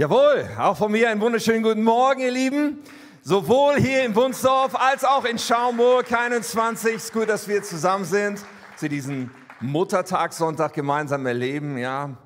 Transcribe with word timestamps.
Jawohl, 0.00 0.48
auch 0.58 0.78
von 0.78 0.92
mir 0.92 1.10
einen 1.10 1.20
wunderschönen 1.20 1.62
guten 1.62 1.82
Morgen, 1.82 2.20
ihr 2.22 2.30
Lieben. 2.30 2.78
Sowohl 3.20 3.76
hier 3.76 4.02
in 4.02 4.14
Wunsdorf 4.14 4.74
als 4.74 5.04
auch 5.04 5.26
in 5.26 5.38
Schaumburg 5.38 6.10
21. 6.10 6.94
Es 6.94 7.04
ist 7.04 7.12
gut, 7.12 7.28
dass 7.28 7.46
wir 7.46 7.62
zusammen 7.62 8.06
sind, 8.06 8.42
zu 8.78 8.88
diesem 8.88 9.30
Muttertagssonntag 9.60 10.72
gemeinsam 10.72 11.26
erleben. 11.26 11.76
Ja, 11.76 12.16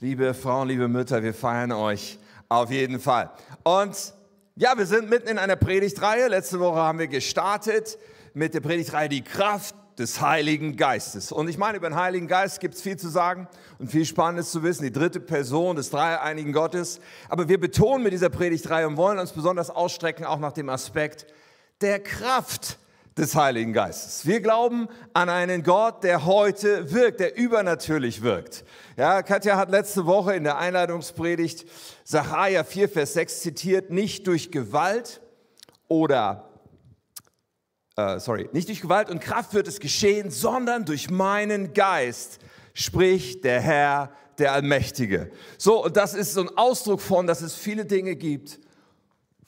liebe 0.00 0.32
Frauen, 0.32 0.68
liebe 0.68 0.88
Mütter, 0.88 1.22
wir 1.22 1.34
feiern 1.34 1.72
euch 1.72 2.18
auf 2.48 2.70
jeden 2.70 2.98
Fall. 2.98 3.30
Und 3.62 4.14
ja, 4.56 4.78
wir 4.78 4.86
sind 4.86 5.10
mitten 5.10 5.28
in 5.28 5.36
einer 5.36 5.56
Predigtreihe. 5.56 6.28
Letzte 6.28 6.60
Woche 6.60 6.78
haben 6.78 6.98
wir 6.98 7.08
gestartet 7.08 7.98
mit 8.32 8.54
der 8.54 8.60
Predigtreihe 8.60 9.10
Die 9.10 9.22
Kraft 9.22 9.74
des 9.98 10.20
Heiligen 10.20 10.76
Geistes. 10.76 11.32
Und 11.32 11.48
ich 11.48 11.58
meine, 11.58 11.78
über 11.78 11.88
den 11.88 11.96
Heiligen 11.96 12.28
Geist 12.28 12.60
gibt 12.60 12.74
es 12.74 12.82
viel 12.82 12.96
zu 12.96 13.08
sagen 13.08 13.48
und 13.78 13.90
viel 13.90 14.04
Spannendes 14.04 14.52
zu 14.52 14.62
wissen, 14.62 14.84
die 14.84 14.92
dritte 14.92 15.18
Person 15.18 15.76
des 15.76 15.90
dreieinigen 15.90 16.52
Gottes. 16.52 17.00
Aber 17.28 17.48
wir 17.48 17.58
betonen 17.58 18.04
mit 18.04 18.12
dieser 18.12 18.28
Predigtreihe 18.28 18.86
und 18.86 18.96
wollen 18.96 19.18
uns 19.18 19.32
besonders 19.32 19.70
ausstrecken 19.70 20.24
auch 20.24 20.38
nach 20.38 20.52
dem 20.52 20.68
Aspekt 20.68 21.26
der 21.80 22.00
Kraft 22.00 22.78
des 23.16 23.34
Heiligen 23.34 23.72
Geistes. 23.72 24.24
Wir 24.26 24.40
glauben 24.40 24.88
an 25.12 25.28
einen 25.28 25.64
Gott, 25.64 26.04
der 26.04 26.24
heute 26.24 26.92
wirkt, 26.92 27.18
der 27.18 27.36
übernatürlich 27.36 28.22
wirkt. 28.22 28.64
Ja, 28.96 29.22
Katja 29.22 29.56
hat 29.56 29.70
letzte 29.70 30.06
Woche 30.06 30.34
in 30.34 30.44
der 30.44 30.58
Einleitungspredigt 30.58 31.66
Sacharja 32.04 32.62
4, 32.62 32.88
Vers 32.88 33.14
6 33.14 33.40
zitiert, 33.40 33.90
nicht 33.90 34.26
durch 34.28 34.52
Gewalt 34.52 35.20
oder 35.88 36.47
äh, 37.98 38.20
sorry, 38.20 38.48
nicht 38.52 38.68
durch 38.68 38.80
Gewalt 38.80 39.10
und 39.10 39.20
Kraft 39.20 39.54
wird 39.54 39.66
es 39.66 39.80
geschehen, 39.80 40.30
sondern 40.30 40.84
durch 40.84 41.10
meinen 41.10 41.72
Geist, 41.74 42.38
spricht 42.72 43.42
der 43.42 43.60
Herr, 43.60 44.12
der 44.38 44.52
Allmächtige. 44.52 45.32
So, 45.58 45.84
und 45.84 45.96
das 45.96 46.14
ist 46.14 46.34
so 46.34 46.42
ein 46.42 46.56
Ausdruck 46.56 47.00
von, 47.00 47.26
dass 47.26 47.42
es 47.42 47.56
viele 47.56 47.84
Dinge 47.84 48.14
gibt, 48.14 48.60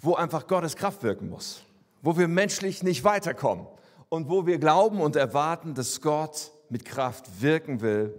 wo 0.00 0.14
einfach 0.14 0.48
Gottes 0.48 0.74
Kraft 0.74 1.04
wirken 1.04 1.28
muss, 1.28 1.62
wo 2.02 2.18
wir 2.18 2.26
menschlich 2.26 2.82
nicht 2.82 3.04
weiterkommen 3.04 3.68
und 4.08 4.28
wo 4.28 4.46
wir 4.46 4.58
glauben 4.58 5.00
und 5.00 5.14
erwarten, 5.14 5.74
dass 5.74 6.00
Gott 6.00 6.50
mit 6.70 6.84
Kraft 6.84 7.40
wirken 7.40 7.80
will. 7.80 8.18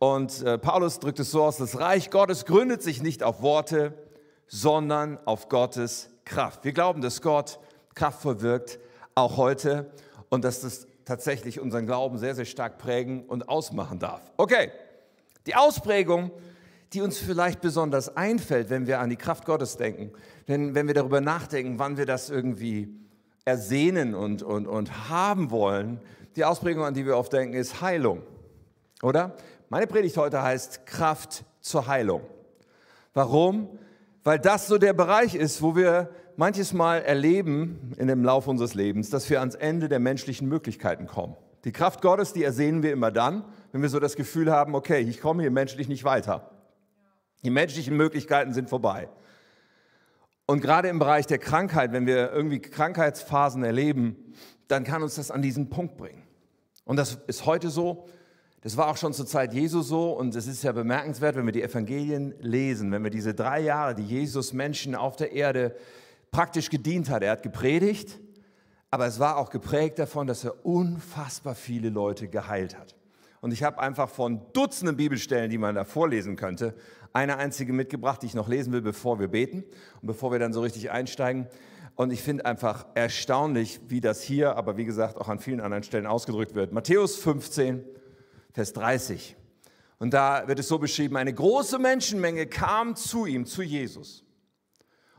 Und 0.00 0.42
äh, 0.42 0.58
Paulus 0.58 0.98
drückt 0.98 1.20
es 1.20 1.30
so 1.30 1.44
aus, 1.44 1.58
das 1.58 1.78
Reich 1.78 2.10
Gottes 2.10 2.44
gründet 2.44 2.82
sich 2.82 3.02
nicht 3.02 3.22
auf 3.22 3.40
Worte, 3.40 3.94
sondern 4.48 5.16
auf 5.26 5.48
Gottes 5.48 6.10
Kraft. 6.24 6.64
Wir 6.64 6.72
glauben, 6.72 7.02
dass 7.02 7.22
Gott 7.22 7.60
kraftvoll 7.94 8.40
wirkt, 8.40 8.80
auch 9.20 9.36
heute 9.36 9.90
und 10.28 10.44
dass 10.44 10.60
das 10.60 10.86
tatsächlich 11.04 11.60
unseren 11.60 11.86
Glauben 11.86 12.18
sehr, 12.18 12.34
sehr 12.34 12.44
stark 12.44 12.78
prägen 12.78 13.24
und 13.26 13.48
ausmachen 13.48 13.98
darf. 13.98 14.22
Okay, 14.36 14.70
die 15.46 15.54
Ausprägung, 15.54 16.30
die 16.92 17.02
uns 17.02 17.18
vielleicht 17.18 17.60
besonders 17.60 18.16
einfällt, 18.16 18.70
wenn 18.70 18.86
wir 18.86 19.00
an 19.00 19.10
die 19.10 19.16
Kraft 19.16 19.44
Gottes 19.44 19.76
denken, 19.76 20.12
wenn, 20.46 20.74
wenn 20.74 20.86
wir 20.86 20.94
darüber 20.94 21.20
nachdenken, 21.20 21.78
wann 21.78 21.96
wir 21.96 22.06
das 22.06 22.30
irgendwie 22.30 22.88
ersehnen 23.44 24.14
und, 24.14 24.42
und, 24.42 24.66
und 24.66 25.08
haben 25.08 25.50
wollen, 25.50 26.00
die 26.36 26.44
Ausprägung, 26.44 26.84
an 26.84 26.94
die 26.94 27.06
wir 27.06 27.16
oft 27.16 27.32
denken, 27.32 27.54
ist 27.54 27.80
Heilung. 27.80 28.22
Oder? 29.02 29.34
Meine 29.68 29.86
Predigt 29.86 30.16
heute 30.16 30.42
heißt 30.42 30.86
Kraft 30.86 31.44
zur 31.60 31.86
Heilung. 31.86 32.22
Warum? 33.14 33.78
Weil 34.22 34.38
das 34.38 34.66
so 34.66 34.78
der 34.78 34.92
Bereich 34.92 35.34
ist, 35.34 35.62
wo 35.62 35.74
wir 35.74 36.10
manches 36.40 36.72
Mal 36.72 37.02
erleben 37.02 37.92
in 37.98 38.08
dem 38.08 38.24
Lauf 38.24 38.48
unseres 38.48 38.72
Lebens, 38.72 39.10
dass 39.10 39.28
wir 39.28 39.40
ans 39.40 39.54
Ende 39.54 39.90
der 39.90 39.98
menschlichen 39.98 40.48
Möglichkeiten 40.48 41.06
kommen. 41.06 41.36
Die 41.64 41.70
Kraft 41.70 42.00
Gottes, 42.00 42.32
die 42.32 42.42
ersehen 42.42 42.82
wir 42.82 42.92
immer 42.92 43.10
dann, 43.10 43.44
wenn 43.72 43.82
wir 43.82 43.90
so 43.90 44.00
das 44.00 44.16
Gefühl 44.16 44.50
haben, 44.50 44.74
okay, 44.74 45.00
ich 45.00 45.20
komme 45.20 45.42
hier 45.42 45.50
menschlich 45.50 45.86
nicht 45.86 46.02
weiter. 46.02 46.50
Die 47.44 47.50
menschlichen 47.50 47.94
Möglichkeiten 47.94 48.54
sind 48.54 48.70
vorbei. 48.70 49.10
Und 50.46 50.62
gerade 50.62 50.88
im 50.88 50.98
Bereich 50.98 51.26
der 51.26 51.36
Krankheit, 51.36 51.92
wenn 51.92 52.06
wir 52.06 52.32
irgendwie 52.32 52.58
Krankheitsphasen 52.58 53.62
erleben, 53.62 54.16
dann 54.66 54.84
kann 54.84 55.02
uns 55.02 55.16
das 55.16 55.30
an 55.30 55.42
diesen 55.42 55.68
Punkt 55.68 55.98
bringen. 55.98 56.22
Und 56.86 56.96
das 56.96 57.18
ist 57.26 57.44
heute 57.44 57.68
so, 57.68 58.08
das 58.62 58.78
war 58.78 58.88
auch 58.88 58.96
schon 58.96 59.12
zur 59.12 59.26
Zeit 59.26 59.52
Jesu 59.52 59.82
so 59.82 60.12
und 60.12 60.34
es 60.34 60.46
ist 60.46 60.62
ja 60.62 60.72
bemerkenswert, 60.72 61.36
wenn 61.36 61.44
wir 61.44 61.52
die 61.52 61.62
Evangelien 61.62 62.34
lesen, 62.40 62.92
wenn 62.92 63.04
wir 63.04 63.10
diese 63.10 63.34
drei 63.34 63.60
Jahre, 63.60 63.94
die 63.94 64.04
Jesus 64.04 64.54
Menschen 64.54 64.94
auf 64.94 65.16
der 65.16 65.32
Erde 65.32 65.76
praktisch 66.30 66.70
gedient 66.70 67.10
hat. 67.10 67.22
Er 67.22 67.32
hat 67.32 67.42
gepredigt, 67.42 68.20
aber 68.90 69.06
es 69.06 69.18
war 69.18 69.36
auch 69.36 69.50
geprägt 69.50 69.98
davon, 69.98 70.26
dass 70.26 70.44
er 70.44 70.64
unfassbar 70.64 71.54
viele 71.54 71.90
Leute 71.90 72.28
geheilt 72.28 72.78
hat. 72.78 72.96
Und 73.40 73.52
ich 73.52 73.62
habe 73.62 73.78
einfach 73.78 74.10
von 74.10 74.40
Dutzenden 74.52 74.96
Bibelstellen, 74.96 75.50
die 75.50 75.58
man 75.58 75.74
da 75.74 75.84
vorlesen 75.84 76.36
könnte, 76.36 76.74
eine 77.12 77.38
einzige 77.38 77.72
mitgebracht, 77.72 78.22
die 78.22 78.26
ich 78.26 78.34
noch 78.34 78.48
lesen 78.48 78.72
will, 78.72 78.82
bevor 78.82 79.18
wir 79.18 79.28
beten 79.28 79.64
und 80.00 80.06
bevor 80.06 80.30
wir 80.30 80.38
dann 80.38 80.52
so 80.52 80.60
richtig 80.60 80.90
einsteigen. 80.90 81.46
Und 81.96 82.12
ich 82.12 82.22
finde 82.22 82.44
einfach 82.44 82.86
erstaunlich, 82.94 83.80
wie 83.88 84.00
das 84.00 84.22
hier, 84.22 84.56
aber 84.56 84.76
wie 84.76 84.84
gesagt 84.84 85.16
auch 85.16 85.28
an 85.28 85.38
vielen 85.38 85.60
anderen 85.60 85.82
Stellen 85.82 86.06
ausgedrückt 86.06 86.54
wird. 86.54 86.72
Matthäus 86.72 87.16
15, 87.16 87.84
Vers 88.52 88.72
30. 88.74 89.36
Und 89.98 90.14
da 90.14 90.46
wird 90.46 90.58
es 90.58 90.68
so 90.68 90.78
beschrieben, 90.78 91.16
eine 91.16 91.34
große 91.34 91.78
Menschenmenge 91.78 92.46
kam 92.46 92.94
zu 92.94 93.26
ihm, 93.26 93.46
zu 93.46 93.62
Jesus 93.62 94.24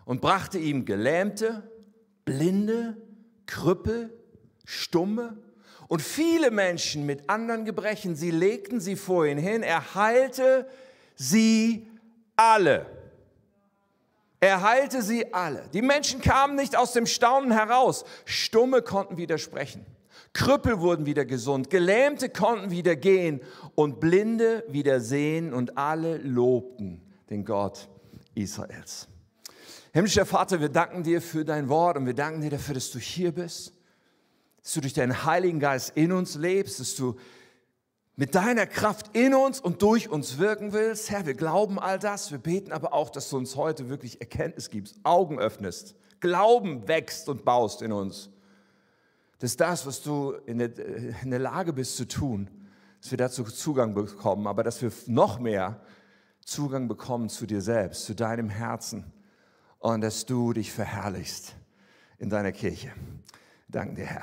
und 0.06 0.22
brachte 0.22 0.58
ihm 0.58 0.86
Gelähmte, 0.86 1.70
Blinde, 2.26 2.98
Krüppel, 3.46 4.14
Stumme 4.66 5.38
und 5.88 6.02
viele 6.02 6.52
Menschen 6.52 7.06
mit 7.06 7.30
anderen 7.30 7.66
Gebrechen. 7.66 8.16
Sie 8.16 8.32
legten 8.32 8.80
sie 8.80 8.96
vor 8.96 9.26
ihn 9.26 9.38
hin. 9.38 9.64
Er 9.64 9.96
heilte 9.96 10.68
sie 11.16 11.88
alle. 12.36 12.86
Er 14.40 14.62
heilte 14.64 15.02
sie 15.02 15.34
alle. 15.34 15.70
Die 15.74 15.82
Menschen 15.82 16.22
kamen 16.22 16.56
nicht 16.56 16.76
aus 16.76 16.94
dem 16.94 17.06
Staunen 17.06 17.52
heraus. 17.52 18.06
Stumme 18.26 18.82
konnten 18.82 19.18
wieder 19.18 19.38
sprechen. 19.38 19.86
Krüppel 20.34 20.80
wurden 20.80 21.06
wieder 21.06 21.26
gesund. 21.26 21.70
Gelähmte 21.70 22.30
konnten 22.30 22.72
wieder 22.72 22.96
gehen 22.96 23.42
und 23.76 24.00
Blinde 24.00 24.64
wieder 24.70 25.00
sehen 25.00 25.54
und 25.54 25.78
alle 25.78 26.18
lobten 26.18 27.02
den 27.30 27.44
Gott 27.44 27.90
Israels. 28.34 29.08
Himmlischer 29.94 30.26
Vater, 30.26 30.62
wir 30.62 30.70
danken 30.70 31.04
dir 31.04 31.22
für 31.22 31.44
dein 31.44 31.68
Wort 31.68 31.98
und 31.98 32.06
wir 32.06 32.14
danken 32.14 32.40
dir 32.40 32.50
dafür, 32.50 32.76
dass 32.76 32.92
du 32.92 33.00
hier 33.00 33.34
bist, 33.34 33.74
dass 34.64 34.72
du 34.72 34.80
durch 34.80 34.94
deinen 34.94 35.26
Heiligen 35.26 35.60
Geist 35.60 35.92
in 35.96 36.14
uns 36.14 36.36
lebst, 36.36 36.80
dass 36.80 36.96
du 36.96 37.18
mit 38.16 38.34
deiner 38.34 38.68
Kraft 38.68 39.14
in 39.14 39.34
uns 39.34 39.60
und 39.60 39.82
durch 39.82 40.08
uns 40.08 40.38
wirken 40.38 40.72
willst. 40.72 41.12
Herr, 41.12 41.26
wir 41.26 41.34
glauben 41.34 41.78
all 41.78 42.00
das, 42.00 42.32
wir 42.32 42.38
beten 42.38 42.72
aber 42.72 42.94
auch, 42.94 43.10
dass 43.10 43.30
du 43.30 43.36
uns 43.36 43.58
heute 43.58 43.90
wirklich 43.90 44.22
Erkenntnis 44.22 44.70
gibst, 44.70 44.98
Augen 45.04 45.40
öffnest, 45.40 45.96
Glauben 46.22 46.88
wächst 46.88 47.28
und 47.28 47.44
baust 47.44 47.82
in 47.82 47.92
uns. 47.92 48.30
Dass 49.40 49.58
das, 49.58 49.86
was 49.86 50.02
du 50.02 50.36
in 50.46 50.60
der, 50.60 50.72
in 51.22 51.32
der 51.32 51.40
Lage 51.40 51.74
bist 51.74 51.98
zu 51.98 52.08
tun, 52.08 52.50
dass 53.02 53.12
wir 53.12 53.18
dazu 53.18 53.44
Zugang 53.44 53.94
bekommen, 53.94 54.48
aber 54.48 54.64
dass 54.64 54.82
wir 54.82 54.94
noch 55.08 55.40
mehr 55.40 55.82
Zugang 56.46 56.88
bekommen 56.88 57.28
zu 57.28 57.46
dir 57.46 57.60
selbst, 57.60 58.06
zu 58.06 58.16
deinem 58.16 58.50
Herzen 58.50 59.12
und 59.82 60.02
dass 60.02 60.26
du 60.26 60.54
dich 60.54 60.72
verherrlichst 60.72 61.56
in 62.20 62.30
deiner 62.30 62.52
Kirche. 62.52 62.92
Danke 63.68 63.96
dir, 63.96 64.06
Herr. 64.06 64.22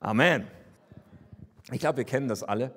Amen. 0.00 0.46
Ich 1.70 1.80
glaube, 1.80 1.98
wir 1.98 2.04
kennen 2.04 2.28
das 2.28 2.42
alle, 2.42 2.74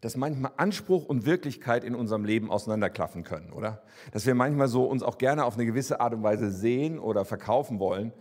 dass 0.00 0.16
manchmal 0.16 0.52
Anspruch 0.56 1.04
und 1.04 1.26
Wirklichkeit 1.26 1.84
in 1.84 1.94
unserem 1.94 2.24
Leben 2.24 2.50
auseinanderklaffen 2.50 3.22
können, 3.22 3.52
oder? 3.52 3.82
Dass 4.12 4.26
wir 4.26 4.34
manchmal 4.34 4.68
so 4.68 4.84
uns 4.84 5.02
auch 5.02 5.18
gerne 5.18 5.44
auf 5.44 5.54
eine 5.54 5.66
gewisse 5.66 6.00
Art 6.00 6.14
und 6.14 6.22
Weise 6.22 6.50
sehen 6.50 6.98
oder 6.98 7.24
verkaufen 7.24 7.78
wollen, 7.80 8.12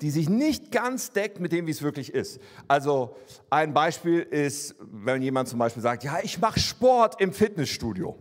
die 0.00 0.10
sich 0.10 0.28
nicht 0.28 0.70
ganz 0.70 1.12
deckt 1.12 1.40
mit 1.40 1.52
dem, 1.52 1.66
wie 1.66 1.72
es 1.72 1.82
wirklich 1.82 2.14
ist. 2.14 2.40
Also 2.68 3.16
ein 3.50 3.74
Beispiel 3.74 4.20
ist, 4.20 4.76
wenn 4.80 5.22
jemand 5.22 5.48
zum 5.48 5.58
Beispiel 5.58 5.82
sagt, 5.82 6.04
ja, 6.04 6.18
ich 6.22 6.40
mache 6.40 6.60
Sport 6.60 7.20
im 7.20 7.32
Fitnessstudio. 7.32 8.16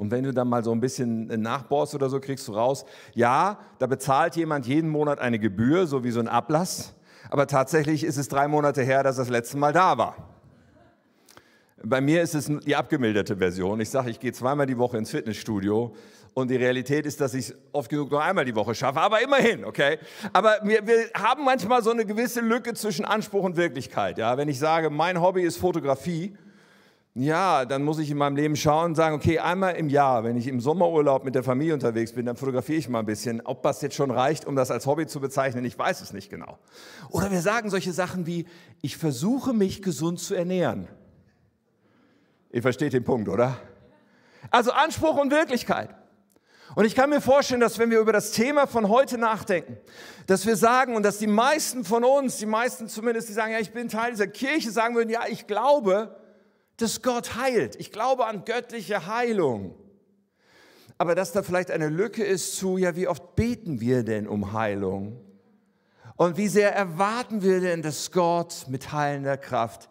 Und 0.00 0.10
wenn 0.10 0.24
du 0.24 0.32
dann 0.32 0.48
mal 0.48 0.64
so 0.64 0.72
ein 0.72 0.80
bisschen 0.80 1.26
nachbohrst 1.26 1.94
oder 1.94 2.08
so, 2.08 2.20
kriegst 2.20 2.48
du 2.48 2.52
raus, 2.52 2.86
ja, 3.12 3.58
da 3.78 3.86
bezahlt 3.86 4.34
jemand 4.34 4.66
jeden 4.66 4.88
Monat 4.88 5.18
eine 5.18 5.38
Gebühr, 5.38 5.86
so 5.86 6.02
wie 6.04 6.10
so 6.10 6.20
ein 6.20 6.26
Ablass. 6.26 6.94
Aber 7.28 7.46
tatsächlich 7.46 8.02
ist 8.04 8.16
es 8.16 8.28
drei 8.28 8.48
Monate 8.48 8.82
her, 8.82 9.02
dass 9.02 9.16
das 9.16 9.28
letzte 9.28 9.58
Mal 9.58 9.74
da 9.74 9.98
war. 9.98 10.16
Bei 11.84 12.00
mir 12.00 12.22
ist 12.22 12.34
es 12.34 12.50
die 12.64 12.74
abgemilderte 12.74 13.36
Version. 13.36 13.78
Ich 13.78 13.90
sage, 13.90 14.08
ich 14.08 14.18
gehe 14.18 14.32
zweimal 14.32 14.64
die 14.64 14.78
Woche 14.78 14.96
ins 14.96 15.10
Fitnessstudio 15.10 15.94
und 16.32 16.50
die 16.50 16.56
Realität 16.56 17.04
ist, 17.04 17.20
dass 17.20 17.34
ich 17.34 17.50
es 17.50 17.54
oft 17.72 17.90
genug 17.90 18.10
nur 18.10 18.22
einmal 18.22 18.46
die 18.46 18.56
Woche 18.56 18.74
schaffe, 18.74 19.02
aber 19.02 19.20
immerhin, 19.20 19.66
okay? 19.66 19.98
Aber 20.32 20.60
wir, 20.62 20.86
wir, 20.86 21.10
haben 21.12 21.44
manchmal 21.44 21.82
so 21.82 21.90
eine 21.90 22.06
gewisse 22.06 22.40
Lücke 22.40 22.72
zwischen 22.72 23.04
Anspruch 23.04 23.44
und 23.44 23.58
Wirklichkeit. 23.58 24.16
Ja? 24.16 24.38
Wenn 24.38 24.48
ich 24.48 24.58
sage, 24.58 24.88
mein 24.88 25.20
Hobby 25.20 25.42
ist 25.42 25.58
Fotografie, 25.58 26.34
ja, 27.14 27.64
dann 27.64 27.82
muss 27.82 27.98
ich 27.98 28.10
in 28.10 28.18
meinem 28.18 28.36
Leben 28.36 28.54
schauen 28.54 28.90
und 28.90 28.94
sagen, 28.94 29.16
okay, 29.16 29.40
einmal 29.40 29.74
im 29.74 29.88
Jahr, 29.88 30.22
wenn 30.22 30.36
ich 30.36 30.46
im 30.46 30.60
Sommerurlaub 30.60 31.24
mit 31.24 31.34
der 31.34 31.42
Familie 31.42 31.74
unterwegs 31.74 32.12
bin, 32.12 32.24
dann 32.24 32.36
fotografiere 32.36 32.78
ich 32.78 32.88
mal 32.88 33.00
ein 33.00 33.06
bisschen. 33.06 33.40
Ob 33.44 33.62
das 33.62 33.82
jetzt 33.82 33.96
schon 33.96 34.12
reicht, 34.12 34.46
um 34.46 34.54
das 34.54 34.70
als 34.70 34.86
Hobby 34.86 35.08
zu 35.08 35.20
bezeichnen, 35.20 35.64
ich 35.64 35.76
weiß 35.76 36.02
es 36.02 36.12
nicht 36.12 36.30
genau. 36.30 36.58
Oder 37.10 37.32
wir 37.32 37.40
sagen 37.40 37.68
solche 37.68 37.92
Sachen 37.92 38.26
wie, 38.26 38.46
ich 38.80 38.96
versuche 38.96 39.52
mich 39.52 39.82
gesund 39.82 40.20
zu 40.20 40.34
ernähren. 40.34 40.86
Ihr 42.52 42.62
versteht 42.62 42.92
den 42.92 43.04
Punkt, 43.04 43.28
oder? 43.28 43.56
Also 44.52 44.70
Anspruch 44.70 45.16
und 45.16 45.32
Wirklichkeit. 45.32 45.90
Und 46.76 46.84
ich 46.84 46.94
kann 46.94 47.10
mir 47.10 47.20
vorstellen, 47.20 47.60
dass 47.60 47.80
wenn 47.80 47.90
wir 47.90 47.98
über 47.98 48.12
das 48.12 48.30
Thema 48.30 48.68
von 48.68 48.88
heute 48.88 49.18
nachdenken, 49.18 49.76
dass 50.28 50.46
wir 50.46 50.54
sagen 50.54 50.94
und 50.94 51.02
dass 51.02 51.18
die 51.18 51.26
meisten 51.26 51.84
von 51.84 52.04
uns, 52.04 52.36
die 52.36 52.46
meisten 52.46 52.86
zumindest, 52.86 53.28
die 53.28 53.32
sagen, 53.32 53.52
ja, 53.52 53.58
ich 53.58 53.72
bin 53.72 53.88
Teil 53.88 54.12
dieser 54.12 54.28
Kirche, 54.28 54.70
sagen 54.70 54.94
würden, 54.94 55.10
ja, 55.10 55.22
ich 55.28 55.48
glaube, 55.48 56.16
dass 56.80 57.02
Gott 57.02 57.36
heilt. 57.36 57.76
Ich 57.76 57.92
glaube 57.92 58.26
an 58.26 58.44
göttliche 58.44 59.06
Heilung. 59.06 59.74
Aber 60.98 61.14
dass 61.14 61.32
da 61.32 61.42
vielleicht 61.42 61.70
eine 61.70 61.88
Lücke 61.88 62.24
ist 62.24 62.56
zu, 62.56 62.76
ja, 62.76 62.94
wie 62.94 63.08
oft 63.08 63.34
beten 63.34 63.80
wir 63.80 64.02
denn 64.02 64.28
um 64.28 64.52
Heilung? 64.52 65.18
Und 66.16 66.36
wie 66.36 66.48
sehr 66.48 66.74
erwarten 66.74 67.42
wir 67.42 67.60
denn, 67.60 67.80
dass 67.80 68.12
Gott 68.12 68.66
mit 68.68 68.92
heilender 68.92 69.38
Kraft 69.38 69.88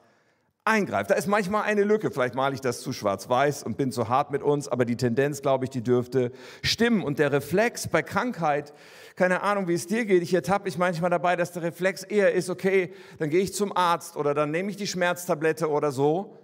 eingreift. 0.69 1.09
Da 1.09 1.15
ist 1.15 1.27
manchmal 1.27 1.63
eine 1.63 1.83
Lücke. 1.83 2.11
Vielleicht 2.11 2.35
male 2.35 2.53
ich 2.53 2.61
das 2.61 2.81
zu 2.81 2.93
schwarz-weiß 2.93 3.63
und 3.63 3.77
bin 3.77 3.91
zu 3.91 4.07
hart 4.07 4.29
mit 4.29 4.43
uns, 4.43 4.67
aber 4.67 4.85
die 4.85 4.97
Tendenz, 4.97 5.41
glaube 5.41 5.65
ich, 5.65 5.71
die 5.71 5.81
dürfte 5.81 6.31
stimmen. 6.61 7.01
Und 7.01 7.17
der 7.17 7.31
Reflex 7.31 7.87
bei 7.87 8.03
Krankheit, 8.03 8.73
keine 9.15 9.41
Ahnung, 9.41 9.67
wie 9.67 9.73
es 9.73 9.87
dir 9.87 10.05
geht, 10.05 10.21
ich 10.21 10.33
ertappe 10.33 10.65
mich 10.65 10.77
manchmal 10.77 11.09
dabei, 11.09 11.35
dass 11.35 11.51
der 11.51 11.63
Reflex 11.63 12.03
eher 12.03 12.33
ist, 12.33 12.49
okay, 12.49 12.93
dann 13.17 13.29
gehe 13.29 13.41
ich 13.41 13.53
zum 13.53 13.75
Arzt 13.75 14.15
oder 14.15 14.35
dann 14.35 14.51
nehme 14.51 14.69
ich 14.69 14.77
die 14.77 14.87
Schmerztablette 14.87 15.69
oder 15.69 15.91
so, 15.91 16.37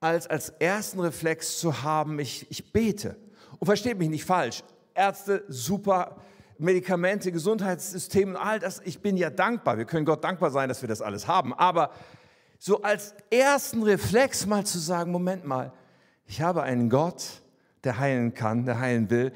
als 0.00 0.26
als 0.26 0.50
ersten 0.50 1.00
Reflex 1.00 1.58
zu 1.58 1.82
haben, 1.82 2.18
ich, 2.18 2.50
ich 2.50 2.72
bete. 2.72 3.16
Und 3.58 3.66
versteht 3.66 3.98
mich 3.98 4.08
nicht 4.08 4.24
falsch, 4.24 4.62
Ärzte, 4.94 5.44
super, 5.48 6.16
Medikamente, 6.58 7.32
Gesundheitssystem 7.32 8.30
und 8.30 8.36
all 8.36 8.58
das, 8.58 8.80
ich 8.84 9.00
bin 9.00 9.16
ja 9.16 9.30
dankbar. 9.30 9.76
Wir 9.78 9.84
können 9.84 10.06
Gott 10.06 10.24
dankbar 10.24 10.50
sein, 10.50 10.68
dass 10.68 10.82
wir 10.82 10.88
das 10.88 11.02
alles 11.02 11.26
haben. 11.26 11.52
Aber 11.54 11.90
so 12.58 12.82
als 12.82 13.14
ersten 13.30 13.82
Reflex 13.82 14.46
mal 14.46 14.64
zu 14.64 14.78
sagen, 14.78 15.12
Moment 15.12 15.44
mal, 15.44 15.72
ich 16.26 16.40
habe 16.40 16.62
einen 16.62 16.88
Gott, 16.88 17.24
der 17.84 17.98
heilen 17.98 18.34
kann, 18.34 18.64
der 18.64 18.80
heilen 18.80 19.10
will, 19.10 19.32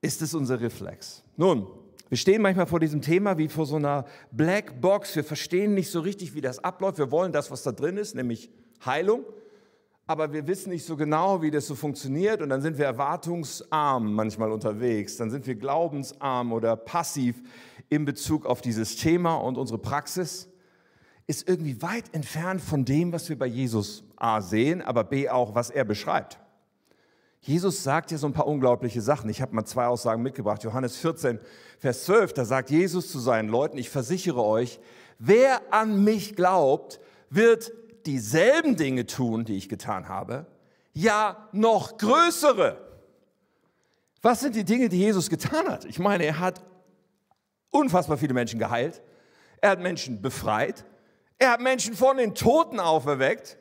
ist 0.00 0.22
es 0.22 0.34
unser 0.34 0.60
Reflex. 0.60 1.22
Nun, 1.36 1.66
wir 2.08 2.16
stehen 2.16 2.40
manchmal 2.40 2.66
vor 2.66 2.80
diesem 2.80 3.02
Thema 3.02 3.36
wie 3.36 3.48
vor 3.48 3.66
so 3.66 3.76
einer 3.76 4.06
Black 4.30 4.80
Box. 4.80 5.14
Wir 5.16 5.24
verstehen 5.24 5.74
nicht 5.74 5.90
so 5.90 6.00
richtig, 6.00 6.34
wie 6.34 6.40
das 6.40 6.62
abläuft. 6.62 6.98
Wir 6.98 7.10
wollen 7.10 7.32
das, 7.32 7.50
was 7.50 7.62
da 7.62 7.72
drin 7.72 7.96
ist, 7.96 8.14
nämlich 8.14 8.50
Heilung. 8.84 9.24
Aber 10.08 10.32
wir 10.32 10.46
wissen 10.46 10.70
nicht 10.70 10.86
so 10.86 10.96
genau, 10.96 11.42
wie 11.42 11.50
das 11.50 11.66
so 11.66 11.74
funktioniert. 11.74 12.40
Und 12.40 12.48
dann 12.48 12.62
sind 12.62 12.78
wir 12.78 12.84
erwartungsarm 12.84 14.12
manchmal 14.12 14.52
unterwegs. 14.52 15.16
Dann 15.16 15.30
sind 15.30 15.46
wir 15.46 15.56
glaubensarm 15.56 16.52
oder 16.52 16.76
passiv 16.76 17.42
in 17.88 18.04
Bezug 18.04 18.46
auf 18.46 18.60
dieses 18.60 18.96
Thema 18.96 19.34
und 19.34 19.58
unsere 19.58 19.78
Praxis 19.78 20.48
ist 21.28 21.48
irgendwie 21.48 21.82
weit 21.82 22.04
entfernt 22.12 22.60
von 22.60 22.84
dem, 22.84 23.12
was 23.12 23.28
wir 23.28 23.38
bei 23.38 23.46
Jesus 23.46 24.04
A 24.16 24.40
sehen, 24.40 24.80
aber 24.80 25.02
B 25.02 25.28
auch, 25.28 25.54
was 25.54 25.70
er 25.70 25.84
beschreibt. 25.84 26.38
Jesus 27.40 27.82
sagt 27.82 28.10
ja 28.10 28.18
so 28.18 28.26
ein 28.26 28.32
paar 28.32 28.46
unglaubliche 28.46 29.00
Sachen. 29.00 29.28
Ich 29.30 29.40
habe 29.42 29.54
mal 29.54 29.64
zwei 29.64 29.86
Aussagen 29.86 30.22
mitgebracht. 30.22 30.62
Johannes 30.64 30.96
14, 30.96 31.38
Vers 31.78 32.04
12, 32.04 32.32
da 32.32 32.44
sagt 32.44 32.70
Jesus 32.70 33.10
zu 33.10 33.18
seinen 33.18 33.48
Leuten, 33.48 33.76
ich 33.78 33.90
versichere 33.90 34.42
euch, 34.42 34.80
wer 35.18 35.60
an 35.72 36.02
mich 36.02 36.36
glaubt, 36.36 37.00
wird 37.30 37.72
dieselben 38.06 38.76
Dinge 38.76 39.06
tun, 39.06 39.44
die 39.44 39.56
ich 39.56 39.68
getan 39.68 40.08
habe, 40.08 40.46
ja 40.92 41.48
noch 41.52 41.98
größere. 41.98 42.78
Was 44.22 44.40
sind 44.40 44.56
die 44.56 44.64
Dinge, 44.64 44.88
die 44.88 44.98
Jesus 44.98 45.28
getan 45.28 45.68
hat? 45.68 45.84
Ich 45.84 45.98
meine, 45.98 46.24
er 46.24 46.40
hat 46.40 46.62
unfassbar 47.70 48.16
viele 48.16 48.34
Menschen 48.34 48.58
geheilt, 48.58 49.02
er 49.60 49.70
hat 49.70 49.80
Menschen 49.80 50.22
befreit, 50.22 50.84
er 51.38 51.52
hat 51.52 51.60
Menschen 51.60 51.94
von 51.94 52.16
den 52.16 52.34
Toten 52.34 52.80
auferweckt. 52.80 53.58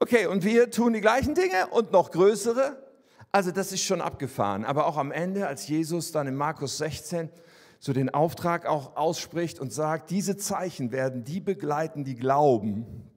Okay, 0.00 0.26
und 0.26 0.44
wir 0.44 0.70
tun 0.70 0.92
die 0.92 1.00
gleichen 1.00 1.34
Dinge 1.34 1.68
und 1.70 1.92
noch 1.92 2.10
größere. 2.10 2.82
Also 3.30 3.52
das 3.52 3.72
ist 3.72 3.84
schon 3.84 4.00
abgefahren. 4.00 4.64
Aber 4.64 4.86
auch 4.86 4.96
am 4.96 5.12
Ende, 5.12 5.46
als 5.46 5.68
Jesus 5.68 6.10
dann 6.10 6.26
in 6.26 6.34
Markus 6.34 6.78
16 6.78 7.30
so 7.78 7.92
den 7.92 8.10
Auftrag 8.10 8.66
auch 8.66 8.96
ausspricht 8.96 9.58
und 9.58 9.72
sagt, 9.72 10.10
diese 10.10 10.36
Zeichen 10.36 10.92
werden 10.92 11.24
die 11.24 11.40
begleiten, 11.40 12.04
die 12.04 12.14
glauben. 12.14 13.11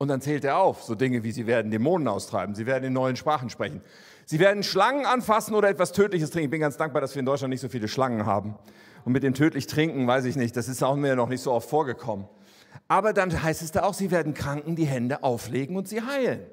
Und 0.00 0.08
dann 0.08 0.22
zählt 0.22 0.46
er 0.46 0.56
auf, 0.56 0.82
so 0.82 0.94
Dinge 0.94 1.24
wie 1.24 1.30
sie 1.30 1.46
werden 1.46 1.70
Dämonen 1.70 2.08
austreiben, 2.08 2.54
sie 2.54 2.64
werden 2.64 2.84
in 2.84 2.94
neuen 2.94 3.16
Sprachen 3.16 3.50
sprechen, 3.50 3.82
sie 4.24 4.38
werden 4.38 4.62
Schlangen 4.62 5.04
anfassen 5.04 5.54
oder 5.54 5.68
etwas 5.68 5.92
Tödliches 5.92 6.30
trinken. 6.30 6.46
Ich 6.46 6.50
bin 6.50 6.60
ganz 6.62 6.78
dankbar, 6.78 7.02
dass 7.02 7.14
wir 7.14 7.20
in 7.20 7.26
Deutschland 7.26 7.50
nicht 7.50 7.60
so 7.60 7.68
viele 7.68 7.86
Schlangen 7.86 8.24
haben. 8.24 8.54
Und 9.04 9.12
mit 9.12 9.22
dem 9.22 9.34
tödlich 9.34 9.66
Trinken, 9.66 10.06
weiß 10.06 10.24
ich 10.24 10.36
nicht, 10.36 10.56
das 10.56 10.68
ist 10.68 10.82
auch 10.82 10.96
mir 10.96 11.16
noch 11.16 11.28
nicht 11.28 11.42
so 11.42 11.52
oft 11.52 11.68
vorgekommen. 11.68 12.26
Aber 12.88 13.12
dann 13.12 13.42
heißt 13.42 13.60
es 13.60 13.72
da 13.72 13.82
auch, 13.82 13.92
sie 13.92 14.10
werden 14.10 14.32
Kranken 14.32 14.74
die 14.74 14.86
Hände 14.86 15.22
auflegen 15.22 15.76
und 15.76 15.86
sie 15.86 16.00
heilen. 16.00 16.46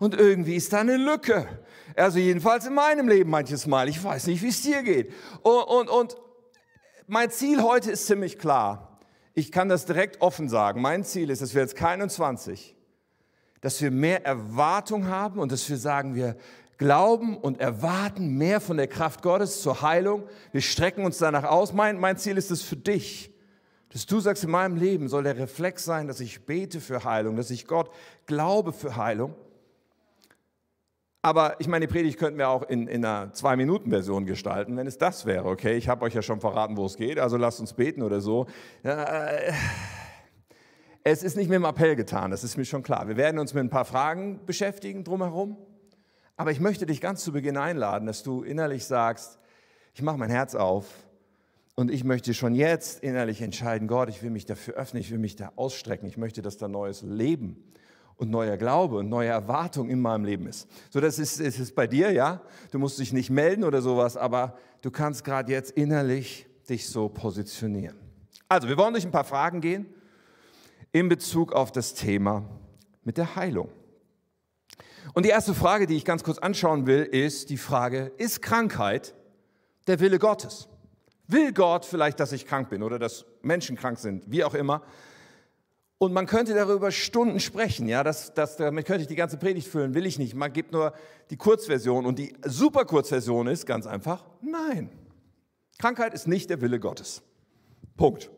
Und 0.00 0.16
irgendwie 0.16 0.56
ist 0.56 0.72
da 0.72 0.80
eine 0.80 0.96
Lücke. 0.96 1.46
Also 1.94 2.18
jedenfalls 2.18 2.66
in 2.66 2.74
meinem 2.74 3.06
Leben 3.06 3.30
manches 3.30 3.68
Mal. 3.68 3.88
Ich 3.88 4.02
weiß 4.02 4.26
nicht, 4.26 4.42
wie 4.42 4.48
es 4.48 4.62
dir 4.62 4.82
geht. 4.82 5.12
Und, 5.42 5.62
und, 5.62 5.90
und 5.90 6.16
mein 7.06 7.30
Ziel 7.30 7.62
heute 7.62 7.92
ist 7.92 8.06
ziemlich 8.06 8.36
klar. 8.36 8.98
Ich 9.34 9.52
kann 9.52 9.68
das 9.68 9.86
direkt 9.86 10.22
offen 10.22 10.48
sagen. 10.48 10.80
Mein 10.80 11.04
Ziel 11.04 11.30
ist, 11.30 11.40
dass 11.40 11.54
wir 11.54 11.62
jetzt 11.62 11.80
21, 11.80 12.76
dass 13.60 13.80
wir 13.82 13.90
mehr 13.90 14.24
Erwartung 14.24 15.08
haben 15.08 15.38
und 15.38 15.52
dass 15.52 15.68
wir 15.68 15.76
sagen, 15.76 16.14
wir 16.14 16.36
glauben 16.78 17.36
und 17.36 17.60
erwarten 17.60 18.38
mehr 18.38 18.60
von 18.60 18.78
der 18.78 18.88
Kraft 18.88 19.20
Gottes 19.22 19.60
zur 19.60 19.82
Heilung. 19.82 20.22
Wir 20.50 20.62
strecken 20.62 21.04
uns 21.04 21.18
danach 21.18 21.44
aus. 21.44 21.74
Mein, 21.74 22.00
mein 22.00 22.16
Ziel 22.16 22.38
ist 22.38 22.50
es 22.50 22.62
für 22.62 22.76
dich, 22.76 23.30
dass 23.92 24.06
du 24.06 24.18
sagst, 24.18 24.44
in 24.44 24.50
meinem 24.50 24.76
Leben 24.76 25.08
soll 25.08 25.24
der 25.24 25.36
Reflex 25.36 25.84
sein, 25.84 26.06
dass 26.06 26.20
ich 26.20 26.46
bete 26.46 26.80
für 26.80 27.04
Heilung, 27.04 27.36
dass 27.36 27.50
ich 27.50 27.66
Gott 27.66 27.90
glaube 28.26 28.72
für 28.72 28.96
Heilung. 28.96 29.34
Aber 31.22 31.60
ich 31.60 31.68
meine, 31.68 31.86
die 31.86 31.92
Predigt 31.92 32.18
könnten 32.18 32.38
wir 32.38 32.48
auch 32.48 32.62
in, 32.62 32.88
in 32.88 33.04
einer 33.04 33.30
Zwei-Minuten-Version 33.34 34.24
gestalten, 34.24 34.74
wenn 34.78 34.86
es 34.86 34.96
das 34.96 35.26
wäre, 35.26 35.44
okay? 35.44 35.76
Ich 35.76 35.86
habe 35.86 36.06
euch 36.06 36.14
ja 36.14 36.22
schon 36.22 36.40
verraten, 36.40 36.78
wo 36.78 36.86
es 36.86 36.96
geht, 36.96 37.18
also 37.18 37.36
lasst 37.36 37.60
uns 37.60 37.74
beten 37.74 38.00
oder 38.00 38.22
so. 38.22 38.46
Äh, 38.84 39.52
es 41.02 41.22
ist 41.22 41.36
nicht 41.36 41.48
mit 41.48 41.56
dem 41.56 41.64
Appell 41.64 41.96
getan, 41.96 42.30
das 42.30 42.44
ist 42.44 42.56
mir 42.56 42.64
schon 42.64 42.82
klar. 42.82 43.08
Wir 43.08 43.16
werden 43.16 43.38
uns 43.38 43.54
mit 43.54 43.64
ein 43.64 43.70
paar 43.70 43.84
Fragen 43.84 44.40
beschäftigen 44.44 45.04
drumherum. 45.04 45.56
Aber 46.36 46.50
ich 46.50 46.60
möchte 46.60 46.86
dich 46.86 47.00
ganz 47.00 47.22
zu 47.22 47.32
Beginn 47.32 47.56
einladen, 47.56 48.06
dass 48.06 48.22
du 48.22 48.42
innerlich 48.42 48.86
sagst, 48.86 49.38
ich 49.94 50.02
mache 50.02 50.16
mein 50.16 50.30
Herz 50.30 50.54
auf 50.54 50.86
und 51.74 51.90
ich 51.90 52.04
möchte 52.04 52.32
schon 52.34 52.54
jetzt 52.54 53.02
innerlich 53.02 53.42
entscheiden, 53.42 53.88
Gott, 53.88 54.08
ich 54.08 54.22
will 54.22 54.30
mich 54.30 54.46
dafür 54.46 54.74
öffnen, 54.74 55.02
ich 55.02 55.10
will 55.10 55.18
mich 55.18 55.36
da 55.36 55.52
ausstrecken, 55.56 56.06
ich 56.06 56.16
möchte, 56.16 56.40
dass 56.42 56.56
da 56.56 56.68
neues 56.68 57.02
Leben 57.02 57.62
und 58.16 58.30
neuer 58.30 58.56
Glaube 58.56 58.96
und 58.96 59.08
neue 59.08 59.28
Erwartung 59.28 59.88
in 59.88 60.00
meinem 60.00 60.24
Leben 60.24 60.46
ist. 60.46 60.68
So, 60.90 61.00
das 61.00 61.18
ist, 61.18 61.40
ist 61.40 61.74
bei 61.74 61.86
dir, 61.86 62.10
ja. 62.12 62.42
Du 62.70 62.78
musst 62.78 62.98
dich 62.98 63.12
nicht 63.12 63.30
melden 63.30 63.64
oder 63.64 63.82
sowas, 63.82 64.16
aber 64.16 64.56
du 64.82 64.90
kannst 64.90 65.24
gerade 65.24 65.50
jetzt 65.52 65.72
innerlich 65.72 66.46
dich 66.68 66.88
so 66.88 67.08
positionieren. 67.08 67.96
Also, 68.48 68.68
wir 68.68 68.76
wollen 68.76 68.92
durch 68.92 69.04
ein 69.04 69.12
paar 69.12 69.24
Fragen 69.24 69.60
gehen 69.60 69.86
in 70.92 71.08
Bezug 71.08 71.52
auf 71.52 71.72
das 71.72 71.94
Thema 71.94 72.44
mit 73.04 73.16
der 73.16 73.36
Heilung. 73.36 73.70
Und 75.14 75.24
die 75.24 75.30
erste 75.30 75.54
Frage, 75.54 75.86
die 75.86 75.96
ich 75.96 76.04
ganz 76.04 76.22
kurz 76.22 76.38
anschauen 76.38 76.86
will, 76.86 77.02
ist 77.02 77.50
die 77.50 77.56
Frage, 77.56 78.12
ist 78.16 78.42
Krankheit 78.42 79.14
der 79.86 80.00
Wille 80.00 80.18
Gottes? 80.18 80.68
Will 81.26 81.52
Gott 81.52 81.84
vielleicht, 81.84 82.20
dass 82.20 82.32
ich 82.32 82.46
krank 82.46 82.70
bin 82.70 82.82
oder 82.82 82.98
dass 82.98 83.24
Menschen 83.42 83.76
krank 83.76 83.98
sind, 83.98 84.30
wie 84.30 84.44
auch 84.44 84.54
immer? 84.54 84.82
Und 85.98 86.12
man 86.12 86.26
könnte 86.26 86.54
darüber 86.54 86.90
Stunden 86.90 87.40
sprechen, 87.40 87.86
ja, 87.86 88.02
das, 88.02 88.32
das, 88.32 88.56
damit 88.56 88.86
könnte 88.86 89.02
ich 89.02 89.08
die 89.08 89.16
ganze 89.16 89.36
Predigt 89.36 89.68
füllen, 89.68 89.94
will 89.94 90.06
ich 90.06 90.18
nicht. 90.18 90.34
Man 90.34 90.52
gibt 90.52 90.72
nur 90.72 90.94
die 91.28 91.36
Kurzversion 91.36 92.06
und 92.06 92.18
die 92.18 92.34
super 92.46 92.84
Kurzversion 92.84 93.46
ist 93.46 93.66
ganz 93.66 93.86
einfach, 93.86 94.24
nein. 94.40 94.90
Krankheit 95.78 96.14
ist 96.14 96.26
nicht 96.26 96.50
der 96.50 96.60
Wille 96.62 96.80
Gottes. 96.80 97.22
Punkt. 97.96 98.30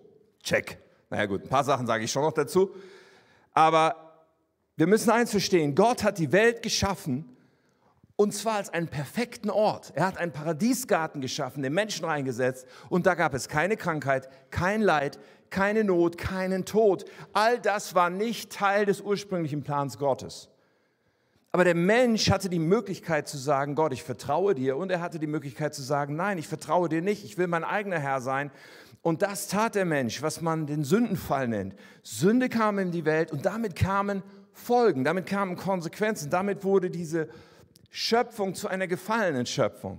Check. 0.43 0.82
Naja 1.13 1.27
gut, 1.27 1.43
ein 1.43 1.49
paar 1.51 1.63
Sachen 1.63 1.87
sage 1.87 2.05
ich 2.05 2.11
schon 2.11 2.23
noch 2.23 2.33
dazu. 2.33 2.75
Aber 3.53 4.15
wir 4.77 4.87
müssen 4.87 5.11
eins 5.11 5.31
verstehen, 5.31 5.75
Gott 5.75 6.03
hat 6.05 6.17
die 6.17 6.33
Welt 6.33 6.63
geschaffen 6.63 7.37
und 8.17 8.33
zwar 8.33 8.55
als 8.55 8.71
einen 8.71 8.89
perfekten 8.89 9.51
Ort. 9.51 9.93
Er 9.95 10.07
hat 10.07 10.17
einen 10.17 10.33
Paradiesgarten 10.33 11.21
geschaffen, 11.21 11.63
den 11.63 11.75
Menschen 11.75 12.07
reingesetzt 12.07 12.67
und 12.89 13.05
da 13.05 13.15
gab 13.15 13.35
es 13.35 13.49
keine 13.49 13.77
Krankheit, 13.77 14.31
kein 14.51 14.81
Leid, 14.81 15.19
keine 15.51 15.85
Not, 15.85 16.17
keinen 16.17 16.65
Tod. 16.65 17.05
All 17.35 17.59
das 17.59 17.95
war 17.95 18.09
nicht 18.09 18.51
Teil 18.51 18.87
des 18.87 19.03
ursprünglichen 19.03 19.63
Plans 19.63 19.99
Gottes. 19.99 20.49
Aber 21.55 21.65
der 21.65 21.75
Mensch 21.75 22.31
hatte 22.31 22.49
die 22.49 22.59
Möglichkeit 22.59 23.29
zu 23.29 23.37
sagen, 23.37 23.75
Gott, 23.75 23.93
ich 23.93 24.03
vertraue 24.03 24.55
dir. 24.55 24.79
Und 24.79 24.91
er 24.91 25.03
hatte 25.03 25.19
die 25.19 25.27
Möglichkeit 25.27 25.75
zu 25.75 25.83
sagen, 25.83 26.17
nein, 26.17 26.39
ich 26.39 26.49
vertraue 26.49 26.89
dir 26.89 27.03
nicht, 27.03 27.23
ich 27.23 27.37
will 27.37 27.49
mein 27.49 27.65
eigener 27.65 27.99
Herr 27.99 28.23
sein. 28.23 28.51
Und 29.03 29.23
das 29.23 29.49
tat 29.49 29.75
der 29.75 29.85
Mensch, 29.85 30.23
was 30.23 30.41
man 30.41 30.67
den 30.67 30.85
Sündenfall 30.85 31.49
nennt. 31.49 31.75
Sünde 32.03 32.49
kam 32.49 32.79
in 32.79 32.93
die 32.93 33.05
Welt 33.05 33.33
und 33.33 33.45
damit 33.45 33.75
kamen 33.77 34.23
Folgen, 34.53 35.03
damit 35.03 35.27
kamen 35.27 35.57
Konsequenzen, 35.57 36.31
damit 36.31 36.63
wurde 36.63 36.89
diese 36.89 37.29
Schöpfung 37.91 38.55
zu 38.55 38.69
einer 38.69 38.87
gefallenen 38.87 39.45
Schöpfung. 39.45 39.99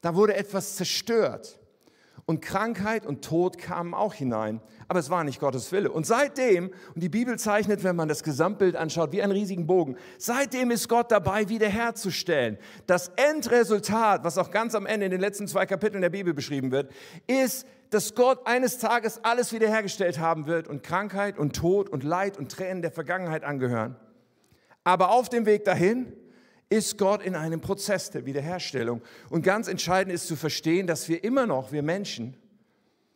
Da 0.00 0.14
wurde 0.14 0.36
etwas 0.36 0.76
zerstört. 0.76 1.60
und 2.30 2.40
Krankheit 2.40 3.06
und 3.06 3.24
Tod 3.24 3.58
kamen 3.58 3.92
auch 3.92 4.14
hinein. 4.14 4.60
Aber 4.86 5.00
es 5.00 5.10
war 5.10 5.24
nicht 5.24 5.40
Gottes 5.40 5.72
Wille. 5.72 5.90
Und 5.90 6.06
seitdem, 6.06 6.70
und 6.94 7.02
die 7.02 7.08
Bibel 7.08 7.36
zeichnet, 7.38 7.82
wenn 7.82 7.96
man 7.96 8.08
das 8.08 8.22
Gesamtbild 8.22 8.76
anschaut, 8.76 9.10
wie 9.10 9.20
einen 9.20 9.32
riesigen 9.32 9.66
Bogen, 9.66 9.96
seitdem 10.16 10.70
ist 10.70 10.88
Gott 10.88 11.10
dabei, 11.10 11.48
wiederherzustellen. 11.48 12.56
Das 12.86 13.10
Endresultat, 13.16 14.22
was 14.22 14.38
auch 14.38 14.52
ganz 14.52 14.76
am 14.76 14.86
Ende 14.86 15.06
in 15.06 15.10
den 15.10 15.20
letzten 15.20 15.48
zwei 15.48 15.66
Kapiteln 15.66 16.02
der 16.02 16.10
Bibel 16.10 16.32
beschrieben 16.32 16.70
wird, 16.70 16.92
ist, 17.26 17.66
dass 17.90 18.14
Gott 18.14 18.46
eines 18.46 18.78
Tages 18.78 19.22
alles 19.24 19.52
wiederhergestellt 19.52 20.18
haben 20.18 20.46
wird 20.46 20.68
und 20.68 20.82
Krankheit 20.82 21.38
und 21.38 21.54
Tod 21.54 21.88
und 21.88 22.04
Leid 22.04 22.38
und 22.38 22.50
Tränen 22.50 22.82
der 22.82 22.92
Vergangenheit 22.92 23.44
angehören. 23.44 23.96
Aber 24.84 25.10
auf 25.10 25.28
dem 25.28 25.44
Weg 25.46 25.64
dahin 25.64 26.12
ist 26.68 26.98
Gott 26.98 27.22
in 27.22 27.34
einem 27.34 27.60
Prozess 27.60 28.10
der 28.10 28.24
Wiederherstellung. 28.26 29.02
Und 29.28 29.42
ganz 29.42 29.66
entscheidend 29.66 30.14
ist 30.14 30.28
zu 30.28 30.36
verstehen, 30.36 30.86
dass 30.86 31.08
wir 31.08 31.22
immer 31.24 31.46
noch, 31.46 31.72
wir 31.72 31.82
Menschen, 31.82 32.36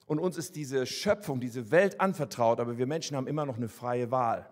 und 0.07 0.19
uns 0.19 0.37
ist 0.37 0.57
diese 0.57 0.85
Schöpfung, 0.87 1.41
diese 1.41 1.71
Welt 1.71 2.01
anvertraut, 2.01 2.61
aber 2.61 2.77
wir 2.77 2.87
Menschen 2.87 3.17
haben 3.17 3.27
immer 3.27 3.47
noch 3.47 3.57
eine 3.57 3.69
freie 3.69 4.11
Wahl. 4.11 4.51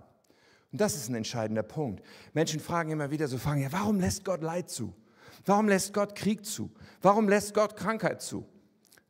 Und 0.71 0.81
das 0.81 0.97
ist 0.97 1.11
ein 1.11 1.15
entscheidender 1.15 1.63
Punkt. 1.63 2.03
Menschen 2.33 2.61
fragen 2.61 2.91
immer 2.91 3.11
wieder 3.11 3.29
so, 3.29 3.37
fragen, 3.37 3.61
ja, 3.61 3.71
warum 3.71 4.01
lässt 4.01 4.25
Gott 4.25 4.41
Leid 4.41 4.71
zu? 4.71 4.95
Warum 5.45 5.69
lässt 5.69 5.93
Gott 5.93 6.15
Krieg 6.15 6.47
zu? 6.47 6.71
Warum 7.03 7.29
lässt 7.29 7.53
Gott 7.53 7.77
Krankheit 7.77 8.23
zu? 8.23 8.47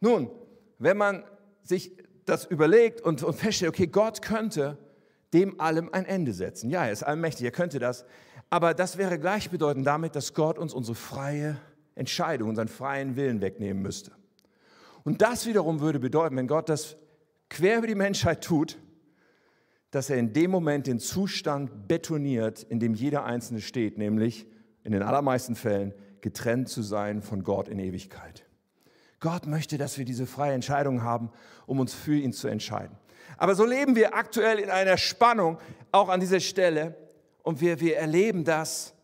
Nun, 0.00 0.30
wenn 0.82 0.96
man 0.96 1.24
sich 1.62 1.92
das 2.24 2.44
überlegt 2.44 3.00
und, 3.00 3.22
und 3.22 3.34
feststellt, 3.34 3.70
okay, 3.70 3.86
Gott 3.86 4.22
könnte 4.22 4.78
dem 5.32 5.60
allem 5.60 5.88
ein 5.92 6.04
Ende 6.04 6.32
setzen. 6.32 6.70
Ja, 6.70 6.84
er 6.84 6.92
ist 6.92 7.02
allmächtig, 7.02 7.44
er 7.44 7.52
könnte 7.52 7.78
das. 7.78 8.04
Aber 8.50 8.74
das 8.74 8.98
wäre 8.98 9.18
gleichbedeutend 9.18 9.86
damit, 9.86 10.14
dass 10.14 10.34
Gott 10.34 10.58
uns 10.58 10.74
unsere 10.74 10.94
freie 10.94 11.56
Entscheidung, 11.94 12.50
unseren 12.50 12.68
freien 12.68 13.16
Willen 13.16 13.40
wegnehmen 13.40 13.82
müsste. 13.82 14.12
Und 15.04 15.22
das 15.22 15.46
wiederum 15.46 15.80
würde 15.80 15.98
bedeuten, 15.98 16.36
wenn 16.36 16.46
Gott 16.46 16.68
das 16.68 16.96
quer 17.48 17.78
über 17.78 17.86
die 17.86 17.94
Menschheit 17.94 18.44
tut, 18.44 18.78
dass 19.90 20.10
er 20.10 20.16
in 20.16 20.32
dem 20.32 20.50
Moment 20.50 20.86
den 20.86 20.98
Zustand 20.98 21.88
betoniert, 21.88 22.62
in 22.62 22.80
dem 22.80 22.94
jeder 22.94 23.24
Einzelne 23.24 23.60
steht, 23.60 23.98
nämlich 23.98 24.46
in 24.84 24.92
den 24.92 25.02
allermeisten 25.02 25.54
Fällen 25.54 25.92
getrennt 26.20 26.68
zu 26.68 26.82
sein 26.82 27.20
von 27.20 27.42
Gott 27.42 27.68
in 27.68 27.78
Ewigkeit. 27.78 28.44
Gott 29.22 29.46
möchte, 29.46 29.78
dass 29.78 29.96
wir 29.96 30.04
diese 30.04 30.26
freie 30.26 30.52
Entscheidung 30.52 31.02
haben, 31.02 31.30
um 31.66 31.80
uns 31.80 31.94
für 31.94 32.14
ihn 32.14 32.34
zu 32.34 32.48
entscheiden. 32.48 32.94
Aber 33.38 33.54
so 33.54 33.64
leben 33.64 33.96
wir 33.96 34.14
aktuell 34.14 34.58
in 34.58 34.68
einer 34.68 34.98
Spannung, 34.98 35.58
auch 35.90 36.10
an 36.10 36.20
dieser 36.20 36.40
Stelle, 36.40 36.94
und 37.42 37.60
wir, 37.60 37.80
wir 37.80 37.96
erleben, 37.96 38.44
dass 38.44 38.94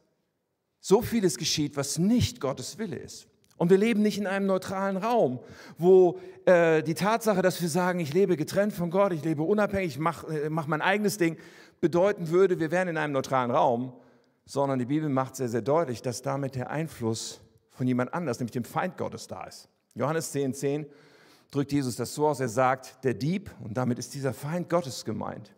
so 0.81 1.03
vieles 1.03 1.39
geschieht, 1.39 1.77
was 1.77 1.99
nicht 1.99 2.41
Gottes 2.41 2.79
Wille 2.79 2.97
ist. 2.97 3.27
Und 3.57 3.71
wir 3.71 3.79
leben 3.79 4.03
nicht 4.03 4.19
in 4.19 4.27
einem 4.27 4.47
neutralen 4.47 4.97
Raum, 4.97 5.41
wo 5.77 6.21
äh, 6.45 6.83
die 6.83 6.95
Tatsache, 6.95 7.43
dass 7.43 7.61
wir 7.61 7.69
sagen, 7.69 7.99
ich 7.99 8.15
lebe 8.15 8.37
getrennt 8.37 8.73
von 8.73 8.91
Gott, 8.91 9.13
ich 9.13 9.25
lebe 9.25 9.43
unabhängig, 9.43 9.95
ich 9.95 9.99
mache 9.99 10.45
äh, 10.45 10.51
mach 10.51 10.69
mein 10.69 10.81
eigenes 10.81 11.19
Ding, 11.19 11.37
bedeuten 11.81 12.29
würde, 12.29 12.61
wir 12.61 12.71
wären 12.71 12.87
in 12.87 12.97
einem 12.97 13.13
neutralen 13.13 13.51
Raum, 13.51 13.93
sondern 14.45 14.79
die 14.79 14.85
Bibel 14.85 15.09
macht 15.09 15.35
sehr, 15.35 15.49
sehr 15.49 15.63
deutlich, 15.63 16.03
dass 16.03 16.23
damit 16.23 16.55
der 16.55 16.71
Einfluss 16.71 17.41
von 17.71 17.87
jemand 17.89 18.15
anders, 18.15 18.39
nämlich 18.39 18.53
dem 18.53 18.65
Feind 18.65 18.97
Gottes, 18.97 19.27
da 19.27 19.45
ist. 19.45 19.69
Johannes 19.99 20.33
10, 20.33 20.55
10 20.55 20.87
drückt 21.51 21.73
Jesus 21.73 21.97
das 21.97 22.15
so 22.15 22.29
aus, 22.29 22.41
er 22.41 22.49
sagt, 22.49 23.05
der 23.05 23.15
Dieb, 23.15 23.51
und 23.61 23.77
damit 23.77 23.99
ist 23.99 24.15
dieser 24.15 24.33
Feind 24.33 24.69
Gottes 24.69 25.05
gemeint, 25.05 25.53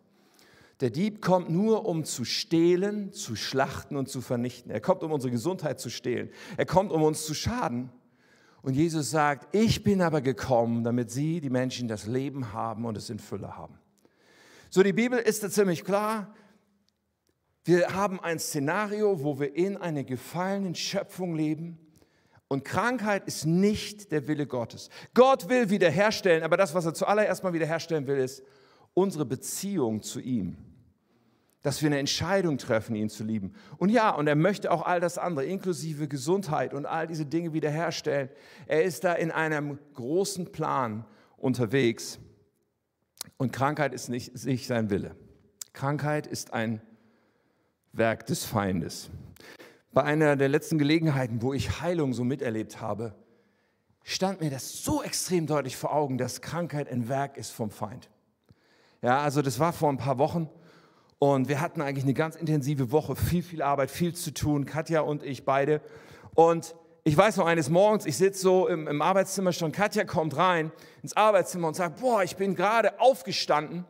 der 0.79 0.89
Dieb 0.89 1.21
kommt 1.21 1.49
nur, 1.51 1.85
um 1.85 2.05
zu 2.05 2.25
stehlen, 2.25 3.13
zu 3.13 3.35
schlachten 3.35 3.95
und 3.95 4.09
zu 4.09 4.19
vernichten. 4.19 4.71
Er 4.71 4.81
kommt, 4.81 5.03
um 5.03 5.11
unsere 5.11 5.29
Gesundheit 5.29 5.79
zu 5.79 5.91
stehlen. 5.91 6.31
Er 6.57 6.65
kommt, 6.65 6.91
um 6.91 7.03
uns 7.03 7.23
zu 7.23 7.35
schaden. 7.35 7.91
Und 8.63 8.73
Jesus 8.73 9.11
sagt, 9.11 9.55
ich 9.55 9.83
bin 9.83 10.01
aber 10.01 10.21
gekommen, 10.21 10.83
damit 10.83 11.11
sie, 11.11 11.39
die 11.39 11.51
Menschen, 11.51 11.87
das 11.87 12.07
Leben 12.07 12.51
haben 12.51 12.85
und 12.85 12.97
es 12.97 13.11
in 13.11 13.19
Fülle 13.19 13.55
haben. 13.55 13.77
So, 14.71 14.81
die 14.81 14.93
Bibel 14.93 15.19
ist 15.19 15.43
da 15.43 15.51
ziemlich 15.51 15.83
klar. 15.83 16.33
Wir 17.63 17.93
haben 17.93 18.19
ein 18.19 18.39
Szenario, 18.39 19.23
wo 19.23 19.39
wir 19.39 19.55
in 19.55 19.77
einer 19.77 20.03
gefallenen 20.03 20.73
Schöpfung 20.73 21.35
leben. 21.35 21.77
Und 22.51 22.65
Krankheit 22.65 23.23
ist 23.27 23.45
nicht 23.45 24.11
der 24.11 24.27
Wille 24.27 24.45
Gottes. 24.45 24.89
Gott 25.13 25.47
will 25.47 25.69
wiederherstellen, 25.69 26.43
aber 26.43 26.57
das, 26.57 26.75
was 26.75 26.83
er 26.83 26.93
zuallererst 26.93 27.45
mal 27.45 27.53
wiederherstellen 27.53 28.07
will, 28.07 28.17
ist 28.17 28.43
unsere 28.93 29.25
Beziehung 29.25 30.01
zu 30.01 30.19
ihm 30.19 30.57
dass 31.61 31.81
wir 31.81 31.87
eine 31.87 31.99
Entscheidung 31.99 32.57
treffen, 32.57 32.95
ihn 32.95 33.09
zu 33.09 33.23
lieben. 33.23 33.53
Und 33.77 33.89
ja, 33.89 34.09
und 34.09 34.25
er 34.25 34.35
möchte 34.35 34.71
auch 34.71 34.81
all 34.81 34.99
das 34.99 35.19
andere, 35.19 35.45
inklusive 35.45 36.07
Gesundheit 36.07 36.73
und 36.73 36.87
all 36.87 37.05
diese 37.05 37.25
Dinge 37.25 37.53
wiederherstellen. 37.53 38.29
Er 38.65 38.83
ist 38.83 39.03
da 39.03 39.13
in 39.13 39.29
einem 39.29 39.77
großen 39.93 40.51
Plan 40.51 41.05
unterwegs. 41.37 42.17
Und 43.37 43.53
Krankheit 43.53 43.93
ist 43.93 44.09
nicht, 44.09 44.43
nicht 44.43 44.65
sein 44.65 44.89
Wille. 44.89 45.15
Krankheit 45.73 46.25
ist 46.25 46.51
ein 46.51 46.81
Werk 47.93 48.25
des 48.25 48.43
Feindes. 48.43 49.11
Bei 49.93 50.03
einer 50.03 50.37
der 50.37 50.47
letzten 50.47 50.77
Gelegenheiten, 50.77 51.41
wo 51.41 51.53
ich 51.53 51.81
Heilung 51.81 52.13
so 52.13 52.23
miterlebt 52.23 52.79
habe, 52.79 53.13
stand 54.03 54.39
mir 54.39 54.49
das 54.49 54.83
so 54.83 55.03
extrem 55.03 55.47
deutlich 55.47 55.75
vor 55.75 55.93
Augen, 55.93 56.17
dass 56.17 56.41
Krankheit 56.41 56.89
ein 56.89 57.09
Werk 57.09 57.37
ist 57.37 57.51
vom 57.51 57.71
Feind. 57.71 58.09
Ja, 59.01 59.19
also 59.19 59.41
das 59.41 59.59
war 59.59 59.73
vor 59.73 59.89
ein 59.89 59.97
paar 59.97 60.17
Wochen 60.17 60.49
und 61.19 61.49
wir 61.49 61.59
hatten 61.59 61.81
eigentlich 61.81 62.05
eine 62.05 62.13
ganz 62.13 62.35
intensive 62.35 62.91
Woche, 62.91 63.15
viel, 63.15 63.43
viel 63.43 63.61
Arbeit, 63.61 63.91
viel 63.91 64.15
zu 64.15 64.33
tun, 64.33 64.65
Katja 64.65 65.01
und 65.01 65.23
ich 65.23 65.43
beide. 65.43 65.81
Und 66.35 66.73
ich 67.03 67.17
weiß 67.17 67.37
noch 67.37 67.45
eines 67.45 67.69
Morgens, 67.69 68.05
ich 68.05 68.15
sitze 68.15 68.41
so 68.41 68.67
im, 68.67 68.87
im 68.87 69.01
Arbeitszimmer 69.01 69.51
schon, 69.51 69.71
Katja 69.71 70.05
kommt 70.05 70.37
rein 70.37 70.71
ins 71.03 71.17
Arbeitszimmer 71.17 71.67
und 71.67 71.75
sagt, 71.75 71.99
boah, 71.99 72.23
ich 72.23 72.37
bin 72.37 72.55
gerade 72.55 72.99
aufgestanden. 72.99 73.85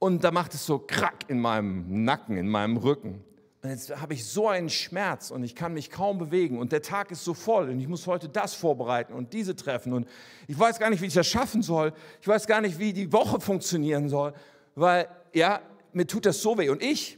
Und 0.00 0.24
da 0.24 0.32
macht 0.32 0.52
es 0.54 0.66
so 0.66 0.78
krack 0.78 1.26
in 1.28 1.40
meinem 1.40 2.04
Nacken, 2.04 2.36
in 2.36 2.48
meinem 2.48 2.76
Rücken. 2.76 3.22
Und 3.64 3.70
jetzt 3.70 3.98
habe 3.98 4.12
ich 4.12 4.26
so 4.26 4.46
einen 4.46 4.68
Schmerz 4.68 5.30
und 5.30 5.42
ich 5.42 5.54
kann 5.54 5.72
mich 5.72 5.90
kaum 5.90 6.18
bewegen 6.18 6.58
und 6.58 6.70
der 6.70 6.82
Tag 6.82 7.10
ist 7.10 7.24
so 7.24 7.32
voll 7.32 7.70
und 7.70 7.80
ich 7.80 7.88
muss 7.88 8.06
heute 8.06 8.28
das 8.28 8.52
vorbereiten 8.52 9.14
und 9.14 9.32
diese 9.32 9.56
treffen 9.56 9.94
und 9.94 10.06
ich 10.46 10.58
weiß 10.58 10.78
gar 10.78 10.90
nicht, 10.90 11.00
wie 11.00 11.06
ich 11.06 11.14
das 11.14 11.26
schaffen 11.26 11.62
soll. 11.62 11.94
Ich 12.20 12.28
weiß 12.28 12.46
gar 12.46 12.60
nicht, 12.60 12.78
wie 12.78 12.92
die 12.92 13.10
Woche 13.10 13.40
funktionieren 13.40 14.10
soll, 14.10 14.34
weil 14.74 15.08
ja, 15.32 15.62
mir 15.94 16.06
tut 16.06 16.26
das 16.26 16.42
so 16.42 16.58
weh. 16.58 16.68
Und 16.68 16.82
ich 16.82 17.16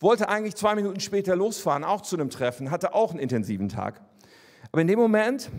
wollte 0.00 0.30
eigentlich 0.30 0.54
zwei 0.54 0.74
Minuten 0.74 1.00
später 1.00 1.36
losfahren, 1.36 1.84
auch 1.84 2.00
zu 2.00 2.16
einem 2.16 2.30
Treffen, 2.30 2.70
hatte 2.70 2.94
auch 2.94 3.10
einen 3.10 3.20
intensiven 3.20 3.68
Tag. 3.68 4.00
Aber 4.72 4.80
in 4.80 4.88
dem 4.88 4.98
Moment 4.98 5.50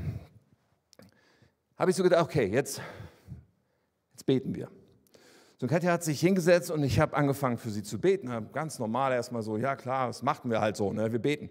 habe 1.77 1.91
ich 1.91 1.97
so 1.97 2.01
gedacht, 2.01 2.23
okay, 2.23 2.47
jetzt, 2.47 2.81
jetzt 4.13 4.25
beten 4.25 4.55
wir. 4.55 4.71
So, 5.57 5.67
Katja 5.67 5.91
hat 5.91 6.03
sich 6.03 6.19
hingesetzt 6.19 6.69
und 6.69 6.83
ich 6.83 6.99
habe 6.99 7.15
angefangen 7.15 7.57
für 7.57 7.69
sie 7.69 7.83
zu 7.83 7.99
beten. 7.99 8.29
Ganz 8.51 8.77
normal 8.77 9.13
erstmal 9.13 9.41
so, 9.41 9.57
ja 9.57 9.75
klar, 9.75 10.07
das 10.07 10.21
machten 10.21 10.49
wir 10.49 10.59
halt 10.59 10.75
so, 10.75 10.91
ne? 10.91 11.11
wir 11.11 11.19
beten. 11.19 11.49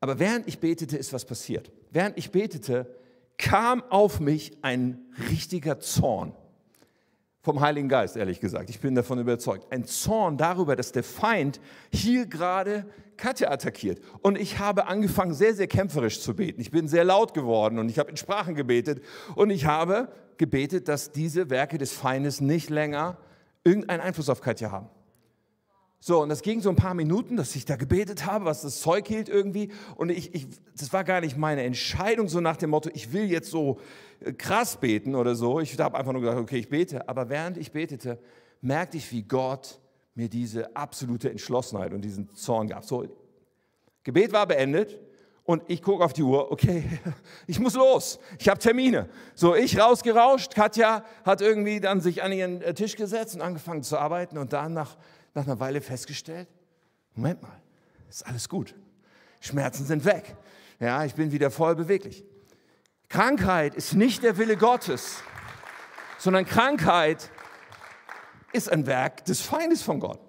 Aber 0.00 0.18
während 0.18 0.46
ich 0.46 0.60
betete, 0.60 0.96
ist 0.96 1.12
was 1.12 1.24
passiert. 1.24 1.72
Während 1.90 2.16
ich 2.16 2.30
betete, 2.30 2.94
kam 3.38 3.82
auf 3.90 4.20
mich 4.20 4.58
ein 4.62 5.12
richtiger 5.30 5.80
Zorn 5.80 6.32
vom 7.42 7.60
Heiligen 7.60 7.88
Geist, 7.88 8.16
ehrlich 8.16 8.40
gesagt. 8.40 8.70
Ich 8.70 8.80
bin 8.80 8.94
davon 8.94 9.18
überzeugt. 9.18 9.66
Ein 9.70 9.84
Zorn 9.84 10.36
darüber, 10.36 10.76
dass 10.76 10.92
der 10.92 11.02
Feind 11.02 11.60
hier 11.92 12.26
gerade 12.26 12.86
Katja 13.16 13.50
attackiert. 13.50 14.00
Und 14.22 14.38
ich 14.38 14.60
habe 14.60 14.86
angefangen, 14.86 15.34
sehr, 15.34 15.54
sehr 15.54 15.66
kämpferisch 15.66 16.20
zu 16.20 16.34
beten. 16.34 16.60
Ich 16.60 16.70
bin 16.70 16.86
sehr 16.86 17.04
laut 17.04 17.34
geworden 17.34 17.78
und 17.78 17.88
ich 17.88 17.98
habe 17.98 18.10
in 18.10 18.16
Sprachen 18.16 18.54
gebetet. 18.54 19.02
Und 19.34 19.50
ich 19.50 19.66
habe 19.66 20.08
gebetet, 20.38 20.88
dass 20.88 21.10
diese 21.10 21.50
Werke 21.50 21.78
des 21.78 21.92
Feindes 21.92 22.40
nicht 22.40 22.70
länger 22.70 23.18
irgendeinen 23.64 24.00
Einfluss 24.00 24.28
auf 24.28 24.40
Katja 24.40 24.70
haben. 24.70 24.88
So, 26.04 26.20
und 26.20 26.30
das 26.30 26.42
ging 26.42 26.60
so 26.60 26.68
ein 26.68 26.74
paar 26.74 26.94
Minuten, 26.94 27.36
dass 27.36 27.54
ich 27.54 27.64
da 27.64 27.76
gebetet 27.76 28.26
habe, 28.26 28.44
was 28.44 28.62
das 28.62 28.80
Zeug 28.80 29.06
hielt 29.06 29.28
irgendwie. 29.28 29.70
Und 29.94 30.10
ich, 30.10 30.34
ich, 30.34 30.48
das 30.76 30.92
war 30.92 31.04
gar 31.04 31.20
nicht 31.20 31.36
meine 31.36 31.62
Entscheidung, 31.62 32.28
so 32.28 32.40
nach 32.40 32.56
dem 32.56 32.70
Motto, 32.70 32.90
ich 32.92 33.12
will 33.12 33.30
jetzt 33.30 33.52
so 33.52 33.78
äh, 34.18 34.32
krass 34.32 34.78
beten 34.78 35.14
oder 35.14 35.36
so. 35.36 35.60
Ich 35.60 35.78
habe 35.78 35.96
einfach 35.96 36.10
nur 36.10 36.20
gesagt, 36.20 36.40
okay, 36.40 36.58
ich 36.58 36.68
bete. 36.68 37.08
Aber 37.08 37.28
während 37.28 37.56
ich 37.56 37.70
betete, 37.70 38.18
merkte 38.60 38.96
ich, 38.96 39.12
wie 39.12 39.22
Gott 39.22 39.78
mir 40.16 40.28
diese 40.28 40.74
absolute 40.74 41.30
Entschlossenheit 41.30 41.92
und 41.92 42.04
diesen 42.04 42.34
Zorn 42.34 42.66
gab. 42.66 42.84
So, 42.84 43.06
Gebet 44.02 44.32
war 44.32 44.48
beendet 44.48 44.98
und 45.44 45.62
ich 45.68 45.82
gucke 45.82 46.04
auf 46.04 46.12
die 46.12 46.24
Uhr, 46.24 46.50
okay, 46.50 46.82
ich 47.46 47.60
muss 47.60 47.74
los, 47.74 48.18
ich 48.40 48.48
habe 48.48 48.58
Termine. 48.58 49.08
So, 49.36 49.54
ich 49.54 49.78
rausgerauscht, 49.78 50.52
Katja 50.52 51.04
hat 51.24 51.40
irgendwie 51.40 51.78
dann 51.78 52.00
sich 52.00 52.24
an 52.24 52.32
ihren 52.32 52.60
äh, 52.60 52.74
Tisch 52.74 52.96
gesetzt 52.96 53.36
und 53.36 53.40
angefangen 53.40 53.84
zu 53.84 53.98
arbeiten 53.98 54.36
und 54.36 54.52
dann 54.52 54.74
nach 54.74 54.96
nach 55.34 55.44
einer 55.44 55.60
Weile 55.60 55.80
festgestellt, 55.80 56.48
Moment 57.14 57.42
mal, 57.42 57.60
ist 58.08 58.26
alles 58.26 58.48
gut. 58.48 58.74
Schmerzen 59.40 59.84
sind 59.86 60.04
weg. 60.04 60.36
Ja, 60.78 61.04
ich 61.04 61.14
bin 61.14 61.32
wieder 61.32 61.50
voll 61.50 61.74
beweglich. 61.74 62.24
Krankheit 63.08 63.74
ist 63.74 63.94
nicht 63.94 64.22
der 64.22 64.38
Wille 64.38 64.56
Gottes, 64.56 65.22
sondern 66.18 66.46
Krankheit 66.46 67.30
ist 68.52 68.70
ein 68.70 68.86
Werk 68.86 69.24
des 69.24 69.40
Feindes 69.40 69.82
von 69.82 70.00
Gott. 70.00 70.20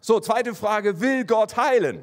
So, 0.00 0.20
zweite 0.20 0.54
Frage, 0.54 1.00
will 1.00 1.24
Gott 1.24 1.56
heilen? 1.56 2.02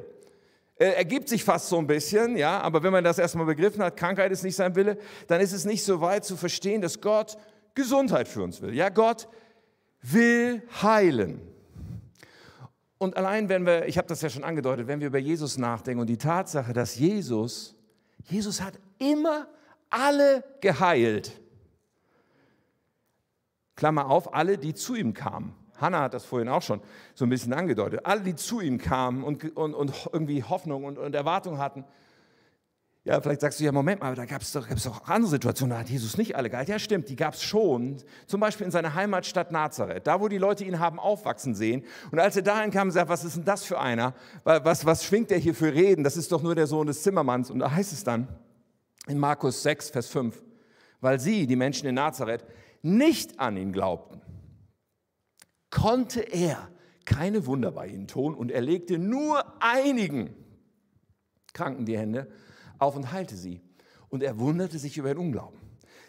Äh, 0.79 0.89
ergibt 0.89 1.27
sich 1.27 1.43
fast 1.43 1.69
so 1.69 1.79
ein 1.79 1.87
bisschen, 1.87 2.37
ja, 2.37 2.61
aber 2.61 2.83
wenn 2.83 2.91
man 2.91 3.03
das 3.03 3.17
erstmal 3.17 3.47
begriffen 3.47 3.81
hat, 3.81 3.97
Krankheit 3.97 4.31
ist 4.31 4.43
nicht 4.43 4.55
sein 4.55 4.75
Wille, 4.75 4.99
dann 5.25 5.41
ist 5.41 5.53
es 5.53 5.65
nicht 5.65 5.83
so 5.83 6.01
weit 6.01 6.23
zu 6.23 6.37
verstehen, 6.37 6.81
dass 6.81 7.01
Gott 7.01 7.37
Gesundheit 7.73 8.27
für 8.27 8.43
uns 8.43 8.61
will. 8.61 8.75
Ja, 8.75 8.89
Gott 8.89 9.27
will 10.01 10.61
heilen. 10.81 11.41
Und 12.98 13.16
allein 13.16 13.50
wenn 13.50 13.66
wir, 13.66 13.88
ich 13.88 13.98
habe 13.98 14.08
das 14.08 14.22
ja 14.22 14.30
schon 14.30 14.44
angedeutet, 14.44 14.88
wenn 14.88 15.00
wir 15.00 15.08
über 15.08 15.20
Jesus 15.20 15.58
nachdenken 15.58 16.01
und 16.01 16.08
die 16.08 16.18
Tatsache, 16.18 16.74
dass 16.74 16.98
Jesus, 16.98 17.75
Jesus 18.24 18.62
hat 18.62 18.74
immer 18.98 19.48
alle 19.89 20.44
geheilt. 20.62 21.39
Klammer 23.75 24.10
auf, 24.10 24.34
alle, 24.34 24.58
die 24.58 24.74
zu 24.74 24.96
ihm 24.96 25.13
kamen. 25.13 25.54
Hannah 25.80 26.01
hat 26.01 26.16
das 26.16 26.25
vorhin 26.25 26.50
auch 26.50 26.63
schon 26.63 26.82
so 27.13 27.25
ein 27.25 27.30
bisschen 27.30 27.54
angedeutet. 27.54 28.01
Alle, 28.04 28.22
die 28.22 28.36
zu 28.36 28.60
ihm 28.60 28.80
kamen 28.80 29.24
und, 29.24 29.56
und, 29.56 29.75
und 29.75 30.10
irgendwie 30.12 30.44
Hoffnung 30.44 30.84
und, 30.84 30.98
und 30.98 31.13
Erwartung 31.13 31.60
hatten. 31.60 31.86
Ja, 33.07 33.21
vielleicht 33.21 33.39
sagst 33.39 33.59
du 33.61 33.63
ja, 33.63 33.71
Moment 33.71 34.01
mal, 34.01 34.15
da 34.15 34.25
gab 34.25 34.41
es 34.41 34.51
doch, 34.51 34.67
doch 34.67 35.07
andere 35.07 35.31
Situationen, 35.31 35.71
da 35.71 35.79
hat 35.79 35.89
Jesus 35.89 36.17
nicht 36.17 36.35
alle 36.35 36.49
geheilt. 36.49 36.67
Ja, 36.67 36.77
stimmt, 36.77 37.07
die 37.07 37.15
gab 37.15 37.35
es 37.35 37.41
schon. 37.41 37.97
Zum 38.25 38.41
Beispiel 38.41 38.65
in 38.65 38.71
seiner 38.71 38.95
Heimatstadt 38.95 39.49
Nazareth, 39.49 40.05
da 40.07 40.19
wo 40.19 40.27
die 40.27 40.37
Leute 40.37 40.65
ihn 40.65 40.79
haben 40.79 40.99
aufwachsen 40.99 41.55
sehen. 41.55 41.85
Und 42.11 42.19
als 42.19 42.35
er 42.35 42.41
dahin 42.41 42.69
kam, 42.69 42.91
sagt, 42.91 43.07
was 43.07 43.23
ist 43.23 43.37
denn 43.37 43.45
das 43.45 43.63
für 43.63 43.79
einer? 43.79 44.13
Was, 44.43 44.85
was 44.85 45.05
schwingt 45.05 45.31
der 45.31 45.37
hier 45.37 45.55
für 45.55 45.73
Reden? 45.73 46.03
Das 46.03 46.17
ist 46.17 46.33
doch 46.33 46.43
nur 46.43 46.53
der 46.53 46.67
Sohn 46.67 46.87
des 46.87 47.01
Zimmermanns. 47.01 47.49
Und 47.49 47.59
da 47.59 47.71
heißt 47.71 47.93
es 47.93 48.03
dann 48.03 48.27
in 49.07 49.17
Markus 49.17 49.63
6, 49.63 49.91
Vers 49.91 50.07
5, 50.07 50.43
weil 50.99 51.17
sie, 51.21 51.47
die 51.47 51.55
Menschen 51.55 51.87
in 51.87 51.95
Nazareth, 51.95 52.43
nicht 52.81 53.39
an 53.39 53.55
ihn 53.55 53.71
glaubten 53.71 54.21
konnte 55.69 56.21
er 56.21 56.69
keine 57.05 57.45
Wunder 57.45 57.71
bei 57.71 57.87
ihnen 57.87 58.07
tun 58.07 58.35
und 58.35 58.51
er 58.51 58.61
legte 58.61 58.97
nur 58.97 59.43
einigen 59.61 60.33
Kranken 61.53 61.85
die 61.85 61.97
Hände 61.97 62.27
auf 62.79 62.96
und 62.96 63.12
heilte 63.12 63.36
sie. 63.36 63.62
Und 64.10 64.24
er 64.24 64.39
wunderte 64.39 64.79
sich 64.79 64.98
über 64.98 65.10
den 65.10 65.17
Unglauben. 65.17 65.60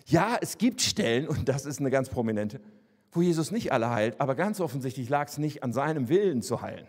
Ja, 0.07 0.39
es 0.41 0.59
gibt 0.59 0.81
Stellen, 0.81 1.29
und 1.29 1.49
das 1.49 1.67
ist 1.67 1.81
eine 1.81 1.91
ganz 1.91 2.09
prominente, 2.09 2.61
wo 3.13 3.23
Jesus 3.23 3.51
nicht 3.51 3.73
alle 3.73 3.91
heilt, 3.91 4.21
aber 4.21 4.35
ganz 4.35 4.61
offensichtlich 4.61 5.09
lag 5.09 5.29
es 5.29 5.39
nicht 5.39 5.63
an 5.63 5.73
seinem 5.73 6.09
Willen 6.09 6.43
zu 6.43 6.63
heilen, 6.63 6.87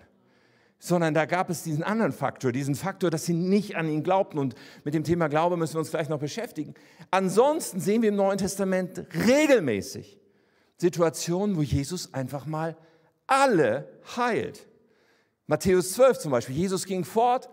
sondern 0.80 1.14
da 1.14 1.26
gab 1.26 1.50
es 1.50 1.64
diesen 1.64 1.84
anderen 1.84 2.12
Faktor, 2.12 2.52
diesen 2.52 2.76
Faktor, 2.76 3.10
dass 3.10 3.26
sie 3.26 3.34
nicht 3.34 3.76
an 3.76 3.90
ihn 3.90 4.04
glaubten. 4.04 4.38
Und 4.38 4.56
mit 4.84 4.94
dem 4.94 5.04
Thema 5.04 5.28
Glaube 5.28 5.58
müssen 5.58 5.76
wir 5.76 5.80
uns 5.80 5.90
vielleicht 5.90 6.10
noch 6.10 6.20
beschäftigen. 6.20 6.74
Ansonsten 7.12 7.80
sehen 7.80 8.02
wir 8.02 8.10
im 8.10 8.16
Neuen 8.16 8.38
Testament 8.38 9.06
regelmäßig, 9.28 10.18
Situationen, 10.78 11.58
wo 11.58 11.62
Jesus 11.62 12.14
einfach 12.14 12.46
mal 12.46 12.78
alle 13.28 13.90
heilt. 14.16 14.68
Matthäus 15.48 15.92
12 15.94 16.20
zum 16.20 16.32
Beispiel. 16.32 16.56
Jesus 16.56 16.86
ging 16.86 17.04
fort, 17.04 17.50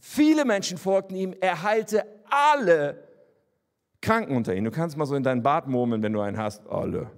viele 0.00 0.44
Menschen 0.44 0.78
folgten 0.78 1.16
ihm, 1.16 1.34
er 1.40 1.62
heilte 1.62 2.04
alle 2.30 3.08
Kranken 4.00 4.36
unter 4.36 4.54
ihnen. 4.54 4.64
Du 4.64 4.70
kannst 4.70 4.96
mal 4.96 5.06
so 5.06 5.14
in 5.14 5.22
deinen 5.22 5.42
Bart 5.42 5.66
murmeln, 5.66 6.02
wenn 6.02 6.12
du 6.12 6.20
einen 6.20 6.38
hast. 6.38 6.66
Alle. 6.68 7.10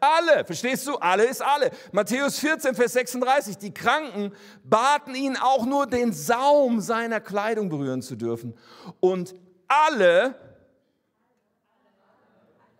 Alle, 0.00 0.44
verstehst 0.44 0.86
du? 0.86 0.96
Alle 0.96 1.24
ist 1.24 1.40
alle. 1.40 1.70
Matthäus 1.92 2.38
14, 2.38 2.74
Vers 2.74 2.92
36. 2.92 3.56
Die 3.56 3.72
Kranken 3.72 4.32
baten 4.62 5.14
ihn 5.14 5.36
auch 5.36 5.64
nur 5.64 5.86
den 5.86 6.12
Saum 6.12 6.80
seiner 6.80 7.20
Kleidung 7.20 7.70
berühren 7.70 8.02
zu 8.02 8.14
dürfen. 8.14 8.54
Und 9.00 9.34
alle 9.66 10.34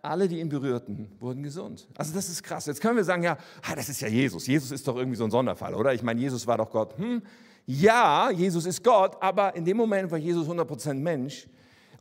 alle, 0.05 0.27
die 0.27 0.39
ihn 0.39 0.49
berührten, 0.49 1.09
wurden 1.19 1.43
gesund. 1.43 1.87
Also 1.97 2.13
das 2.13 2.29
ist 2.29 2.43
krass. 2.43 2.65
Jetzt 2.65 2.81
können 2.81 2.97
wir 2.97 3.03
sagen, 3.03 3.23
ja, 3.23 3.37
das 3.75 3.89
ist 3.89 4.01
ja 4.01 4.07
Jesus. 4.07 4.47
Jesus 4.47 4.71
ist 4.71 4.87
doch 4.87 4.95
irgendwie 4.95 5.17
so 5.17 5.25
ein 5.25 5.31
Sonderfall, 5.31 5.73
oder? 5.73 5.93
Ich 5.93 6.03
meine, 6.03 6.19
Jesus 6.19 6.45
war 6.47 6.57
doch 6.57 6.69
Gott. 6.71 6.97
Hm, 6.97 7.21
ja, 7.65 8.29
Jesus 8.31 8.65
ist 8.65 8.83
Gott, 8.83 9.17
aber 9.21 9.55
in 9.55 9.65
dem 9.65 9.77
Moment 9.77 10.11
war 10.11 10.17
Jesus 10.17 10.47
100% 10.47 10.93
Mensch 10.95 11.47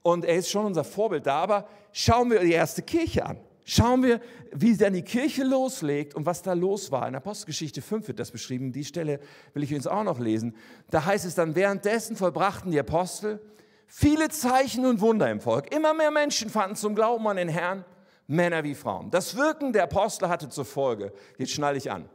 und 0.02 0.25
er 0.25 0.37
ist 0.37 0.50
schon 0.50 0.66
unser 0.66 0.84
Vorbild 0.84 1.26
da. 1.26 1.37
Aber 1.37 1.68
schauen 1.92 2.30
wir 2.30 2.40
die 2.40 2.52
erste 2.52 2.82
Kirche 2.82 3.25
an. 3.25 3.38
Schauen 3.64 4.02
wir, 4.02 4.20
wie 4.52 4.76
dann 4.76 4.92
die 4.92 5.02
Kirche 5.02 5.42
loslegt 5.42 6.14
und 6.14 6.26
was 6.26 6.42
da 6.42 6.52
los 6.52 6.92
war. 6.92 7.08
In 7.08 7.14
Apostelgeschichte 7.14 7.80
5 7.80 8.08
wird 8.08 8.18
das 8.18 8.30
beschrieben. 8.30 8.73
Die 8.73 8.84
Stelle 8.84 9.20
will 9.54 9.62
ich 9.62 9.75
uns 9.75 9.87
auch 9.87 10.04
noch 10.04 10.20
lesen. 10.20 10.54
Da 10.90 11.06
heißt 11.06 11.25
es 11.25 11.34
dann, 11.34 11.54
währenddessen 11.54 12.14
vollbrachten 12.14 12.70
die 12.70 12.78
Apostel 12.78 13.40
viele 13.87 14.28
Zeichen 14.28 14.84
und 14.84 15.00
Wunder 15.00 15.30
im 15.30 15.40
Volk. 15.40 15.75
Immer 15.75 15.94
mehr 15.94 16.11
Menschen 16.11 16.50
fanden 16.50 16.76
zum 16.76 16.94
Glauben 16.94 17.26
an 17.26 17.38
den 17.38 17.49
Herrn 17.49 17.87
Männer 18.26 18.64
wie 18.64 18.74
Frauen. 18.74 19.10
Das 19.10 19.37
Wirken 19.37 19.72
der 19.72 19.84
Apostel 19.84 20.28
hatte 20.28 20.48
zur 20.48 20.64
Folge, 20.64 21.12
jetzt 21.38 21.52
schnalle 21.52 21.76
ich 21.76 21.90
an, 21.90 22.08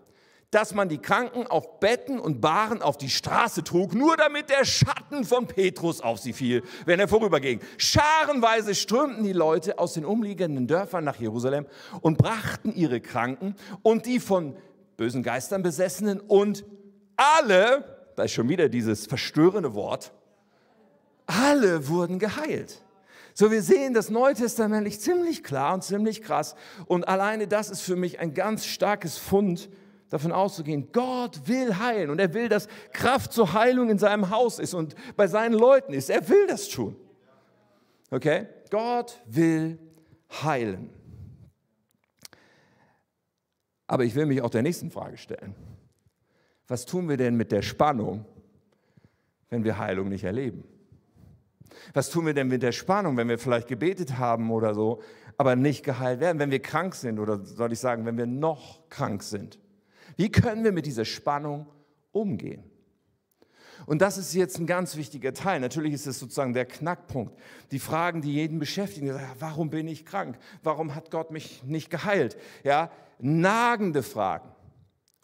dass 0.52 0.74
man 0.74 0.90
die 0.90 0.98
Kranken 0.98 1.46
auf 1.46 1.80
Betten 1.80 2.20
und 2.20 2.42
Bahren 2.42 2.82
auf 2.82 2.98
die 2.98 3.10
Straße 3.10 3.64
trug, 3.64 3.94
nur 3.94 4.18
damit 4.18 4.50
der 4.50 4.66
Schatten 4.66 5.24
von 5.24 5.46
Petrus 5.46 6.02
auf 6.02 6.20
sie 6.20 6.34
fiel, 6.34 6.64
wenn 6.86 7.00
er 7.00 7.08
vorüberging. 7.08 7.60
Scharenweise 7.78 8.74
strömten 8.74 9.24
die 9.24 9.34
Leute 9.34 9.78
aus 9.78 9.94
den 9.94 10.06
umliegenden 10.06 10.68
Dörfern 10.68 11.04
nach 11.04 11.18
Jerusalem 11.18 11.68
und 12.02 12.18
brachten 12.18 12.74
ihre 12.74 13.00
Kranken 13.00 13.56
und 13.84 14.08
die 14.08 14.20
von 14.20 14.56
bösen 14.98 15.22
Geistern 15.22 15.62
besessenen 15.62 16.20
und 16.20 16.66
alle, 17.16 18.12
da 18.16 18.24
ist 18.24 18.32
schon 18.32 18.50
wieder 18.50 18.70
dieses 18.70 19.06
verstörende 19.06 19.76
Wort, 19.76 20.12
alle 21.26 21.88
wurden 21.88 22.18
geheilt. 22.18 22.82
So, 23.40 23.52
wir 23.52 23.62
sehen 23.62 23.94
das 23.94 24.10
Neutestamentlich 24.10 25.00
ziemlich 25.00 25.46
klar 25.46 25.74
und 25.74 25.82
ziemlich 25.82 26.22
krass. 26.22 26.56
Und 26.88 27.08
alleine 27.08 27.48
das 27.48 27.70
ist 27.70 27.80
für 27.80 27.96
mich 27.96 28.20
ein 28.20 28.34
ganz 28.34 28.66
starkes 28.66 29.18
Fund, 29.18 29.70
davon 30.10 30.34
auszugehen, 30.34 30.90
Gott 30.92 31.48
will 31.48 31.78
heilen 31.78 32.10
und 32.10 32.20
er 32.20 32.34
will, 32.34 32.50
dass 32.50 32.68
Kraft 32.92 33.32
zur 33.32 33.54
Heilung 33.54 33.90
in 33.90 33.98
seinem 33.98 34.30
Haus 34.30 34.60
ist 34.60 34.74
und 34.74 34.94
bei 35.16 35.28
seinen 35.28 35.54
Leuten 35.54 35.94
ist. 35.94 36.10
Er 36.10 36.28
will 36.28 36.48
das 36.48 36.68
tun. 36.68 36.98
Okay? 38.12 38.48
Gott 38.72 39.22
will 39.26 39.80
heilen. 40.44 40.90
Aber 43.88 44.04
ich 44.04 44.16
will 44.16 44.26
mich 44.26 44.42
auch 44.42 44.50
der 44.50 44.64
nächsten 44.64 44.92
Frage 44.92 45.16
stellen. 45.16 45.56
Was 46.68 46.86
tun 46.86 47.08
wir 47.08 47.16
denn 47.16 47.38
mit 47.38 47.54
der 47.54 47.62
Spannung, 47.62 48.26
wenn 49.50 49.64
wir 49.64 49.78
Heilung 49.78 50.10
nicht 50.10 50.26
erleben? 50.26 50.66
Was 51.94 52.10
tun 52.10 52.26
wir 52.26 52.34
denn 52.34 52.48
mit 52.48 52.64
der 52.64 52.72
Spannung, 52.72 53.18
wenn 53.18 53.30
wir 53.30 53.40
vielleicht 53.40 53.68
gebetet 53.68 54.18
haben 54.18 54.52
oder 54.52 54.74
so, 54.74 55.02
aber 55.38 55.56
nicht 55.56 55.84
geheilt 55.84 56.20
werden, 56.20 56.40
wenn 56.40 56.52
wir 56.52 56.62
krank 56.62 56.96
sind 56.96 57.20
oder 57.20 57.46
soll 57.46 57.72
ich 57.72 57.80
sagen, 57.80 58.06
wenn 58.06 58.18
wir 58.18 58.26
noch 58.26 58.90
krank 58.90 59.24
sind? 59.24 59.60
Wie 60.18 60.32
können 60.32 60.64
wir 60.64 60.72
mit 60.72 60.86
dieser 60.86 61.06
Spannung 61.06 61.68
umgehen? 62.12 62.64
Und 63.86 64.02
das 64.02 64.18
ist 64.18 64.34
jetzt 64.34 64.60
ein 64.60 64.68
ganz 64.68 64.98
wichtiger 64.98 65.34
Teil. 65.34 65.60
Natürlich 65.60 65.94
ist 65.94 66.06
es 66.06 66.20
sozusagen 66.20 66.54
der 66.54 66.66
Knackpunkt. 66.66 67.34
Die 67.72 67.80
Fragen, 67.80 68.22
die 68.22 68.34
jeden 68.34 68.60
beschäftigen. 68.60 69.18
Warum 69.40 69.70
bin 69.70 69.88
ich 69.88 70.06
krank? 70.06 70.38
Warum 70.62 70.94
hat 70.96 71.12
Gott 71.12 71.32
mich 71.32 71.64
nicht 71.64 71.90
geheilt? 71.90 72.38
Ja, 72.64 72.92
nagende 73.20 74.04
Fragen. 74.04 74.50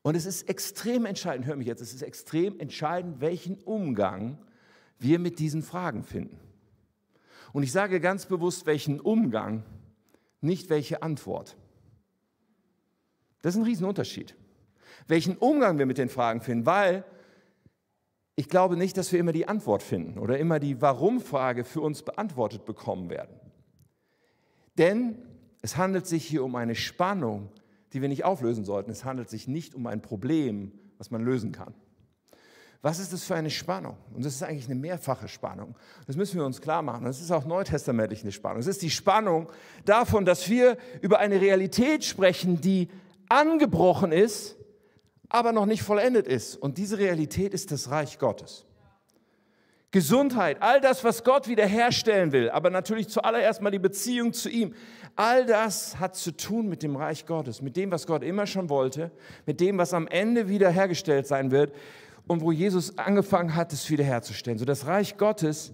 Und 0.02 0.16
es 0.16 0.26
ist 0.26 0.48
extrem 0.50 1.06
entscheidend, 1.06 1.48
hör 1.48 1.56
mich 1.56 1.68
jetzt, 1.68 1.82
es 1.82 1.94
ist 1.94 2.04
extrem 2.04 2.60
entscheidend, 2.60 3.22
welchen 3.22 3.58
Umgang 3.64 4.38
wir 5.00 5.20
mit 5.20 5.40
diesen 5.40 5.62
Fragen 5.62 6.04
finden. 6.04 6.40
Und 7.54 7.64
ich 7.64 7.72
sage 7.72 8.00
ganz 8.00 8.26
bewusst, 8.26 8.66
welchen 8.66 9.00
Umgang, 9.00 9.64
nicht 10.42 10.70
welche 10.70 11.02
Antwort. 11.02 11.56
Das 13.42 13.56
ist 13.56 13.62
ein 13.62 13.66
Riesenunterschied. 13.66 14.36
Welchen 15.08 15.38
Umgang 15.38 15.78
wir 15.78 15.86
mit 15.86 15.98
den 15.98 16.10
Fragen 16.10 16.42
finden, 16.42 16.66
weil 16.66 17.04
ich 18.36 18.50
glaube 18.50 18.76
nicht, 18.76 18.98
dass 18.98 19.12
wir 19.12 19.20
immer 19.20 19.32
die 19.32 19.48
Antwort 19.48 19.84
finden 19.84 20.20
oder 20.20 20.38
immer 20.40 20.60
die 20.60 20.82
Warum-Frage 20.82 21.64
für 21.64 21.82
uns 21.82 22.04
beantwortet 22.04 22.66
bekommen 22.66 23.10
werden. 23.10 23.40
Denn 24.78 25.18
es 25.62 25.78
handelt 25.78 26.06
sich 26.06 26.26
hier 26.26 26.44
um 26.44 26.56
eine 26.56 26.76
Spannung, 26.76 27.50
die 27.94 28.02
wir 28.02 28.10
nicht 28.10 28.26
auflösen 28.26 28.66
sollten. 28.66 28.92
Es 28.92 29.06
handelt 29.06 29.30
sich 29.30 29.48
nicht 29.48 29.74
um 29.74 29.88
ein 29.88 30.02
Problem, 30.02 30.74
was 30.98 31.12
man 31.12 31.24
lösen 31.24 31.54
kann. 31.54 31.74
Was 32.82 33.00
ist 33.00 33.14
das 33.14 33.24
für 33.24 33.36
eine 33.36 33.50
Spannung? 33.50 33.98
Und 34.14 34.26
das 34.26 34.36
ist 34.36 34.44
eigentlich 34.44 34.66
eine 34.66 34.76
mehrfache 34.76 35.28
Spannung. 35.28 35.76
Das 36.06 36.16
müssen 36.16 36.38
wir 36.38 36.46
uns 36.46 36.62
klar 36.62 36.82
machen. 36.82 37.06
Das 37.06 37.20
ist 37.20 37.32
auch 37.32 37.46
neutestamentlich 37.46 38.22
eine 38.22 38.32
Spannung. 38.32 38.60
Es 38.60 38.68
ist 38.68 38.82
die 38.82 38.92
Spannung 38.92 39.50
davon, 39.86 40.26
dass 40.26 40.50
wir 40.50 40.78
über 41.02 41.20
eine 41.20 41.42
Realität 41.42 42.04
sprechen, 42.04 42.62
die 42.62 42.90
angebrochen 43.28 44.12
ist, 44.12 44.56
aber 45.30 45.52
noch 45.52 45.66
nicht 45.66 45.82
vollendet 45.82 46.28
ist. 46.28 46.56
Und 46.56 46.78
diese 46.78 46.98
Realität 47.00 47.54
ist 47.54 47.72
das 47.72 47.90
Reich 47.90 48.20
Gottes. 48.20 48.66
Gesundheit, 49.96 50.58
all 50.60 50.82
das, 50.82 51.06
was 51.06 51.24
Gott 51.24 51.48
wiederherstellen 51.48 52.34
will, 52.34 52.50
aber 52.50 52.70
natürlich 52.70 53.08
zuallererst 53.08 53.62
mal 53.62 53.72
die 53.72 53.80
Beziehung 53.80 54.34
zu 54.34 54.50
ihm. 54.50 54.74
All 55.16 55.46
das 55.46 55.98
hat 56.02 56.18
zu 56.18 56.32
tun 56.36 56.68
mit 56.68 56.84
dem 56.84 56.98
Reich 56.98 57.26
Gottes, 57.26 57.62
mit 57.62 57.78
dem, 57.78 57.92
was 57.92 58.06
Gott 58.06 58.22
immer 58.22 58.46
schon 58.46 58.70
wollte, 58.70 59.10
mit 59.46 59.62
dem, 59.62 59.78
was 59.78 59.94
am 59.94 60.08
Ende 60.08 60.50
wiederhergestellt 60.50 61.28
sein 61.28 61.50
wird 61.50 61.74
und 62.28 62.42
wo 62.42 62.52
Jesus 62.52 62.98
angefangen 62.98 63.56
hat, 63.56 63.74
es 63.74 63.90
wiederherzustellen. 63.90 64.58
So 64.58 64.66
das 64.66 64.86
Reich 64.86 65.18
Gottes 65.18 65.74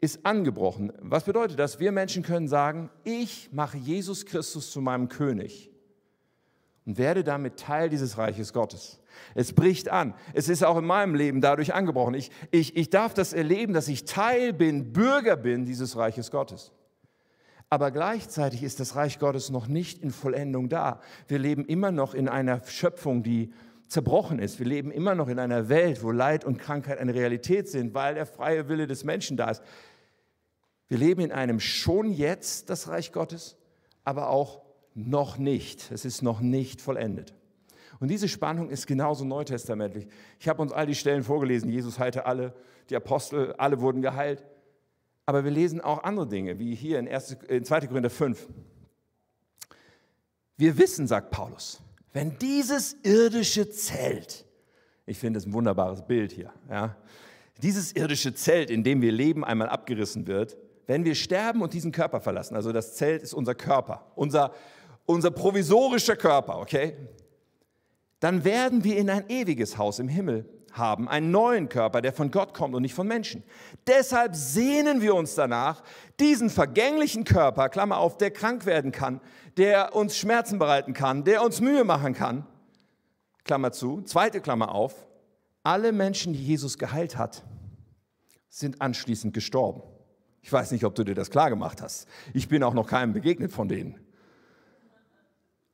ist 0.00 0.24
angebrochen. 0.24 0.92
Was 1.00 1.24
bedeutet 1.24 1.58
das? 1.58 1.78
Wir 1.78 1.92
Menschen 1.92 2.22
können 2.22 2.48
sagen, 2.48 2.90
ich 3.04 3.50
mache 3.52 3.76
Jesus 3.76 4.24
Christus 4.24 4.70
zu 4.70 4.80
meinem 4.80 5.08
König 5.08 5.70
und 6.86 6.96
werde 6.96 7.22
damit 7.22 7.58
Teil 7.58 7.90
dieses 7.90 8.16
Reiches 8.16 8.52
Gottes. 8.52 9.00
Es 9.34 9.52
bricht 9.52 9.90
an. 9.90 10.14
Es 10.32 10.48
ist 10.48 10.64
auch 10.64 10.78
in 10.78 10.86
meinem 10.86 11.14
Leben 11.14 11.40
dadurch 11.40 11.74
angebrochen. 11.74 12.14
Ich, 12.14 12.30
ich, 12.50 12.76
ich 12.76 12.90
darf 12.90 13.12
das 13.12 13.32
erleben, 13.32 13.74
dass 13.74 13.88
ich 13.88 14.04
Teil 14.04 14.52
bin, 14.52 14.92
Bürger 14.92 15.36
bin 15.36 15.66
dieses 15.66 15.96
Reiches 15.96 16.30
Gottes. 16.30 16.72
Aber 17.68 17.90
gleichzeitig 17.90 18.62
ist 18.62 18.80
das 18.80 18.96
Reich 18.96 19.18
Gottes 19.18 19.50
noch 19.50 19.68
nicht 19.68 20.02
in 20.02 20.10
Vollendung 20.10 20.68
da. 20.68 21.00
Wir 21.28 21.38
leben 21.38 21.64
immer 21.64 21.92
noch 21.92 22.14
in 22.14 22.28
einer 22.28 22.62
Schöpfung, 22.64 23.22
die 23.22 23.52
zerbrochen 23.90 24.38
ist. 24.38 24.60
Wir 24.60 24.66
leben 24.66 24.92
immer 24.92 25.16
noch 25.16 25.28
in 25.28 25.38
einer 25.38 25.68
Welt, 25.68 26.02
wo 26.02 26.12
Leid 26.12 26.44
und 26.44 26.58
Krankheit 26.58 26.98
eine 26.98 27.12
Realität 27.12 27.68
sind, 27.68 27.92
weil 27.92 28.14
der 28.14 28.24
freie 28.24 28.68
Wille 28.68 28.86
des 28.86 29.02
Menschen 29.04 29.36
da 29.36 29.50
ist. 29.50 29.62
Wir 30.88 30.96
leben 30.96 31.20
in 31.20 31.32
einem 31.32 31.58
schon 31.60 32.12
jetzt 32.12 32.70
das 32.70 32.88
Reich 32.88 33.12
Gottes, 33.12 33.56
aber 34.04 34.30
auch 34.30 34.62
noch 34.94 35.38
nicht. 35.38 35.90
Es 35.90 36.04
ist 36.04 36.22
noch 36.22 36.40
nicht 36.40 36.80
vollendet. 36.80 37.34
Und 37.98 38.08
diese 38.08 38.28
Spannung 38.28 38.70
ist 38.70 38.86
genauso 38.86 39.24
neutestamentlich. 39.24 40.06
Ich 40.38 40.48
habe 40.48 40.62
uns 40.62 40.72
all 40.72 40.86
die 40.86 40.94
Stellen 40.94 41.24
vorgelesen. 41.24 41.68
Jesus 41.68 41.98
heilte 41.98 42.26
alle, 42.26 42.54
die 42.90 42.96
Apostel, 42.96 43.54
alle 43.58 43.80
wurden 43.80 44.02
geheilt. 44.02 44.44
Aber 45.26 45.44
wir 45.44 45.50
lesen 45.50 45.80
auch 45.80 46.04
andere 46.04 46.28
Dinge, 46.28 46.60
wie 46.60 46.74
hier 46.76 47.00
in, 47.00 47.08
1, 47.08 47.38
in 47.48 47.64
2. 47.64 47.88
Korinther 47.88 48.10
5. 48.10 48.48
Wir 50.56 50.78
wissen, 50.78 51.06
sagt 51.08 51.30
Paulus, 51.30 51.80
wenn 52.12 52.38
dieses 52.38 52.94
irdische 53.02 53.70
Zelt, 53.70 54.44
ich 55.06 55.18
finde 55.18 55.38
es 55.38 55.46
ein 55.46 55.52
wunderbares 55.52 56.06
Bild 56.06 56.32
hier, 56.32 56.52
ja, 56.68 56.96
dieses 57.62 57.92
irdische 57.92 58.34
Zelt, 58.34 58.70
in 58.70 58.82
dem 58.84 59.02
wir 59.02 59.12
leben, 59.12 59.44
einmal 59.44 59.68
abgerissen 59.68 60.26
wird, 60.26 60.56
wenn 60.86 61.04
wir 61.04 61.14
sterben 61.14 61.62
und 61.62 61.72
diesen 61.72 61.92
Körper 61.92 62.20
verlassen, 62.20 62.56
also 62.56 62.72
das 62.72 62.96
Zelt 62.96 63.22
ist 63.22 63.34
unser 63.34 63.54
Körper, 63.54 64.10
unser, 64.16 64.52
unser 65.06 65.30
provisorischer 65.30 66.16
Körper, 66.16 66.58
okay? 66.58 66.96
dann 68.20 68.44
werden 68.44 68.84
wir 68.84 68.98
in 68.98 69.10
ein 69.10 69.28
ewiges 69.28 69.78
Haus 69.78 69.98
im 69.98 70.08
Himmel 70.08 70.44
haben, 70.72 71.08
einen 71.08 71.30
neuen 71.30 71.68
Körper, 71.68 72.00
der 72.00 72.12
von 72.12 72.30
Gott 72.30 72.54
kommt 72.54 72.74
und 72.74 72.82
nicht 72.82 72.94
von 72.94 73.06
Menschen. 73.06 73.42
Deshalb 73.86 74.34
sehnen 74.34 75.00
wir 75.02 75.14
uns 75.14 75.34
danach, 75.34 75.82
diesen 76.18 76.50
vergänglichen 76.50 77.24
Körper, 77.24 77.68
Klammer 77.68 77.98
auf, 77.98 78.18
der 78.18 78.30
krank 78.30 78.66
werden 78.66 78.92
kann, 78.92 79.20
der 79.56 79.94
uns 79.94 80.16
Schmerzen 80.16 80.58
bereiten 80.58 80.92
kann, 80.92 81.24
der 81.24 81.42
uns 81.42 81.60
Mühe 81.60 81.84
machen 81.84 82.14
kann, 82.14 82.46
Klammer 83.44 83.72
zu, 83.72 84.02
zweite 84.02 84.40
Klammer 84.40 84.74
auf, 84.74 85.06
alle 85.62 85.92
Menschen, 85.92 86.32
die 86.32 86.44
Jesus 86.44 86.78
geheilt 86.78 87.16
hat, 87.16 87.44
sind 88.48 88.80
anschließend 88.80 89.34
gestorben. 89.34 89.82
Ich 90.42 90.52
weiß 90.52 90.70
nicht, 90.72 90.84
ob 90.84 90.94
du 90.94 91.04
dir 91.04 91.14
das 91.14 91.30
klar 91.30 91.50
gemacht 91.50 91.82
hast. 91.82 92.08
Ich 92.32 92.48
bin 92.48 92.62
auch 92.62 92.74
noch 92.74 92.86
keinem 92.86 93.12
begegnet 93.12 93.52
von 93.52 93.68
denen. 93.68 93.98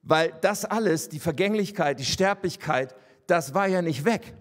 Weil 0.02 0.32
das 0.40 0.64
alles, 0.64 1.08
die 1.08 1.18
Vergänglichkeit, 1.18 1.98
die 1.98 2.04
Sterblichkeit, 2.04 2.94
das 3.26 3.54
war 3.54 3.66
ja 3.66 3.82
nicht 3.82 4.04
weg. 4.04 4.34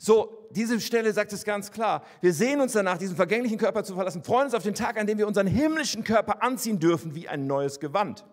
So, 0.00 0.48
diese 0.52 0.80
Stelle 0.80 1.12
sagt 1.12 1.32
es 1.32 1.44
ganz 1.44 1.72
klar. 1.72 2.04
Wir 2.20 2.32
sehen 2.32 2.60
uns 2.60 2.72
danach, 2.72 2.98
diesen 2.98 3.16
vergänglichen 3.16 3.58
Körper 3.58 3.82
zu 3.82 3.94
verlassen, 3.94 4.22
freuen 4.22 4.44
uns 4.44 4.54
auf 4.54 4.62
den 4.62 4.74
Tag, 4.74 4.98
an 4.98 5.08
dem 5.08 5.18
wir 5.18 5.26
unseren 5.26 5.48
himmlischen 5.48 6.04
Körper 6.04 6.42
anziehen 6.42 6.78
dürfen 6.78 7.16
wie 7.16 7.28
ein 7.28 7.48
neues 7.48 7.80
Gewand. 7.80 8.24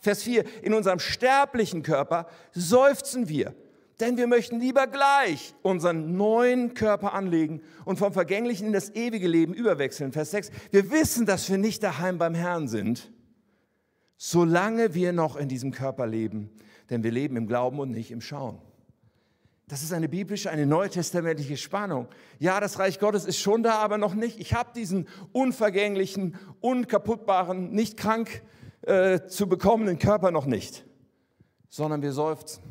Vers 0.00 0.24
4, 0.24 0.44
in 0.62 0.74
unserem 0.74 0.98
sterblichen 0.98 1.82
Körper 1.84 2.26
seufzen 2.52 3.28
wir, 3.28 3.54
denn 4.00 4.16
wir 4.16 4.26
möchten 4.26 4.58
lieber 4.58 4.88
gleich 4.88 5.54
unseren 5.62 6.16
neuen 6.16 6.74
Körper 6.74 7.14
anlegen 7.14 7.62
und 7.84 7.98
vom 8.00 8.12
Vergänglichen 8.12 8.66
in 8.66 8.72
das 8.72 8.90
ewige 8.94 9.28
Leben 9.28 9.54
überwechseln. 9.54 10.10
Vers 10.10 10.32
6, 10.32 10.50
wir 10.72 10.90
wissen, 10.90 11.24
dass 11.24 11.48
wir 11.48 11.56
nicht 11.56 11.84
daheim 11.84 12.18
beim 12.18 12.34
Herrn 12.34 12.66
sind, 12.66 13.12
solange 14.16 14.94
wir 14.94 15.12
noch 15.12 15.36
in 15.36 15.48
diesem 15.48 15.70
Körper 15.70 16.06
leben, 16.06 16.50
denn 16.90 17.04
wir 17.04 17.12
leben 17.12 17.36
im 17.36 17.46
Glauben 17.46 17.78
und 17.78 17.92
nicht 17.92 18.10
im 18.10 18.20
Schauen. 18.20 18.60
Das 19.72 19.82
ist 19.82 19.94
eine 19.94 20.06
biblische, 20.06 20.50
eine 20.50 20.66
neutestamentliche 20.66 21.56
Spannung. 21.56 22.06
Ja, 22.38 22.60
das 22.60 22.78
Reich 22.78 22.98
Gottes 22.98 23.24
ist 23.24 23.38
schon 23.38 23.62
da, 23.62 23.76
aber 23.76 23.96
noch 23.96 24.12
nicht. 24.12 24.38
Ich 24.38 24.52
habe 24.52 24.68
diesen 24.76 25.08
unvergänglichen, 25.32 26.36
unkaputtbaren, 26.60 27.70
nicht 27.70 27.96
krank 27.96 28.42
äh, 28.82 29.20
zu 29.28 29.48
bekommenden 29.48 29.98
Körper 29.98 30.30
noch 30.30 30.44
nicht, 30.44 30.84
sondern 31.70 32.02
wir 32.02 32.12
seufzen. 32.12 32.62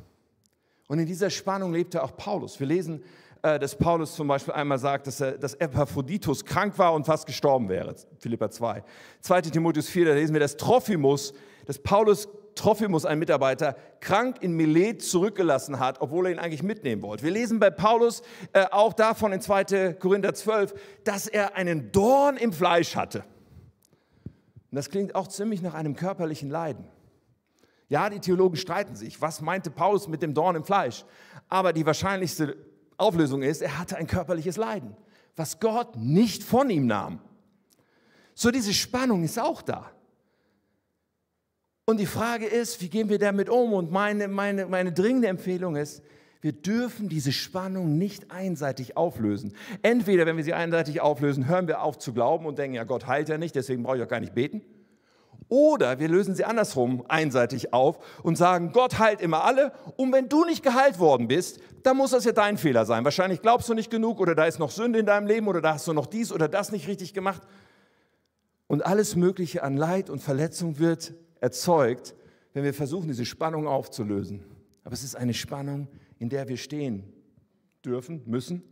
Und 0.90 1.00
in 1.00 1.08
dieser 1.08 1.32
Spannung 1.32 1.74
lebte 1.74 2.04
auch 2.04 2.16
Paulus. 2.16 2.60
Wir 2.60 2.68
lesen, 2.68 3.04
äh, 3.42 3.58
dass 3.58 3.76
Paulus 3.76 4.14
zum 4.14 4.28
Beispiel 4.28 4.54
einmal 4.54 4.78
sagt, 4.78 5.08
dass, 5.08 5.22
er, 5.22 5.40
dass 5.40 5.56
Epaphroditus 5.56 6.46
krank 6.46 6.78
war 6.78 6.94
und 6.94 7.08
fast 7.08 7.26
gestorben 7.26 7.68
wäre. 7.68 7.96
Philippa 8.20 8.52
2. 8.52 8.84
2. 9.22 9.42
Timotheus 9.42 9.90
4, 9.90 10.06
da 10.06 10.14
lesen 10.14 10.34
wir, 10.34 10.40
dass 10.40 10.56
Trophimus, 10.56 11.34
dass 11.66 11.80
Paulus 11.80 12.30
Trophimus, 12.62 13.06
ein 13.06 13.18
Mitarbeiter, 13.18 13.76
krank 14.02 14.38
in 14.42 14.54
Milet 14.54 15.02
zurückgelassen 15.02 15.80
hat, 15.80 16.00
obwohl 16.00 16.28
er 16.28 16.34
ihn 16.34 16.38
eigentlich 16.38 16.62
mitnehmen 16.62 17.02
wollte. 17.02 17.24
Wir 17.24 17.32
lesen 17.32 17.60
bei 17.60 17.72
Paulus 17.72 18.22
äh, 18.54 18.68
auch 18.70 18.94
davon 18.94 19.34
in 19.34 19.42
2. 19.42 19.94
Korinther 19.94 20.36
12, 20.36 20.76
dass 21.04 21.26
er 21.26 21.56
einen 21.56 21.92
Dorn 21.92 22.38
im 22.38 22.54
Fleisch 22.54 22.96
hatte. 22.96 23.24
Und 24.70 24.76
das 24.76 24.92
klingt 24.92 25.16
auch 25.16 25.28
ziemlich 25.28 25.64
nach 25.64 25.74
einem 25.74 25.96
körperlichen 25.96 26.52
Leiden. 26.52 26.86
Ja, 27.90 28.12
die 28.12 28.20
Theologen 28.20 28.58
streiten 28.58 28.96
sich. 28.96 29.20
Was 29.20 29.42
meinte 29.42 29.72
Paulus 29.72 30.08
mit 30.08 30.22
dem 30.22 30.36
Dorn 30.36 30.56
im 30.56 30.64
Fleisch? 30.64 31.04
Aber 31.50 31.74
die 31.74 31.86
wahrscheinlichste 31.88 32.56
Auflösung 32.96 33.42
ist, 33.42 33.64
er 33.64 33.80
hatte 33.80 33.98
ein 33.98 34.06
körperliches 34.06 34.58
Leiden, 34.58 34.96
was 35.36 35.60
Gott 35.60 35.96
nicht 35.96 36.44
von 36.44 36.70
ihm 36.70 36.86
nahm. 36.86 37.22
So 38.36 38.52
diese 38.52 38.76
Spannung 38.76 39.24
ist 39.24 39.40
auch 39.40 39.64
da. 39.64 39.90
Und 41.86 42.00
die 42.00 42.06
Frage 42.06 42.46
ist, 42.46 42.82
wie 42.82 42.90
gehen 42.90 43.10
wir 43.10 43.20
damit 43.20 43.50
um? 43.50 43.74
Und 43.74 43.92
meine, 43.92 44.28
meine, 44.28 44.66
meine 44.68 44.92
dringende 44.92 45.28
Empfehlung 45.28 45.76
ist, 45.76 46.04
wir 46.42 46.54
dürfen 46.54 47.08
diese 47.08 47.32
Spannung 47.32 47.98
nicht 47.98 48.32
einseitig 48.32 48.98
auflösen. 48.98 49.54
Entweder, 49.84 50.26
wenn 50.26 50.38
wir 50.38 50.44
sie 50.44 50.54
einseitig 50.54 51.00
auflösen, 51.00 51.48
hören 51.48 51.68
wir 51.68 51.84
auf 51.84 52.00
zu 52.00 52.14
glauben 52.14 52.46
und 52.46 52.58
denken, 52.58 52.76
ja, 52.76 52.84
Gott 52.84 53.06
heilt 53.06 53.30
ja 53.30 53.38
nicht, 53.38 53.56
deswegen 53.56 53.84
brauche 53.84 53.98
ich 53.98 54.04
auch 54.04 54.08
gar 54.08 54.20
nicht 54.20 54.34
beten. 54.34 54.62
Oder 55.50 56.00
wir 56.00 56.08
lösen 56.08 56.34
sie 56.34 56.46
andersrum 56.46 57.04
einseitig 57.10 57.74
auf 57.74 58.00
und 58.24 58.38
sagen, 58.38 58.72
Gott 58.72 59.00
heilt 59.00 59.22
immer 59.22 59.44
alle. 59.44 59.74
Und 59.98 60.14
wenn 60.14 60.30
du 60.30 60.46
nicht 60.46 60.64
geheilt 60.64 60.98
worden 60.98 61.28
bist, 61.28 61.60
dann 61.84 61.98
muss 61.98 62.12
das 62.12 62.26
ja 62.26 62.32
dein 62.32 62.58
Fehler 62.58 62.86
sein. 62.86 63.04
Wahrscheinlich 63.04 63.42
glaubst 63.42 63.68
du 63.68 63.74
nicht 63.74 63.92
genug 63.92 64.20
oder 64.20 64.34
da 64.34 64.46
ist 64.46 64.60
noch 64.60 64.72
Sünde 64.72 65.00
in 65.00 65.06
deinem 65.06 65.28
Leben 65.28 65.48
oder 65.48 65.62
da 65.62 65.74
hast 65.74 65.88
du 65.88 65.94
noch 65.94 66.06
dies 66.06 66.32
oder 66.32 66.48
das 66.48 66.72
nicht 66.72 66.88
richtig 66.88 67.14
gemacht. 67.14 67.42
Und 68.68 68.86
alles 68.86 69.16
Mögliche 69.16 69.64
an 69.64 69.76
Leid 69.76 70.10
und 70.10 70.20
Verletzung 70.20 70.80
wird 70.80 71.14
erzeugt, 71.42 72.16
wenn 72.54 72.64
wir 72.64 72.74
versuchen, 72.74 73.10
diese 73.10 73.26
Spannung 73.26 73.68
aufzulösen. 73.68 74.44
Aber 74.86 74.94
es 74.94 75.04
ist 75.04 75.16
eine 75.16 75.34
Spannung, 75.34 75.90
in 76.20 76.30
der 76.30 76.48
wir 76.48 76.58
stehen 76.58 77.04
dürfen, 77.84 78.22
müssen, 78.26 78.64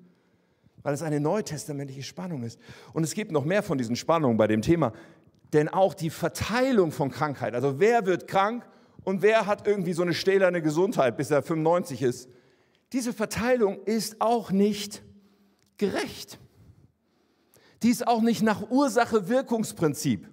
weil 0.84 0.94
es 0.94 1.02
eine 1.02 1.20
neutestamentliche 1.20 2.04
Spannung 2.04 2.44
ist. 2.44 2.60
Und 2.94 3.04
es 3.04 3.14
gibt 3.14 3.32
noch 3.32 3.44
mehr 3.44 3.64
von 3.64 3.78
diesen 3.78 3.96
Spannungen 3.96 4.38
bei 4.38 4.48
dem 4.48 4.62
Thema. 4.62 4.94
Denn 5.52 5.68
auch 5.68 5.94
die 5.94 6.10
Verteilung 6.10 6.92
von 6.92 7.10
Krankheit, 7.10 7.56
also 7.56 7.80
wer 7.80 8.06
wird 8.06 8.28
krank 8.28 8.68
und 9.04 9.22
wer 9.22 9.48
hat 9.48 9.68
irgendwie 9.68 9.94
so 9.94 10.04
eine 10.04 10.14
stählerne 10.14 10.62
Gesundheit, 10.62 11.18
bis 11.18 11.32
er 11.32 11.42
95 11.42 12.04
ist, 12.04 12.30
diese 12.94 13.14
Verteilung 13.14 13.84
ist 13.86 14.22
auch 14.22 14.52
nicht 14.52 15.04
gerecht. 15.78 16.40
Die 17.82 17.90
ist 17.90 18.08
auch 18.08 18.22
nicht 18.22 18.44
nach 18.44 18.70
Ursache-Wirkungsprinzip. 18.70 20.28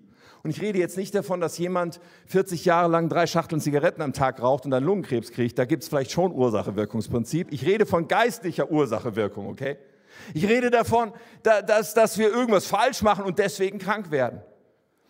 Und 0.46 0.50
ich 0.50 0.62
rede 0.62 0.78
jetzt 0.78 0.96
nicht 0.96 1.12
davon, 1.12 1.40
dass 1.40 1.58
jemand 1.58 1.98
40 2.26 2.64
Jahre 2.64 2.88
lang 2.88 3.08
drei 3.08 3.26
Schachteln 3.26 3.60
Zigaretten 3.60 4.00
am 4.00 4.12
Tag 4.12 4.40
raucht 4.40 4.64
und 4.64 4.70
dann 4.70 4.84
Lungenkrebs 4.84 5.32
kriegt. 5.32 5.58
Da 5.58 5.64
gibt 5.64 5.82
es 5.82 5.88
vielleicht 5.88 6.12
schon 6.12 6.30
Ursache-Wirkungsprinzip. 6.30 7.48
Ich 7.50 7.66
rede 7.66 7.84
von 7.84 8.06
geistlicher 8.06 8.70
Ursache-Wirkung, 8.70 9.48
okay? 9.48 9.76
Ich 10.34 10.48
rede 10.48 10.70
davon, 10.70 11.12
dass, 11.42 11.94
dass 11.94 12.16
wir 12.16 12.28
irgendwas 12.28 12.66
falsch 12.66 13.02
machen 13.02 13.24
und 13.24 13.40
deswegen 13.40 13.80
krank 13.80 14.12
werden. 14.12 14.40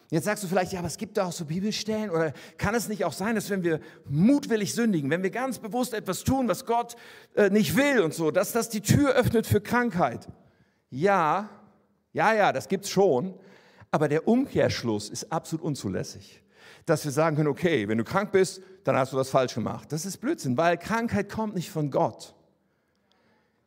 Jetzt 0.09 0.25
sagst 0.25 0.42
du 0.42 0.49
vielleicht, 0.49 0.72
ja, 0.72 0.79
aber 0.79 0.88
es 0.88 0.96
gibt 0.96 1.18
da 1.18 1.27
auch 1.27 1.33
so 1.33 1.44
Bibelstellen 1.44 2.09
oder 2.09 2.33
kann 2.57 2.75
es 2.75 2.88
nicht 2.88 3.05
auch 3.05 3.12
sein, 3.12 3.35
dass 3.35 3.51
wenn 3.51 3.62
wir 3.62 3.81
mutwillig 4.09 4.72
sündigen, 4.72 5.11
wenn 5.11 5.22
wir 5.22 5.29
ganz 5.29 5.59
bewusst 5.59 5.92
etwas 5.92 6.25
tun, 6.25 6.49
was 6.49 6.64
Gott 6.64 6.96
äh, 7.35 7.51
nicht 7.51 7.77
will 7.77 8.01
und 8.01 8.14
so, 8.14 8.31
dass 8.31 8.53
das 8.53 8.70
die 8.70 8.81
Tür 8.81 9.11
öffnet 9.11 9.46
für 9.46 9.61
Krankheit? 9.61 10.29
Ja, 10.88 11.51
ja, 12.14 12.33
ja, 12.33 12.55
das 12.55 12.68
gibt's 12.68 12.88
schon, 12.88 13.35
aber 13.90 14.09
der 14.09 14.27
Umkehrschluss 14.29 15.09
ist 15.09 15.33
absolut 15.33 15.64
unzulässig. 15.64 16.42
Dass 16.85 17.05
wir 17.05 17.12
sagen 17.12 17.37
können, 17.37 17.49
okay, 17.49 17.88
wenn 17.88 17.99
du 17.99 18.05
krank 18.05 18.33
bist, 18.33 18.62
dann 18.85 18.96
hast 18.96 19.12
du 19.12 19.16
das 19.16 19.31
falsch 19.31 19.55
gemacht. 19.55 19.90
Das 19.90 20.07
ist 20.07 20.18
Blödsinn, 20.18 20.57
weil 20.57 20.79
Krankheit 20.79 21.29
kommt 21.29 21.55
nicht 21.55 21.70
von 21.70 21.90
Gott. 21.90 22.35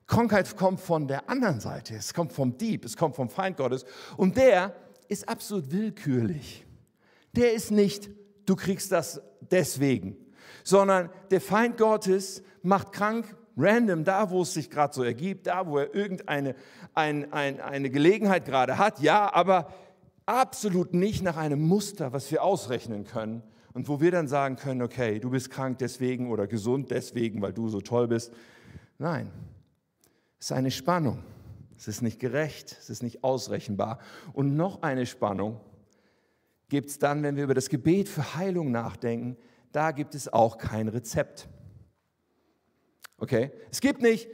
Krankheit 0.08 0.55
kommt 0.58 0.79
von 0.79 1.08
der 1.08 1.29
anderen 1.29 1.60
Seite. 1.60 1.95
Es 1.95 2.13
kommt 2.13 2.34
vom 2.34 2.58
Dieb, 2.58 2.86
es 2.86 2.97
kommt 2.97 3.15
vom 3.15 3.29
Feind 3.29 3.58
Gottes. 3.58 3.86
Und 4.17 4.38
der 4.38 4.73
ist 5.08 5.27
absolut 5.27 5.71
willkürlich. 5.71 6.65
Der 7.36 7.53
ist 7.53 7.71
nicht, 7.71 8.10
du 8.45 8.55
kriegst 8.55 8.91
das 8.91 9.21
deswegen, 9.51 10.17
sondern 10.63 11.10
der 11.29 11.41
Feind 11.41 11.77
Gottes 11.77 12.43
macht 12.63 12.91
krank, 12.91 13.36
random, 13.55 14.03
da 14.03 14.29
wo 14.32 14.41
es 14.41 14.53
sich 14.53 14.69
gerade 14.69 14.93
so 14.93 15.03
ergibt, 15.03 15.47
da 15.47 15.67
wo 15.67 15.77
er 15.77 15.93
irgendeine 15.93 16.55
ein, 16.93 17.32
ein, 17.34 17.60
eine 17.60 17.89
Gelegenheit 17.89 18.45
gerade 18.45 18.77
hat, 18.77 18.99
ja, 18.99 19.32
aber 19.34 19.73
absolut 20.29 20.93
nicht 20.93 21.23
nach 21.23 21.37
einem 21.37 21.59
Muster, 21.59 22.13
was 22.13 22.29
wir 22.29 22.43
ausrechnen 22.43 23.03
können 23.03 23.41
und 23.73 23.87
wo 23.87 23.99
wir 23.99 24.11
dann 24.11 24.27
sagen 24.27 24.57
können, 24.57 24.83
okay, 24.83 25.19
du 25.19 25.31
bist 25.31 25.49
krank 25.49 25.79
deswegen 25.79 26.29
oder 26.29 26.45
gesund 26.45 26.91
deswegen, 26.91 27.41
weil 27.41 27.51
du 27.51 27.67
so 27.67 27.81
toll 27.81 28.07
bist. 28.07 28.31
Nein, 28.99 29.31
es 30.39 30.47
ist 30.47 30.51
eine 30.51 30.71
Spannung. 30.71 31.23
Es 31.77 31.87
ist 31.87 32.01
nicht 32.01 32.19
gerecht, 32.19 32.77
es 32.79 32.89
ist 32.89 33.01
nicht 33.01 33.23
ausrechenbar. 33.23 33.99
Und 34.33 34.55
noch 34.55 34.83
eine 34.83 35.05
Spannung 35.05 35.59
gibt 36.67 36.89
es 36.89 36.99
dann, 36.99 37.23
wenn 37.23 37.35
wir 37.35 37.45
über 37.45 37.53
das 37.53 37.69
Gebet 37.69 38.07
für 38.07 38.35
Heilung 38.35 38.71
nachdenken. 38.71 39.37
Da 39.71 39.91
gibt 39.91 40.13
es 40.13 40.31
auch 40.31 40.57
kein 40.57 40.89
Rezept. 40.89 41.47
Okay? 43.17 43.51
Es 43.71 43.81
gibt 43.81 44.01
nicht, 44.01 44.27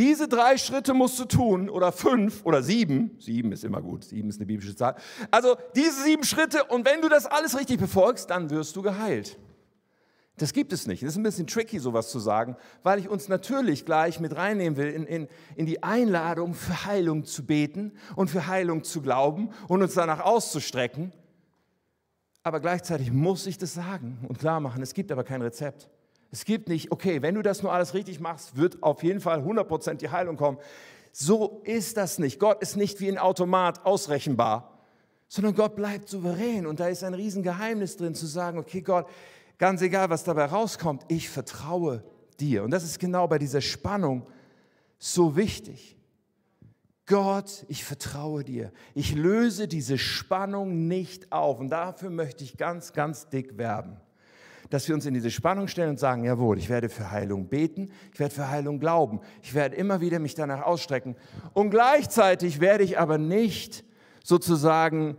diese 0.00 0.28
drei 0.28 0.56
Schritte 0.56 0.94
musst 0.94 1.18
du 1.18 1.26
tun 1.26 1.68
oder 1.68 1.92
fünf 1.92 2.46
oder 2.46 2.62
sieben. 2.62 3.16
Sieben 3.18 3.52
ist 3.52 3.64
immer 3.64 3.82
gut. 3.82 4.04
Sieben 4.04 4.30
ist 4.30 4.38
eine 4.38 4.46
biblische 4.46 4.74
Zahl. 4.74 4.96
Also 5.30 5.56
diese 5.76 6.02
sieben 6.02 6.24
Schritte 6.24 6.64
und 6.64 6.86
wenn 6.86 7.02
du 7.02 7.10
das 7.10 7.26
alles 7.26 7.58
richtig 7.58 7.78
befolgst, 7.78 8.30
dann 8.30 8.48
wirst 8.48 8.74
du 8.76 8.82
geheilt. 8.82 9.38
Das 10.38 10.54
gibt 10.54 10.72
es 10.72 10.86
nicht. 10.86 11.02
Das 11.02 11.10
ist 11.10 11.16
ein 11.18 11.22
bisschen 11.22 11.46
tricky, 11.46 11.78
sowas 11.78 12.10
zu 12.10 12.18
sagen, 12.18 12.56
weil 12.82 12.98
ich 12.98 13.10
uns 13.10 13.28
natürlich 13.28 13.84
gleich 13.84 14.20
mit 14.20 14.34
reinnehmen 14.34 14.78
will 14.78 14.88
in, 14.88 15.04
in, 15.04 15.28
in 15.54 15.66
die 15.66 15.82
Einladung, 15.82 16.54
für 16.54 16.86
Heilung 16.86 17.26
zu 17.26 17.44
beten 17.44 17.92
und 18.16 18.30
für 18.30 18.46
Heilung 18.46 18.82
zu 18.82 19.02
glauben 19.02 19.50
und 19.68 19.82
uns 19.82 19.92
danach 19.92 20.20
auszustrecken. 20.20 21.12
Aber 22.42 22.60
gleichzeitig 22.60 23.12
muss 23.12 23.46
ich 23.46 23.58
das 23.58 23.74
sagen 23.74 24.24
und 24.26 24.38
klar 24.38 24.60
machen, 24.60 24.82
es 24.82 24.94
gibt 24.94 25.12
aber 25.12 25.24
kein 25.24 25.42
Rezept. 25.42 25.90
Es 26.30 26.44
gibt 26.44 26.68
nicht, 26.68 26.92
okay, 26.92 27.22
wenn 27.22 27.34
du 27.34 27.42
das 27.42 27.62
nur 27.62 27.72
alles 27.72 27.94
richtig 27.94 28.20
machst, 28.20 28.56
wird 28.56 28.82
auf 28.82 29.02
jeden 29.02 29.20
Fall 29.20 29.40
100% 29.40 29.94
die 29.94 30.10
Heilung 30.10 30.36
kommen. 30.36 30.58
So 31.12 31.60
ist 31.64 31.96
das 31.96 32.18
nicht. 32.18 32.38
Gott 32.38 32.62
ist 32.62 32.76
nicht 32.76 33.00
wie 33.00 33.08
ein 33.08 33.18
Automat 33.18 33.84
ausrechenbar, 33.84 34.78
sondern 35.26 35.54
Gott 35.54 35.74
bleibt 35.74 36.08
souverän. 36.08 36.66
Und 36.66 36.78
da 36.78 36.86
ist 36.86 37.02
ein 37.02 37.14
Riesengeheimnis 37.14 37.96
drin, 37.96 38.14
zu 38.14 38.26
sagen, 38.26 38.58
okay 38.58 38.80
Gott, 38.80 39.08
ganz 39.58 39.82
egal, 39.82 40.08
was 40.08 40.22
dabei 40.22 40.44
rauskommt, 40.44 41.02
ich 41.08 41.28
vertraue 41.28 42.04
dir. 42.38 42.62
Und 42.62 42.70
das 42.70 42.84
ist 42.84 43.00
genau 43.00 43.26
bei 43.26 43.38
dieser 43.38 43.60
Spannung 43.60 44.24
so 44.98 45.34
wichtig. 45.34 45.96
Gott, 47.06 47.64
ich 47.66 47.84
vertraue 47.84 48.44
dir. 48.44 48.72
Ich 48.94 49.16
löse 49.16 49.66
diese 49.66 49.98
Spannung 49.98 50.86
nicht 50.86 51.32
auf. 51.32 51.58
Und 51.58 51.70
dafür 51.70 52.10
möchte 52.10 52.44
ich 52.44 52.56
ganz, 52.56 52.92
ganz 52.92 53.28
dick 53.28 53.58
werben 53.58 54.00
dass 54.70 54.86
wir 54.86 54.94
uns 54.94 55.04
in 55.04 55.14
diese 55.14 55.30
Spannung 55.30 55.68
stellen 55.68 55.90
und 55.90 55.98
sagen, 55.98 56.24
jawohl, 56.24 56.56
ich 56.56 56.68
werde 56.68 56.88
für 56.88 57.10
Heilung 57.10 57.48
beten, 57.48 57.90
ich 58.12 58.20
werde 58.20 58.34
für 58.34 58.48
Heilung 58.48 58.78
glauben, 58.78 59.20
ich 59.42 59.52
werde 59.52 59.76
immer 59.76 60.00
wieder 60.00 60.20
mich 60.20 60.34
danach 60.34 60.62
ausstrecken. 60.62 61.16
Und 61.52 61.70
gleichzeitig 61.70 62.60
werde 62.60 62.84
ich 62.84 62.98
aber 62.98 63.18
nicht 63.18 63.84
sozusagen 64.24 65.16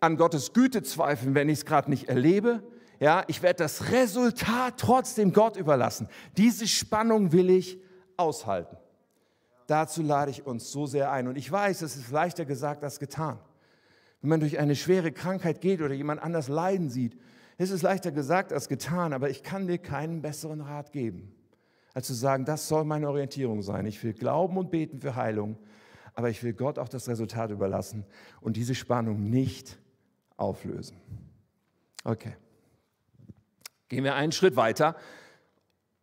an 0.00 0.16
Gottes 0.16 0.52
Güte 0.52 0.82
zweifeln, 0.82 1.34
wenn 1.34 1.48
ich 1.48 1.60
es 1.60 1.64
gerade 1.64 1.88
nicht 1.88 2.08
erlebe. 2.08 2.62
Ja, 2.98 3.24
ich 3.28 3.42
werde 3.42 3.58
das 3.58 3.92
Resultat 3.92 4.74
trotzdem 4.78 5.32
Gott 5.32 5.56
überlassen. 5.56 6.08
Diese 6.36 6.66
Spannung 6.66 7.32
will 7.32 7.50
ich 7.50 7.80
aushalten. 8.16 8.76
Dazu 9.66 10.02
lade 10.02 10.30
ich 10.30 10.46
uns 10.46 10.70
so 10.70 10.86
sehr 10.86 11.12
ein. 11.12 11.28
Und 11.28 11.36
ich 11.36 11.50
weiß, 11.50 11.82
es 11.82 11.96
ist 11.96 12.10
leichter 12.10 12.44
gesagt 12.44 12.84
als 12.84 12.98
getan. 12.98 13.38
Wenn 14.22 14.30
man 14.30 14.40
durch 14.40 14.58
eine 14.58 14.76
schwere 14.76 15.12
Krankheit 15.12 15.60
geht 15.60 15.82
oder 15.82 15.94
jemand 15.94 16.22
anders 16.22 16.48
leiden 16.48 16.88
sieht, 16.88 17.16
es 17.58 17.70
ist 17.70 17.82
leichter 17.82 18.12
gesagt 18.12 18.52
als 18.52 18.68
getan, 18.68 19.12
aber 19.12 19.30
ich 19.30 19.42
kann 19.42 19.66
dir 19.66 19.78
keinen 19.78 20.22
besseren 20.22 20.60
Rat 20.60 20.92
geben, 20.92 21.34
als 21.94 22.06
zu 22.06 22.14
sagen, 22.14 22.44
das 22.44 22.68
soll 22.68 22.84
meine 22.84 23.08
Orientierung 23.08 23.62
sein. 23.62 23.86
Ich 23.86 24.02
will 24.04 24.12
glauben 24.12 24.58
und 24.58 24.70
beten 24.70 25.00
für 25.00 25.16
Heilung, 25.16 25.58
aber 26.14 26.28
ich 26.30 26.42
will 26.42 26.52
Gott 26.52 26.78
auch 26.78 26.88
das 26.88 27.08
Resultat 27.08 27.50
überlassen 27.50 28.04
und 28.40 28.56
diese 28.56 28.74
Spannung 28.74 29.30
nicht 29.30 29.78
auflösen. 30.36 30.98
Okay. 32.04 32.34
Gehen 33.88 34.04
wir 34.04 34.14
einen 34.14 34.32
Schritt 34.32 34.56
weiter. 34.56 34.96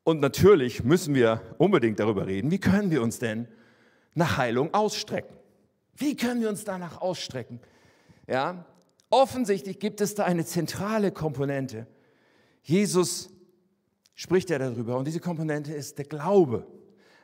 Und 0.04 0.20
natürlich 0.20 0.84
müssen 0.84 1.16
wir 1.16 1.42
unbedingt 1.58 2.00
darüber 2.00 2.28
reden, 2.28 2.52
wie 2.52 2.60
können 2.60 2.92
wir 2.92 3.02
uns 3.02 3.20
denn 3.20 3.48
nach 4.16 4.38
Heilung 4.38 4.74
ausstrecken? 4.74 5.36
Wie 5.96 6.16
können 6.18 6.42
wir 6.42 6.50
uns 6.50 6.64
danach 6.64 7.02
ausstrecken? 7.02 7.60
Ja, 8.28 8.66
Offensichtlich 9.14 9.78
gibt 9.78 10.02
es 10.02 10.16
da 10.16 10.24
eine 10.24 10.44
zentrale 10.44 11.12
Komponente. 11.12 11.86
Jesus 12.64 13.30
spricht 14.16 14.50
ja 14.50 14.58
darüber 14.58 14.98
und 14.98 15.06
diese 15.06 15.20
Komponente 15.20 15.72
ist 15.72 16.00
der 16.00 16.06
Glaube. 16.06 16.66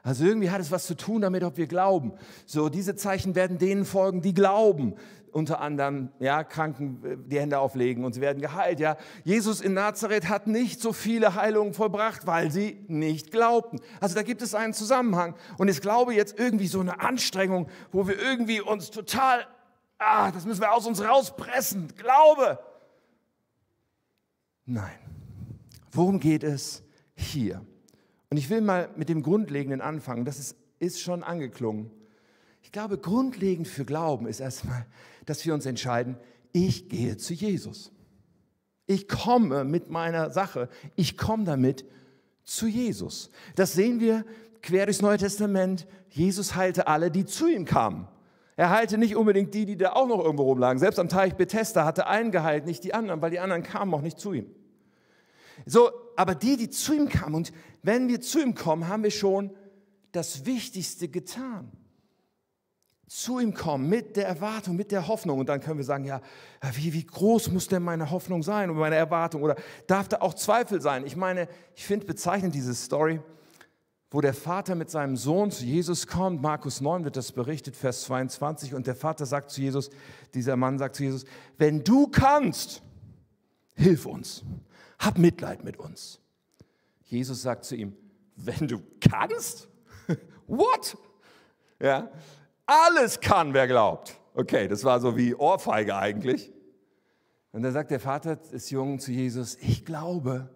Also 0.04 0.24
irgendwie 0.24 0.52
hat 0.52 0.62
es 0.62 0.70
was 0.70 0.86
zu 0.86 0.96
tun 0.96 1.20
damit, 1.20 1.44
ob 1.44 1.58
wir 1.58 1.66
glauben. 1.66 2.14
So, 2.46 2.70
diese 2.70 2.96
Zeichen 2.96 3.34
werden 3.34 3.58
denen 3.58 3.86
folgen, 3.86 4.22
die 4.22 4.36
glauben. 4.36 4.98
Unter 5.32 5.62
anderem, 5.62 6.10
ja, 6.20 6.44
Kranken 6.44 7.04
äh, 7.04 7.18
die 7.26 7.40
Hände 7.40 7.58
auflegen 7.58 8.06
und 8.06 8.14
sie 8.14 8.22
werden 8.22 8.40
geheilt, 8.40 8.80
ja. 8.80 8.96
Jesus 9.24 9.60
in 9.60 9.74
Nazareth 9.74 10.30
hat 10.30 10.46
nicht 10.46 10.82
so 10.82 10.94
viele 10.94 11.34
Heilungen 11.34 11.74
vollbracht, 11.74 12.28
weil 12.28 12.52
sie 12.52 12.86
nicht 12.88 13.32
glaubten. 13.32 13.80
Also 14.00 14.14
da 14.14 14.22
gibt 14.22 14.44
es 14.44 14.54
einen 14.54 14.74
Zusammenhang. 14.74 15.34
Und 15.58 15.70
ich 15.70 15.82
glaube 15.82 16.14
jetzt 16.14 16.38
irgendwie 16.38 16.68
so 16.68 16.82
eine 16.82 17.02
Anstrengung, 17.02 17.68
wo 17.92 18.08
wir 18.08 18.20
irgendwie 18.22 18.62
uns 18.62 18.92
total 18.92 19.48
ah, 20.00 20.32
das 20.32 20.46
müssen 20.46 20.62
wir 20.62 20.74
aus 20.74 20.88
uns 20.88 21.04
rauspressen. 21.04 21.94
Glaube. 21.96 22.60
Nein. 24.66 24.98
Worum 25.92 26.20
geht 26.20 26.44
es 26.44 26.84
hier? 27.16 27.66
Und 28.30 28.38
ich 28.38 28.50
will 28.50 28.62
mal 28.62 28.90
mit 28.96 29.10
dem 29.10 29.24
Grundlegenden 29.24 29.82
anfangen. 29.82 30.26
Das 30.26 30.40
ist, 30.40 30.56
ist 30.80 31.02
schon 31.02 31.24
angeklungen. 31.24 31.92
Ich 32.62 32.72
glaube, 32.72 32.98
grundlegend 32.98 33.68
für 33.68 33.86
Glauben 33.86 34.28
ist 34.28 34.40
erstmal, 34.40 34.86
dass 35.26 35.46
wir 35.46 35.54
uns 35.54 35.66
entscheiden, 35.66 36.18
ich 36.52 36.90
gehe 36.90 37.18
zu 37.18 37.34
Jesus. 37.34 37.92
Ich 38.86 39.08
komme 39.08 39.64
mit 39.64 39.90
meiner 39.90 40.30
Sache, 40.32 40.70
ich 40.96 41.18
komme 41.18 41.44
damit 41.44 41.86
zu 42.44 42.68
Jesus. 42.68 43.30
Das 43.56 43.74
sehen 43.74 44.00
wir 44.00 44.26
quer 44.62 44.86
durchs 44.86 45.02
Neue 45.02 45.18
Testament. 45.18 45.88
Jesus 46.10 46.56
heilte 46.56 46.88
alle, 46.88 47.12
die 47.12 47.26
zu 47.26 47.48
ihm 47.48 47.66
kamen. 47.66 48.08
Er 48.60 48.72
heilte 48.72 48.98
nicht 48.98 49.16
unbedingt 49.16 49.54
die, 49.54 49.66
die 49.66 49.78
da 49.78 49.94
auch 49.94 50.06
noch 50.06 50.22
irgendwo 50.22 50.44
rumlagen. 50.44 50.80
Selbst 50.80 51.00
am 51.00 51.08
Teich 51.08 51.36
Bethesda 51.36 51.86
hatte 51.86 52.08
einen 52.08 52.30
geheilt, 52.30 52.66
nicht 52.66 52.84
die 52.84 52.94
anderen, 52.94 53.22
weil 53.22 53.32
die 53.32 53.40
anderen 53.40 53.64
kamen 53.64 53.94
auch 53.94 54.02
nicht 54.02 54.20
zu 54.20 54.34
ihm. 54.34 54.48
So, 55.66 55.90
aber 56.18 56.36
die, 56.36 56.58
die 56.58 56.70
zu 56.70 56.92
ihm 56.94 57.08
kamen, 57.08 57.36
und 57.36 57.54
wenn 57.84 58.10
wir 58.10 58.20
zu 58.20 58.42
ihm 58.42 58.56
kommen, 58.56 58.90
haben 58.90 59.04
wir 59.04 59.12
schon 59.12 59.52
das 60.12 60.46
Wichtigste 60.46 61.08
getan. 61.08 61.72
Zu 63.08 63.40
ihm 63.40 63.54
kommen 63.54 63.88
mit 63.88 64.18
der 64.18 64.28
Erwartung, 64.28 64.76
mit 64.76 64.92
der 64.92 65.08
Hoffnung. 65.08 65.40
Und 65.40 65.48
dann 65.48 65.62
können 65.62 65.78
wir 65.78 65.86
sagen, 65.86 66.04
ja, 66.04 66.20
wie, 66.74 66.92
wie 66.92 67.06
groß 67.06 67.52
muss 67.52 67.70
denn 67.70 67.82
meine 67.82 68.12
Hoffnung 68.12 68.44
sein 68.44 68.70
und 68.70 68.76
meine 68.76 68.98
Erwartung? 68.98 69.42
Oder 69.42 69.56
darf 69.88 70.10
da 70.10 70.18
auch 70.20 70.34
Zweifel 70.34 70.82
sein? 70.82 71.06
Ich 71.06 71.16
meine, 71.16 71.48
ich 71.78 71.86
finde 71.86 72.06
bezeichnend 72.06 72.54
diese 72.54 72.76
Story 72.76 73.22
wo 74.12 74.22
der 74.22 74.34
Vater 74.34 74.76
mit 74.76 74.90
seinem 74.90 75.16
Sohn 75.16 75.52
zu 75.52 75.66
Jesus 75.66 76.08
kommt. 76.08 76.42
Markus 76.42 76.82
9 76.82 77.04
wird 77.04 77.16
das 77.16 77.32
berichtet, 77.32 77.76
Vers 77.76 78.04
22. 78.04 78.74
Und 78.74 78.88
der 78.88 78.96
Vater 78.96 79.26
sagt 79.26 79.52
zu 79.52 79.62
Jesus, 79.62 79.92
dieser 80.34 80.56
Mann 80.56 80.80
sagt 80.80 80.96
zu 80.96 81.04
Jesus, 81.04 81.26
wenn 81.58 81.84
du 81.84 82.08
kannst, 82.08 82.82
hilf 83.76 84.06
uns, 84.06 84.44
hab 84.98 85.18
Mitleid 85.18 85.64
mit 85.64 85.78
uns. 85.78 86.20
Jesus 87.04 87.42
sagt 87.42 87.66
zu 87.66 87.76
ihm, 87.76 87.96
wenn 88.36 88.68
du 88.68 88.82
kannst? 89.00 89.68
What? 90.48 90.98
Ja, 91.80 92.10
alles 92.66 93.20
kann, 93.20 93.54
wer 93.54 93.68
glaubt. 93.68 94.20
Okay, 94.34 94.68
das 94.68 94.84
war 94.84 95.00
so 95.00 95.18
wie 95.18 95.36
Ohrfeige 95.36 95.96
eigentlich. 95.96 96.52
Und 97.52 97.64
dann 97.64 97.74
sagt 97.74 97.92
der 97.92 98.00
Vater 98.00 98.36
des 98.36 98.70
Jungen 98.70 99.00
zu 99.00 99.12
Jesus, 99.12 99.56
ich 99.56 99.86
glaube, 99.86 100.50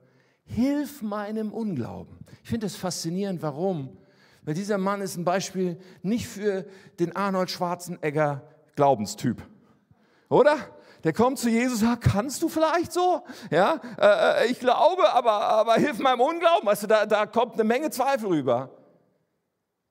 Hilf 0.55 1.01
meinem 1.01 1.51
Unglauben. 1.51 2.17
Ich 2.43 2.49
finde 2.49 2.65
das 2.65 2.75
faszinierend. 2.75 3.41
Warum? 3.41 3.97
Weil 4.43 4.53
dieser 4.53 4.77
Mann 4.77 5.01
ist 5.01 5.17
ein 5.17 5.25
Beispiel 5.25 5.77
nicht 6.01 6.27
für 6.27 6.65
den 6.99 7.15
Arnold 7.15 7.49
Schwarzenegger 7.49 8.41
Glaubenstyp. 8.75 9.41
Oder? 10.29 10.57
Der 11.03 11.11
kommt 11.11 11.37
zu 11.37 11.49
Jesus, 11.49 11.81
sagt, 11.81 12.03
kannst 12.03 12.41
du 12.41 12.49
vielleicht 12.49 12.93
so? 12.93 13.23
Ja, 13.51 13.81
äh, 13.97 14.45
äh, 14.45 14.51
ich 14.51 14.59
glaube, 14.59 15.11
aber, 15.13 15.31
aber 15.31 15.75
hilf 15.75 15.99
meinem 15.99 16.21
Unglauben. 16.21 16.65
Weißt 16.65 16.83
du, 16.83 16.87
da, 16.87 17.05
da 17.05 17.25
kommt 17.25 17.55
eine 17.55 17.65
Menge 17.65 17.89
Zweifel 17.89 18.27
rüber. 18.27 18.69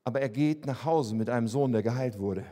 Aber 0.04 0.20
er 0.20 0.30
geht 0.30 0.66
nach 0.66 0.84
Hause 0.84 1.14
mit 1.14 1.28
einem 1.28 1.48
Sohn, 1.48 1.72
der 1.72 1.82
geheilt 1.82 2.18
wurde. 2.18 2.44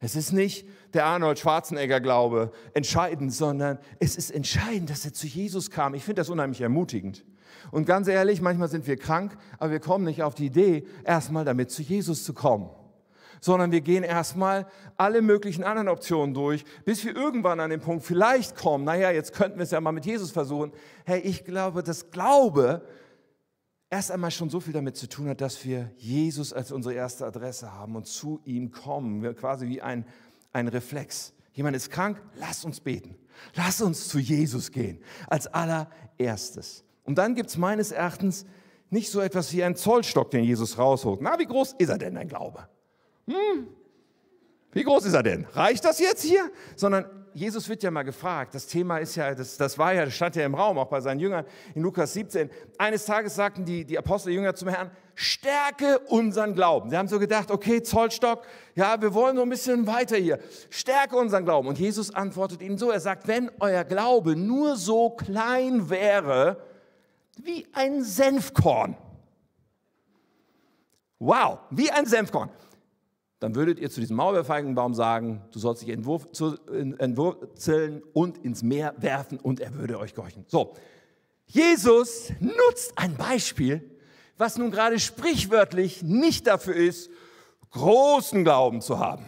Es 0.00 0.16
ist 0.16 0.32
nicht 0.32 0.66
der 0.94 1.06
Arnold 1.06 1.38
Schwarzenegger-Glaube 1.38 2.52
entscheidend, 2.74 3.32
sondern 3.32 3.78
es 3.98 4.16
ist 4.16 4.30
entscheidend, 4.30 4.90
dass 4.90 5.04
er 5.04 5.12
zu 5.12 5.26
Jesus 5.26 5.70
kam. 5.70 5.94
Ich 5.94 6.04
finde 6.04 6.20
das 6.20 6.28
unheimlich 6.28 6.60
ermutigend. 6.60 7.24
Und 7.70 7.86
ganz 7.86 8.08
ehrlich, 8.08 8.40
manchmal 8.40 8.68
sind 8.68 8.86
wir 8.86 8.96
krank, 8.96 9.36
aber 9.58 9.72
wir 9.72 9.80
kommen 9.80 10.04
nicht 10.04 10.22
auf 10.22 10.34
die 10.34 10.46
Idee, 10.46 10.86
erstmal 11.04 11.44
damit 11.44 11.70
zu 11.70 11.82
Jesus 11.82 12.24
zu 12.24 12.34
kommen. 12.34 12.68
Sondern 13.40 13.72
wir 13.72 13.80
gehen 13.80 14.04
erstmal 14.04 14.66
alle 14.96 15.20
möglichen 15.20 15.64
anderen 15.64 15.88
Optionen 15.88 16.34
durch, 16.34 16.64
bis 16.84 17.04
wir 17.04 17.16
irgendwann 17.16 17.60
an 17.60 17.70
den 17.70 17.80
Punkt 17.80 18.04
vielleicht 18.04 18.56
kommen, 18.56 18.84
naja, 18.84 19.10
jetzt 19.10 19.32
könnten 19.32 19.58
wir 19.58 19.64
es 19.64 19.72
ja 19.72 19.80
mal 19.80 19.92
mit 19.92 20.06
Jesus 20.06 20.30
versuchen. 20.30 20.72
Hey, 21.04 21.20
ich 21.20 21.44
glaube, 21.44 21.82
das 21.82 22.10
Glaube 22.10 22.82
erst 23.90 24.10
einmal 24.10 24.30
schon 24.30 24.48
so 24.48 24.58
viel 24.60 24.72
damit 24.72 24.96
zu 24.96 25.08
tun 25.08 25.28
hat, 25.28 25.40
dass 25.40 25.64
wir 25.64 25.90
Jesus 25.96 26.52
als 26.52 26.72
unsere 26.72 26.94
erste 26.94 27.26
Adresse 27.26 27.74
haben 27.74 27.94
und 27.94 28.06
zu 28.06 28.40
ihm 28.44 28.70
kommen. 28.70 29.22
Wir 29.22 29.34
quasi 29.34 29.68
wie 29.68 29.82
ein, 29.82 30.06
ein 30.52 30.68
Reflex. 30.68 31.32
Jemand 31.52 31.76
ist 31.76 31.90
krank, 31.90 32.22
lass 32.36 32.64
uns 32.64 32.80
beten. 32.80 33.16
Lass 33.54 33.80
uns 33.80 34.08
zu 34.08 34.18
Jesus 34.18 34.70
gehen 34.70 35.02
als 35.28 35.46
allererstes. 35.46 36.84
Und 37.04 37.16
dann 37.16 37.34
gibt 37.34 37.50
es 37.50 37.56
meines 37.56 37.90
Erachtens 37.90 38.46
nicht 38.90 39.10
so 39.10 39.20
etwas 39.20 39.52
wie 39.52 39.64
ein 39.64 39.74
Zollstock, 39.74 40.30
den 40.30 40.44
Jesus 40.44 40.78
rausholt. 40.78 41.20
Na, 41.20 41.38
wie 41.38 41.46
groß 41.46 41.74
ist 41.78 41.88
er 41.88 41.98
denn, 41.98 42.14
dein 42.14 42.28
Glaube? 42.28 42.68
Hm? 43.26 43.68
Wie 44.72 44.84
groß 44.84 45.06
ist 45.06 45.14
er 45.14 45.22
denn? 45.22 45.46
Reicht 45.52 45.84
das 45.84 45.98
jetzt 45.98 46.22
hier? 46.22 46.50
Sondern 46.76 47.06
Jesus 47.34 47.68
wird 47.68 47.82
ja 47.82 47.90
mal 47.90 48.02
gefragt. 48.02 48.54
Das 48.54 48.66
Thema 48.66 48.98
ist 48.98 49.16
ja, 49.16 49.34
das, 49.34 49.56
das 49.56 49.78
war 49.78 49.94
ja, 49.94 50.04
das 50.04 50.14
stand 50.14 50.36
ja 50.36 50.44
im 50.44 50.54
Raum, 50.54 50.78
auch 50.78 50.88
bei 50.88 51.00
seinen 51.00 51.20
Jüngern 51.20 51.44
in 51.74 51.82
Lukas 51.82 52.12
17. 52.12 52.50
Eines 52.78 53.04
Tages 53.04 53.34
sagten 53.34 53.64
die, 53.64 53.84
die 53.84 53.98
Apostel 53.98 54.54
zum 54.54 54.68
Herrn, 54.68 54.90
stärke 55.14 55.98
unseren 56.08 56.54
Glauben. 56.54 56.90
Sie 56.90 56.96
haben 56.96 57.08
so 57.08 57.18
gedacht, 57.18 57.50
okay, 57.50 57.82
Zollstock, 57.82 58.46
ja, 58.74 59.00
wir 59.00 59.14
wollen 59.14 59.36
so 59.36 59.42
ein 59.42 59.48
bisschen 59.48 59.86
weiter 59.86 60.16
hier. 60.16 60.38
Stärke 60.70 61.16
unseren 61.16 61.44
Glauben. 61.44 61.68
Und 61.68 61.78
Jesus 61.78 62.14
antwortet 62.14 62.62
ihnen 62.62 62.78
so, 62.78 62.90
er 62.90 63.00
sagt, 63.00 63.28
wenn 63.28 63.50
euer 63.60 63.84
Glaube 63.84 64.36
nur 64.36 64.76
so 64.76 65.10
klein 65.10 65.90
wäre 65.90 66.62
wie 67.42 67.66
ein 67.72 68.02
Senfkorn. 68.02 68.96
Wow, 71.18 71.60
wie 71.70 71.90
ein 71.90 72.06
Senfkorn 72.06 72.50
dann 73.42 73.54
würdet 73.56 73.80
ihr 73.80 73.90
zu 73.90 74.00
diesem 74.00 74.16
Maulbeerfeigenbaum 74.16 74.94
sagen, 74.94 75.42
du 75.50 75.58
sollst 75.58 75.82
dich 75.82 75.88
entwurzeln 75.88 78.02
und 78.12 78.38
ins 78.38 78.62
Meer 78.62 78.94
werfen 78.98 79.40
und 79.40 79.58
er 79.58 79.74
würde 79.74 79.98
euch 79.98 80.14
gehorchen. 80.14 80.44
So, 80.46 80.74
Jesus 81.46 82.32
nutzt 82.38 82.96
ein 82.96 83.16
Beispiel, 83.16 83.91
was 84.42 84.58
nun 84.58 84.72
gerade 84.72 84.98
sprichwörtlich 84.98 86.02
nicht 86.02 86.48
dafür 86.48 86.74
ist, 86.74 87.10
großen 87.70 88.42
Glauben 88.42 88.80
zu 88.80 88.98
haben, 88.98 89.24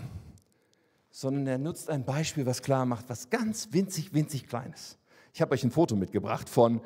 sondern 1.10 1.46
er 1.46 1.58
nutzt 1.58 1.88
ein 1.88 2.04
Beispiel, 2.04 2.46
was 2.46 2.62
klar 2.62 2.84
macht, 2.84 3.08
was 3.08 3.30
ganz 3.30 3.68
winzig, 3.70 4.12
winzig 4.12 4.48
kleines. 4.48 4.98
Ich 5.32 5.40
habe 5.40 5.54
euch 5.54 5.62
ein 5.62 5.70
Foto 5.70 5.94
mitgebracht 5.94 6.48
von 6.48 6.80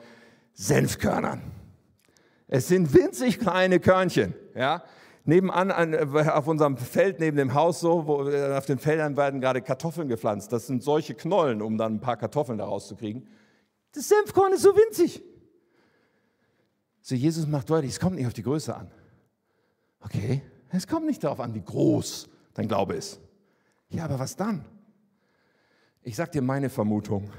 Senfkörnern. 0.53 1.41
Es 2.49 2.69
sind 2.69 2.93
winzig 2.93 3.38
kleine 3.38 3.81
Körnchen, 3.81 4.35
ja 4.55 4.85
nebenan 5.25 5.71
an, 5.71 5.93
äh, 5.93 6.31
auf 6.31 6.47
unserem 6.49 6.77
Feld 6.79 7.21
neben 7.21 7.37
dem 7.37 7.55
Haus 7.55 7.81
so, 7.81 8.07
wo, 8.07 8.29
äh, 8.29 8.57
auf 8.57 8.64
den 8.64 8.79
Feldern 8.79 9.17
werden 9.17 9.41
gerade 9.41 9.61
Kartoffeln 9.61 10.09
gepflanzt. 10.09 10.53
Das 10.53 10.67
sind 10.67 10.83
solche 10.83 11.14
Knollen, 11.14 11.61
um 11.61 11.77
dann 11.77 11.97
ein 11.97 12.01
paar 12.01 12.17
Kartoffeln 12.17 12.57
daraus 12.57 12.88
zu 12.88 12.97
kriegen. 12.97 13.27
Das 13.93 14.09
Senfkorn 14.09 14.55
ist 14.55 14.62
so 14.62 14.75
winzig. 14.75 15.23
So, 17.09 17.14
Jesus 17.14 17.47
macht 17.47 17.71
deutlich, 17.71 17.92
es 17.92 18.01
kommt 18.01 18.16
nicht 18.16 18.27
auf 18.27 18.35
die 18.35 18.42
Größe 18.42 18.77
an. 18.77 18.90
Okay, 20.01 20.42
es 20.68 20.87
kommt 20.87 21.07
nicht 21.07 21.25
darauf 21.25 21.40
an, 21.40 21.55
wie 21.55 21.62
groß 21.62 22.29
dein 22.53 22.68
Glaube 22.68 22.97
ist. 22.97 23.18
Ja, 23.88 24.05
aber 24.05 24.18
was 24.18 24.37
dann? 24.37 24.66
Ich 26.03 26.16
sage 26.16 26.33
dir 26.33 26.42
meine 26.42 26.68
Vermutung. 26.68 27.31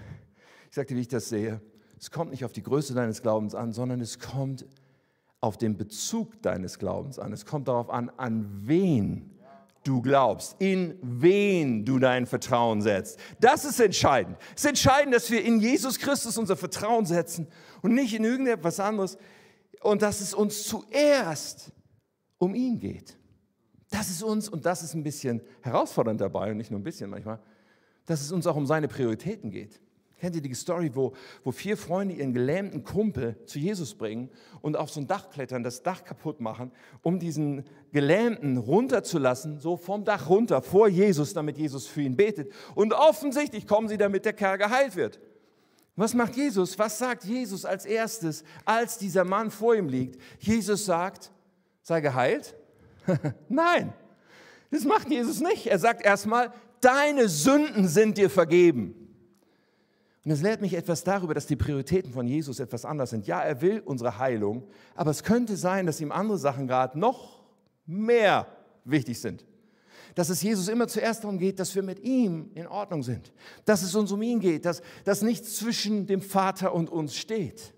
Ich 0.70 0.76
sage 0.76 0.88
dir, 0.88 0.96
wie 0.96 1.02
ich 1.02 1.08
das 1.08 1.30
sehe. 1.30 1.62
Es 2.00 2.10
kommt 2.10 2.32
nicht 2.32 2.44
auf 2.46 2.52
die 2.52 2.64
Größe 2.64 2.96
deines 2.96 3.22
Glaubens 3.22 3.54
an, 3.54 3.72
sondern 3.72 4.02
es 4.02 4.18
kommt 4.18 4.66
auf 5.40 5.56
den 5.56 5.78
Bezug 5.78 6.42
deines 6.42 6.80
Glaubens 6.80 7.20
an. 7.20 7.32
Es 7.32 7.46
kommt 7.46 7.68
darauf 7.68 7.92
an, 7.92 8.10
an 8.18 8.50
wen 8.66 9.38
du 9.84 10.02
glaubst, 10.02 10.56
in 10.58 10.98
wen 11.04 11.86
du 11.86 12.00
dein 12.00 12.26
Vertrauen 12.26 12.82
setzt. 12.82 13.20
Das 13.40 13.66
ist 13.66 13.80
entscheidend. 13.80 14.36
Es 14.56 14.64
ist 14.64 14.70
entscheidend, 14.70 15.14
dass 15.14 15.30
wir 15.30 15.46
in 15.46 15.60
Jesus 15.60 16.00
Christus 16.00 16.40
unser 16.40 16.58
Vertrauen 16.58 17.06
setzen 17.06 17.46
und 17.84 17.94
nicht 17.94 18.16
in 18.16 18.24
irgendetwas 18.24 18.80
anderes 18.80 19.20
und 19.82 20.02
dass 20.02 20.22
es 20.22 20.34
uns 20.34 20.64
zuerst 20.64 21.72
um 22.38 22.56
ihn 22.56 22.80
geht. 22.80 23.18
Das 23.90 24.10
ist 24.10 24.22
uns, 24.24 24.50
und 24.50 24.66
das 24.66 24.84
ist 24.84 24.94
ein 24.94 25.04
bisschen 25.04 25.42
herausfordernd 25.62 26.22
dabei 26.22 26.52
und 26.52 26.58
nicht 26.58 26.72
nur 26.72 26.80
ein 26.80 26.84
bisschen 26.84 27.10
manchmal, 27.10 27.40
dass 28.06 28.22
es 28.22 28.32
uns 28.32 28.46
auch 28.48 28.56
um 28.56 28.66
seine 28.66 28.88
Prioritäten 28.88 29.52
geht. 29.52 29.80
Kennt 30.20 30.36
ihr 30.36 30.42
die 30.42 30.54
Story, 30.54 30.92
wo, 30.94 31.14
wo 31.46 31.52
vier 31.52 31.78
Freunde 31.78 32.14
ihren 32.16 32.34
gelähmten 32.34 32.84
Kumpel 32.84 33.38
zu 33.46 33.58
Jesus 33.58 33.96
bringen 33.96 34.30
und 34.62 34.76
auf 34.76 34.90
so 34.90 35.00
ein 35.00 35.08
Dach 35.08 35.30
klettern, 35.30 35.64
das 35.64 35.82
Dach 35.82 36.04
kaputt 36.04 36.42
machen, 36.42 36.72
um 37.04 37.20
diesen 37.20 37.64
Gelähmten 37.94 38.58
runterzulassen, 38.58 39.60
so 39.60 39.78
vom 39.78 40.04
Dach 40.04 40.28
runter 40.28 40.62
vor 40.62 40.90
Jesus, 40.90 41.34
damit 41.34 41.58
Jesus 41.58 41.88
für 41.88 42.02
ihn 42.02 42.18
betet. 42.18 42.52
Und 42.76 42.94
offensichtlich 42.94 43.66
kommen 43.66 43.88
sie, 43.88 43.98
damit 43.98 44.26
der 44.26 44.34
Kerl 44.34 44.58
geheilt 44.58 44.98
wird. 44.98 45.22
Was 46.00 46.14
macht 46.14 46.38
Jesus? 46.38 46.80
Was 46.80 46.98
sagt 46.98 47.26
Jesus 47.26 47.66
als 47.66 47.86
erstes, 47.86 48.46
als 48.64 48.98
dieser 48.98 49.26
Mann 49.26 49.52
vor 49.52 49.76
ihm 49.76 49.90
liegt? 49.90 50.18
Jesus 50.40 50.86
sagt, 50.86 51.30
sei 51.82 52.00
geheilt? 52.00 52.56
Nein, 53.50 53.92
das 54.72 54.86
macht 54.86 55.10
Jesus 55.10 55.42
nicht. 55.42 55.68
Er 55.68 55.78
sagt 55.78 56.06
erstmal, 56.06 56.54
deine 56.80 57.28
Sünden 57.28 57.90
sind 57.90 58.18
dir 58.18 58.30
vergeben. 58.30 58.96
Und 60.24 60.32
es 60.32 60.42
lehrt 60.42 60.62
mich 60.62 60.74
etwas 60.74 61.04
darüber, 61.04 61.34
dass 61.34 61.48
die 61.48 61.58
Prioritäten 61.58 62.14
von 62.14 62.26
Jesus 62.26 62.62
etwas 62.62 62.86
anders 62.86 63.10
sind. 63.10 63.28
Ja, 63.28 63.42
er 63.42 63.62
will 63.62 63.82
unsere 63.84 64.18
Heilung, 64.20 64.70
aber 64.96 65.12
es 65.12 65.24
könnte 65.24 65.58
sein, 65.58 65.86
dass 65.86 66.00
ihm 66.00 66.14
andere 66.14 66.38
Sachen 66.38 66.66
gerade 66.66 66.98
noch 66.98 67.44
mehr 67.86 68.48
wichtig 68.86 69.20
sind. 69.20 69.46
Dass 70.16 70.30
es 70.30 70.42
Jesus 70.42 70.68
immer 70.68 70.88
zuerst 70.88 71.24
darum 71.24 71.38
geht, 71.38 71.60
dass 71.60 71.76
wir 71.76 71.84
mit 71.84 72.00
ihm 72.00 72.52
in 72.56 72.68
Ordnung 72.68 73.04
sind. 73.04 73.32
Dass 73.66 73.82
es 73.82 73.96
uns 73.96 74.12
um 74.12 74.22
ihn 74.22 74.40
geht, 74.40 74.66
dass, 74.66 74.82
dass 75.04 75.22
nichts 75.22 75.56
zwischen 75.58 76.08
dem 76.08 76.22
Vater 76.22 76.74
und 76.74 76.90
uns 76.90 77.16
steht. 77.16 77.74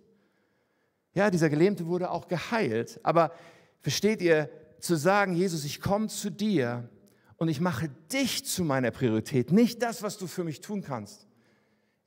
Ja, 1.13 1.29
dieser 1.29 1.49
Gelähmte 1.49 1.87
wurde 1.87 2.09
auch 2.09 2.27
geheilt, 2.27 2.99
aber 3.03 3.31
versteht 3.79 4.21
ihr, 4.21 4.49
zu 4.79 4.95
sagen, 4.95 5.35
Jesus, 5.35 5.63
ich 5.63 5.79
komme 5.79 6.07
zu 6.07 6.31
dir 6.31 6.89
und 7.37 7.49
ich 7.49 7.59
mache 7.61 7.89
dich 8.11 8.45
zu 8.45 8.63
meiner 8.63 8.89
Priorität, 8.89 9.51
nicht 9.51 9.83
das, 9.83 10.01
was 10.01 10.17
du 10.17 10.25
für 10.25 10.43
mich 10.43 10.61
tun 10.61 10.81
kannst 10.81 11.27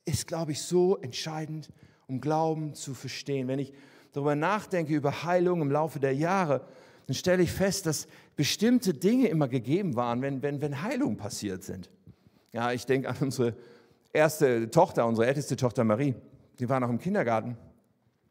ist, 0.05 0.27
glaube 0.27 0.51
ich, 0.51 0.61
so 0.61 0.97
entscheidend, 0.97 1.69
um 2.07 2.21
Glauben 2.21 2.75
zu 2.75 2.93
verstehen. 2.93 3.47
Wenn 3.47 3.59
ich 3.59 3.73
darüber 4.13 4.35
nachdenke, 4.35 4.93
über 4.93 5.23
Heilung 5.23 5.61
im 5.61 5.71
Laufe 5.71 5.99
der 5.99 6.13
Jahre, 6.13 6.65
dann 7.07 7.15
stelle 7.15 7.43
ich 7.43 7.51
fest, 7.51 7.85
dass 7.85 8.07
bestimmte 8.35 8.93
Dinge 8.93 9.27
immer 9.27 9.47
gegeben 9.47 9.95
waren, 9.95 10.21
wenn, 10.21 10.41
wenn, 10.41 10.61
wenn 10.61 10.81
Heilungen 10.81 11.17
passiert 11.17 11.63
sind. 11.63 11.89
Ja, 12.51 12.71
ich 12.71 12.85
denke 12.85 13.09
an 13.09 13.17
unsere 13.21 13.55
erste 14.11 14.69
Tochter, 14.71 15.05
unsere 15.05 15.27
älteste 15.27 15.55
Tochter 15.55 15.83
Marie. 15.83 16.15
Die 16.59 16.69
war 16.69 16.79
noch 16.79 16.89
im 16.89 16.99
Kindergarten. 16.99 17.57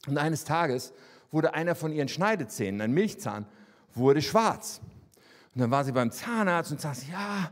Und 0.07 0.19
eines 0.19 0.45
Tages 0.45 0.93
wurde 1.31 1.55
einer 1.55 1.75
von 1.75 1.93
ihren 1.93 2.09
Schneidezähnen, 2.09 2.81
ein 2.81 2.93
Milchzahn, 2.93 3.47
wurde 3.95 4.23
schwarz. 4.23 4.81
Und 5.55 5.61
dann 5.61 5.71
war 5.71 5.85
sie 5.85 5.93
beim 5.93 6.11
Zahnarzt 6.11 6.73
und 6.73 6.81
sagte, 6.81 7.03
ja, 7.13 7.51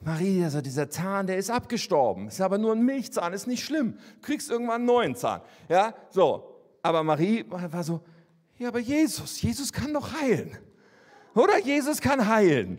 Marie, 0.00 0.42
also 0.42 0.60
dieser 0.60 0.90
Zahn, 0.90 1.26
der 1.26 1.36
ist 1.36 1.50
abgestorben. 1.50 2.28
Ist 2.28 2.40
aber 2.40 2.58
nur 2.58 2.72
ein 2.72 2.84
Milchzahn, 2.84 3.32
ist 3.32 3.46
nicht 3.46 3.64
schlimm. 3.64 3.98
Du 4.20 4.26
kriegst 4.26 4.50
irgendwann 4.50 4.76
einen 4.76 4.86
neuen 4.86 5.14
Zahn. 5.14 5.42
Ja, 5.68 5.94
so. 6.10 6.48
Aber 6.82 7.02
Marie 7.04 7.44
war 7.48 7.84
so, 7.84 8.00
ja, 8.62 8.68
aber 8.68 8.78
Jesus, 8.78 9.42
Jesus 9.42 9.72
kann 9.72 9.92
doch 9.92 10.12
heilen. 10.12 10.56
Oder 11.34 11.58
Jesus 11.58 12.00
kann 12.00 12.28
heilen. 12.28 12.78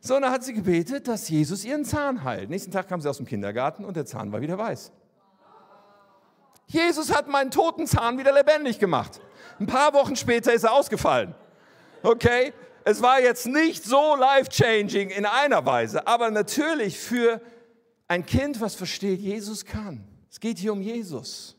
So, 0.00 0.16
und 0.16 0.22
dann 0.22 0.32
hat 0.32 0.42
sie 0.42 0.54
gebetet, 0.54 1.06
dass 1.06 1.28
Jesus 1.28 1.66
ihren 1.66 1.84
Zahn 1.84 2.24
heilt. 2.24 2.48
Nächsten 2.48 2.70
Tag 2.70 2.88
kam 2.88 3.02
sie 3.02 3.10
aus 3.10 3.18
dem 3.18 3.26
Kindergarten 3.26 3.84
und 3.84 3.94
der 3.94 4.06
Zahn 4.06 4.32
war 4.32 4.40
wieder 4.40 4.56
weiß. 4.56 4.90
Jesus 6.66 7.14
hat 7.14 7.28
meinen 7.28 7.50
toten 7.50 7.86
Zahn 7.86 8.16
wieder 8.16 8.32
lebendig 8.32 8.78
gemacht. 8.78 9.20
Ein 9.60 9.66
paar 9.66 9.92
Wochen 9.92 10.16
später 10.16 10.52
ist 10.52 10.64
er 10.64 10.72
ausgefallen. 10.72 11.34
Okay? 12.02 12.54
Es 12.84 13.02
war 13.02 13.20
jetzt 13.20 13.46
nicht 13.46 13.84
so 13.84 14.16
life-changing 14.16 15.10
in 15.10 15.26
einer 15.26 15.66
Weise, 15.66 16.06
aber 16.06 16.30
natürlich 16.30 16.98
für 16.98 17.42
ein 18.06 18.24
Kind, 18.24 18.62
was 18.62 18.74
versteht, 18.74 19.20
Jesus 19.20 19.66
kann. 19.66 20.08
Es 20.30 20.40
geht 20.40 20.56
hier 20.56 20.72
um 20.72 20.80
Jesus. 20.80 21.57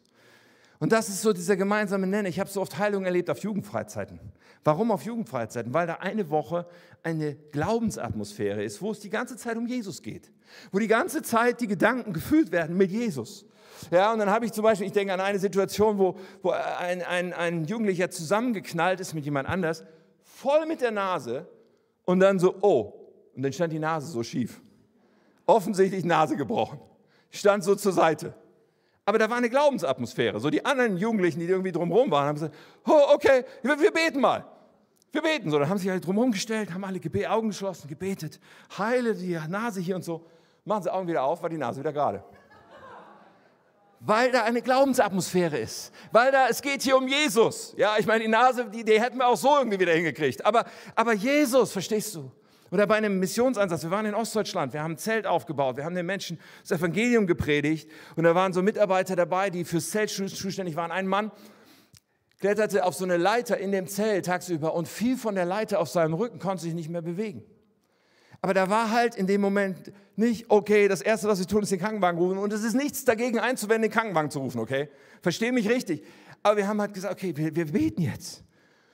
Und 0.79 0.91
das 0.91 1.09
ist 1.09 1.21
so 1.21 1.33
dieser 1.33 1.57
gemeinsame 1.57 2.07
Nenner. 2.07 2.29
Ich 2.29 2.39
habe 2.39 2.49
so 2.49 2.61
oft 2.61 2.77
Heilung 2.77 3.05
erlebt 3.05 3.29
auf 3.29 3.39
Jugendfreizeiten. 3.39 4.19
Warum 4.63 4.91
auf 4.91 5.03
Jugendfreizeiten? 5.03 5.73
Weil 5.73 5.87
da 5.87 5.95
eine 5.95 6.29
Woche 6.29 6.65
eine 7.03 7.35
Glaubensatmosphäre 7.51 8.63
ist, 8.63 8.81
wo 8.81 8.91
es 8.91 8.99
die 8.99 9.09
ganze 9.09 9.35
Zeit 9.35 9.57
um 9.57 9.67
Jesus 9.67 10.01
geht. 10.01 10.31
Wo 10.71 10.79
die 10.79 10.87
ganze 10.87 11.21
Zeit 11.21 11.59
die 11.59 11.67
Gedanken 11.67 12.13
gefühlt 12.13 12.51
werden 12.51 12.77
mit 12.77 12.91
Jesus. 12.91 13.45
Ja, 13.91 14.11
und 14.13 14.19
dann 14.19 14.29
habe 14.29 14.45
ich 14.45 14.53
zum 14.53 14.63
Beispiel, 14.63 14.87
ich 14.87 14.93
denke 14.93 15.13
an 15.13 15.19
eine 15.19 15.39
Situation, 15.39 15.97
wo, 15.97 16.17
wo 16.41 16.51
ein, 16.51 17.01
ein, 17.01 17.33
ein 17.33 17.65
Jugendlicher 17.65 18.09
zusammengeknallt 18.09 18.99
ist 18.99 19.13
mit 19.13 19.25
jemand 19.25 19.47
anders 19.47 19.83
voll 20.39 20.65
mit 20.65 20.81
der 20.81 20.91
Nase 20.91 21.45
und 22.05 22.21
dann 22.21 22.39
so, 22.39 22.55
oh, 22.61 22.93
und 23.35 23.43
dann 23.43 23.51
stand 23.51 23.73
die 23.73 23.79
Nase 23.79 24.07
so 24.07 24.23
schief. 24.23 24.61
Offensichtlich 25.45 26.05
Nase 26.05 26.35
gebrochen. 26.37 26.79
Stand 27.29 27.63
so 27.63 27.75
zur 27.75 27.91
Seite. 27.91 28.33
Aber 29.09 29.17
da 29.17 29.27
war 29.27 29.37
eine 29.37 29.49
Glaubensatmosphäre. 29.49 30.39
So 30.39 30.51
die 30.51 30.63
anderen 30.63 30.95
Jugendlichen, 30.95 31.39
die 31.39 31.47
irgendwie 31.47 31.71
drumherum 31.71 32.11
waren, 32.11 32.27
haben 32.27 32.35
gesagt, 32.35 32.53
oh, 32.85 33.15
okay, 33.15 33.43
wir, 33.63 33.79
wir 33.79 33.91
beten 33.91 34.21
mal. 34.21 34.45
Wir 35.11 35.23
beten. 35.23 35.49
So, 35.49 35.57
dann 35.57 35.67
haben 35.67 35.79
sich 35.79 35.89
alle 35.89 35.99
drumherum 35.99 36.31
gestellt, 36.31 36.71
haben 36.71 36.83
alle 36.83 36.99
Augen 37.27 37.47
geschlossen, 37.47 37.87
gebetet. 37.87 38.39
Heile 38.77 39.15
die 39.15 39.35
Nase 39.47 39.81
hier 39.81 39.95
und 39.95 40.03
so. 40.03 40.27
Machen 40.63 40.83
sie 40.83 40.93
Augen 40.93 41.07
wieder 41.07 41.23
auf, 41.23 41.41
war 41.41 41.49
die 41.49 41.57
Nase 41.57 41.79
wieder 41.79 41.91
gerade 41.91 42.23
weil 44.01 44.31
da 44.31 44.43
eine 44.43 44.61
Glaubensatmosphäre 44.61 45.57
ist, 45.57 45.91
weil 46.13 46.31
da, 46.31 46.47
es 46.47 46.61
geht 46.61 46.81
hier 46.81 46.95
um 46.95 47.05
Jesus. 47.05 47.73
Ja, 47.75 47.97
ich 47.99 48.05
meine, 48.05 48.23
die 48.23 48.29
Nase, 48.29 48.63
die, 48.69 48.85
die 48.85 48.97
hätten 49.01 49.17
wir 49.17 49.27
auch 49.27 49.35
so 49.35 49.57
irgendwie 49.57 49.77
wieder 49.77 49.91
hingekriegt. 49.91 50.45
Aber, 50.45 50.63
aber 50.95 51.11
Jesus, 51.11 51.73
verstehst 51.73 52.15
du? 52.15 52.31
Oder 52.71 52.85
bei 52.87 52.95
einem 52.95 53.19
Missionsansatz, 53.19 53.83
wir 53.83 53.91
waren 53.91 54.05
in 54.05 54.15
Ostdeutschland, 54.15 54.73
wir 54.73 54.83
haben 54.83 54.93
ein 54.93 54.97
Zelt 54.97 55.25
aufgebaut, 55.25 55.77
wir 55.77 55.85
haben 55.85 55.95
den 55.95 56.05
Menschen 56.05 56.39
das 56.61 56.79
Evangelium 56.79 57.25
gepredigt 57.27 57.89
und 58.15 58.23
da 58.23 58.35
waren 58.35 58.53
so 58.53 58.61
Mitarbeiter 58.61 59.15
dabei, 59.15 59.49
die 59.49 59.65
fürs 59.65 59.89
Zelt 59.89 60.09
zuständig 60.09 60.75
waren. 60.75 60.91
Ein 60.91 61.07
Mann, 61.07 61.31
kletterte 62.39 62.85
auf 62.85 62.95
so 62.95 63.03
eine 63.05 63.17
Leiter 63.17 63.57
in 63.57 63.71
dem 63.71 63.87
Zelt 63.87 64.25
tagsüber 64.25 64.73
und 64.73 64.87
fiel 64.87 65.17
von 65.17 65.35
der 65.35 65.45
Leiter 65.45 65.79
auf 65.79 65.89
seinem 65.89 66.13
Rücken, 66.13 66.39
konnte 66.39 66.63
sich 66.63 66.73
nicht 66.73 66.89
mehr 66.89 67.01
bewegen. 67.01 67.43
Aber 68.41 68.53
da 68.53 68.69
war 68.69 68.91
halt 68.91 69.15
in 69.15 69.27
dem 69.27 69.41
Moment 69.41 69.91
nicht, 70.15 70.49
okay, 70.49 70.87
das 70.87 71.01
Erste, 71.01 71.27
was 71.27 71.39
wir 71.39 71.47
tun, 71.47 71.63
ist 71.63 71.71
den 71.71 71.79
Krankenwagen 71.79 72.17
rufen. 72.17 72.37
Und 72.37 72.53
es 72.53 72.63
ist 72.63 72.73
nichts 72.73 73.03
dagegen 73.03 73.39
einzuwenden, 73.39 73.83
den 73.83 73.91
Krankenwagen 73.91 74.31
zu 74.31 74.39
rufen, 74.39 74.59
okay? 74.59 74.89
Verstehe 75.21 75.51
mich 75.51 75.69
richtig. 75.69 76.03
Aber 76.41 76.55
wir 76.55 76.67
haben 76.67 76.79
halt 76.79 76.93
gesagt, 76.93 77.13
okay, 77.13 77.35
wir, 77.35 77.53
wir 77.53 77.65
beten 77.65 78.01
jetzt. 78.01 78.43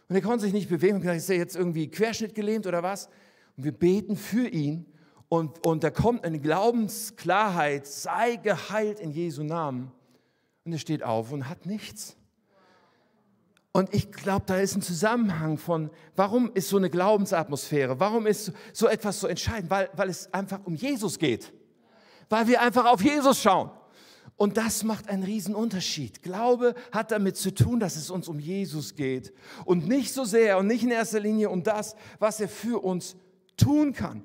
Und 0.07 0.15
er 0.15 0.21
konnte 0.21 0.45
sich 0.45 0.53
nicht 0.53 0.69
bewegen 0.69 0.95
und 0.95 1.01
gesagt, 1.01 1.17
ist 1.17 1.29
er 1.29 1.37
jetzt 1.37 1.55
irgendwie 1.55 1.89
Querschnitt 1.89 2.33
gelähmt 2.33 2.65
oder 2.65 2.81
was? 2.81 3.09
Und 3.57 3.63
wir 3.63 3.71
beten 3.71 4.15
für 4.15 4.47
ihn 4.47 4.85
und, 5.29 5.65
und 5.65 5.83
da 5.83 5.89
kommt 5.89 6.23
eine 6.23 6.39
Glaubensklarheit, 6.39 7.87
sei 7.87 8.35
geheilt 8.37 8.99
in 8.99 9.11
Jesu 9.11 9.43
Namen. 9.43 9.91
Und 10.63 10.73
er 10.73 10.79
steht 10.79 11.03
auf 11.03 11.31
und 11.31 11.49
hat 11.49 11.65
nichts. 11.65 12.15
Und 13.71 13.93
ich 13.93 14.11
glaube, 14.11 14.45
da 14.45 14.57
ist 14.57 14.75
ein 14.75 14.81
Zusammenhang 14.81 15.57
von, 15.57 15.89
warum 16.15 16.49
ist 16.53 16.69
so 16.69 16.77
eine 16.77 16.89
Glaubensatmosphäre, 16.89 17.99
warum 17.99 18.25
ist 18.25 18.53
so 18.71 18.87
etwas 18.87 19.19
so 19.19 19.27
entscheidend? 19.27 19.69
Weil, 19.69 19.89
weil 19.93 20.09
es 20.09 20.33
einfach 20.33 20.61
um 20.63 20.75
Jesus 20.75 21.19
geht. 21.19 21.51
Weil 22.29 22.47
wir 22.47 22.61
einfach 22.61 22.85
auf 22.85 23.03
Jesus 23.03 23.41
schauen. 23.41 23.69
Und 24.37 24.57
das 24.57 24.83
macht 24.83 25.09
einen 25.09 25.23
riesen 25.23 25.55
Unterschied. 25.55 26.23
Glaube 26.23 26.75
hat 26.91 27.11
damit 27.11 27.37
zu 27.37 27.53
tun, 27.53 27.79
dass 27.79 27.95
es 27.95 28.09
uns 28.09 28.27
um 28.27 28.39
Jesus 28.39 28.95
geht. 28.95 29.33
Und 29.65 29.87
nicht 29.87 30.13
so 30.13 30.23
sehr 30.23 30.57
und 30.57 30.67
nicht 30.67 30.83
in 30.83 30.91
erster 30.91 31.19
Linie 31.19 31.49
um 31.49 31.63
das, 31.63 31.95
was 32.19 32.39
er 32.39 32.49
für 32.49 32.83
uns 32.83 33.15
tun 33.57 33.93
kann. 33.93 34.23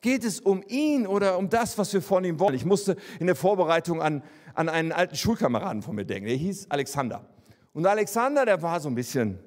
Geht 0.00 0.24
es 0.24 0.40
um 0.40 0.64
ihn 0.66 1.06
oder 1.06 1.38
um 1.38 1.48
das, 1.48 1.78
was 1.78 1.92
wir 1.92 2.02
von 2.02 2.24
ihm 2.24 2.40
wollen? 2.40 2.54
Ich 2.54 2.64
musste 2.64 2.96
in 3.20 3.26
der 3.26 3.36
Vorbereitung 3.36 4.02
an, 4.02 4.22
an 4.54 4.68
einen 4.68 4.90
alten 4.90 5.14
Schulkameraden 5.14 5.82
von 5.82 5.94
mir 5.94 6.04
denken. 6.04 6.26
Der 6.26 6.36
hieß 6.36 6.66
Alexander. 6.70 7.24
Und 7.72 7.86
Alexander, 7.86 8.44
der 8.44 8.60
war 8.62 8.80
so 8.80 8.88
ein 8.88 8.96
bisschen, 8.96 9.38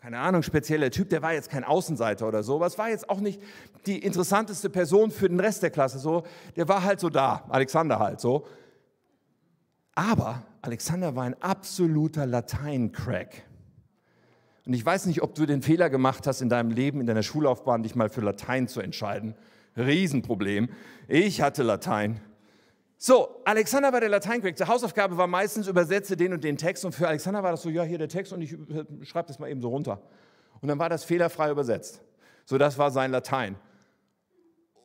keine 0.00 0.18
Ahnung, 0.18 0.42
spezieller 0.42 0.90
Typ. 0.90 1.10
Der 1.10 1.22
war 1.22 1.32
jetzt 1.32 1.48
kein 1.48 1.62
Außenseiter 1.62 2.26
oder 2.26 2.42
so. 2.42 2.56
Aber 2.56 2.66
es 2.66 2.76
war 2.76 2.88
jetzt 2.88 3.08
auch 3.08 3.20
nicht 3.20 3.40
die 3.86 3.98
interessanteste 3.98 4.68
Person 4.68 5.12
für 5.12 5.28
den 5.28 5.38
Rest 5.38 5.62
der 5.62 5.70
Klasse. 5.70 6.00
So, 6.00 6.24
der 6.56 6.66
war 6.66 6.82
halt 6.82 6.98
so 6.98 7.08
da. 7.08 7.44
Alexander 7.48 8.00
halt 8.00 8.20
so. 8.20 8.46
Aber 9.94 10.42
Alexander 10.62 11.14
war 11.14 11.24
ein 11.24 11.40
absoluter 11.40 12.26
Latein-Crack. 12.26 13.44
Und 14.70 14.74
ich 14.74 14.86
weiß 14.86 15.06
nicht, 15.06 15.20
ob 15.20 15.34
du 15.34 15.46
den 15.46 15.62
Fehler 15.62 15.90
gemacht 15.90 16.28
hast 16.28 16.42
in 16.42 16.48
deinem 16.48 16.70
Leben, 16.70 17.00
in 17.00 17.06
deiner 17.08 17.24
Schullaufbahn, 17.24 17.82
dich 17.82 17.96
mal 17.96 18.08
für 18.08 18.20
Latein 18.20 18.68
zu 18.68 18.80
entscheiden. 18.80 19.34
Riesenproblem. 19.76 20.68
Ich 21.08 21.42
hatte 21.42 21.64
Latein. 21.64 22.20
So, 22.96 23.42
Alexander 23.44 23.92
war 23.92 23.98
der 23.98 24.10
Latein-Crack. 24.10 24.54
Die 24.54 24.64
Hausaufgabe 24.64 25.16
war 25.16 25.26
meistens, 25.26 25.66
übersetze 25.66 26.16
den 26.16 26.32
und 26.32 26.44
den 26.44 26.56
Text. 26.56 26.84
Und 26.84 26.94
für 26.94 27.08
Alexander 27.08 27.42
war 27.42 27.50
das 27.50 27.62
so, 27.62 27.68
ja, 27.68 27.82
hier 27.82 27.98
der 27.98 28.08
Text 28.08 28.32
und 28.32 28.42
ich 28.42 28.56
schreibe 29.08 29.26
das 29.26 29.40
mal 29.40 29.50
eben 29.50 29.60
so 29.60 29.70
runter. 29.70 30.00
Und 30.60 30.68
dann 30.68 30.78
war 30.78 30.88
das 30.88 31.02
fehlerfrei 31.02 31.50
übersetzt. 31.50 32.00
So, 32.44 32.56
das 32.56 32.78
war 32.78 32.92
sein 32.92 33.10
Latein. 33.10 33.56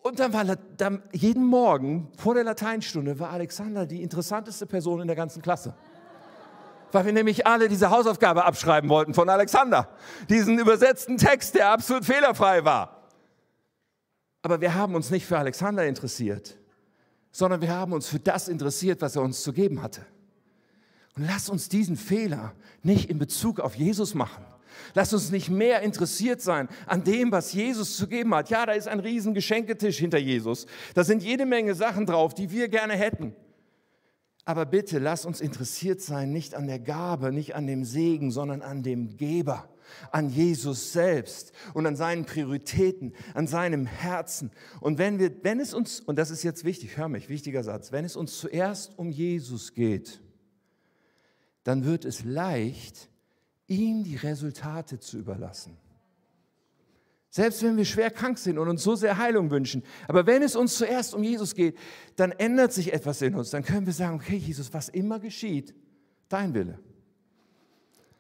Und 0.01 0.19
dann 0.19 0.33
war 0.33 0.45
dann 0.77 1.03
jeden 1.11 1.45
Morgen 1.45 2.11
vor 2.17 2.33
der 2.33 2.43
Lateinstunde 2.43 3.19
war 3.19 3.29
Alexander 3.29 3.86
die 3.86 4.01
interessanteste 4.01 4.65
Person 4.65 5.01
in 5.01 5.05
der 5.05 5.15
ganzen 5.15 5.43
Klasse. 5.43 5.75
Weil 6.95 7.07
wir 7.07 7.11
nämlich 7.11 7.45
alle 7.45 7.67
diese 7.67 7.89
Hausaufgabe 7.89 8.45
abschreiben 8.45 8.89
wollten 8.89 9.13
von 9.13 9.27
Alexander. 9.27 9.89
Diesen 10.29 10.57
übersetzten 10.57 11.17
Text, 11.17 11.55
der 11.55 11.71
absolut 11.71 12.05
fehlerfrei 12.05 12.63
war. 12.63 13.09
Aber 14.41 14.61
wir 14.61 14.75
haben 14.75 14.95
uns 14.95 15.09
nicht 15.09 15.25
für 15.25 15.37
Alexander 15.37 15.85
interessiert, 15.85 16.55
sondern 17.33 17.59
wir 17.59 17.73
haben 17.73 17.91
uns 17.91 18.07
für 18.07 18.19
das 18.19 18.47
interessiert, 18.47 19.01
was 19.01 19.17
er 19.17 19.23
uns 19.23 19.43
zu 19.43 19.51
geben 19.51 19.81
hatte. 19.81 20.05
Und 21.17 21.27
lass 21.27 21.49
uns 21.49 21.67
diesen 21.67 21.97
Fehler 21.97 22.53
nicht 22.81 23.09
in 23.09 23.19
Bezug 23.19 23.59
auf 23.59 23.75
Jesus 23.75 24.13
machen. 24.13 24.45
Lass 24.93 25.11
uns 25.11 25.31
nicht 25.31 25.49
mehr 25.49 25.81
interessiert 25.81 26.41
sein 26.41 26.69
an 26.87 27.03
dem, 27.03 27.29
was 27.29 27.51
Jesus 27.51 27.97
zu 27.97 28.07
geben 28.07 28.33
hat. 28.33 28.49
Ja, 28.49 28.65
da 28.65 28.71
ist 28.71 28.87
ein 28.87 29.01
riesen 29.01 29.33
Geschenketisch 29.33 29.97
hinter 29.97 30.17
Jesus. 30.17 30.65
Da 30.93 31.03
sind 31.03 31.23
jede 31.23 31.45
Menge 31.45 31.75
Sachen 31.75 32.05
drauf, 32.05 32.33
die 32.33 32.51
wir 32.51 32.69
gerne 32.69 32.93
hätten. 32.93 33.35
Aber 34.45 34.65
bitte 34.65 34.99
lass 34.99 35.25
uns 35.25 35.41
interessiert 35.41 36.01
sein, 36.01 36.31
nicht 36.31 36.53
an 36.53 36.67
der 36.67 36.79
Gabe, 36.79 37.31
nicht 37.31 37.55
an 37.55 37.67
dem 37.67 37.83
Segen, 37.83 38.31
sondern 38.31 38.61
an 38.61 38.83
dem 38.83 39.17
Geber 39.17 39.69
an 40.11 40.29
Jesus 40.29 40.93
selbst 40.93 41.51
und 41.73 41.85
an 41.85 41.95
seinen 41.95 42.25
Prioritäten, 42.25 43.13
an 43.33 43.47
seinem 43.47 43.85
Herzen. 43.85 44.51
Und 44.81 44.97
wenn 44.97 45.19
wir, 45.19 45.43
wenn 45.43 45.59
es 45.59 45.73
uns, 45.73 45.99
und 45.99 46.17
das 46.17 46.31
ist 46.31 46.43
jetzt 46.43 46.63
wichtig, 46.63 46.97
hör 46.97 47.09
mich, 47.09 47.29
wichtiger 47.29 47.63
Satz, 47.63 47.91
wenn 47.91 48.05
es 48.05 48.15
uns 48.15 48.37
zuerst 48.39 48.97
um 48.97 49.11
Jesus 49.11 49.73
geht, 49.73 50.21
dann 51.63 51.85
wird 51.85 52.05
es 52.05 52.23
leicht, 52.23 53.09
ihm 53.67 54.03
die 54.03 54.15
Resultate 54.15 54.99
zu 54.99 55.17
überlassen. 55.17 55.77
Selbst 57.36 57.63
wenn 57.63 57.75
wir 57.75 57.83
schwer 57.83 58.11
krank 58.11 58.38
sind 58.38 58.57
und 58.57 58.69
uns 58.69 58.81
so 58.81 58.95
sehr 58.95 59.17
Heilung 59.17 59.51
wünschen. 59.51 59.83
Aber 60.07 60.25
wenn 60.25 60.41
es 60.41 60.55
uns 60.55 60.77
zuerst 60.77 61.13
um 61.13 61.21
Jesus 61.21 61.53
geht, 61.53 61.77
dann 62.15 62.31
ändert 62.31 62.71
sich 62.71 62.93
etwas 62.93 63.21
in 63.21 63.36
uns. 63.36 63.49
Dann 63.49 63.61
können 63.61 63.86
wir 63.86 63.91
sagen, 63.91 64.15
okay, 64.15 64.38
Jesus, 64.38 64.73
was 64.73 64.88
immer 64.88 65.19
geschieht, 65.19 65.75
dein 66.29 66.53
Wille. 66.53 66.79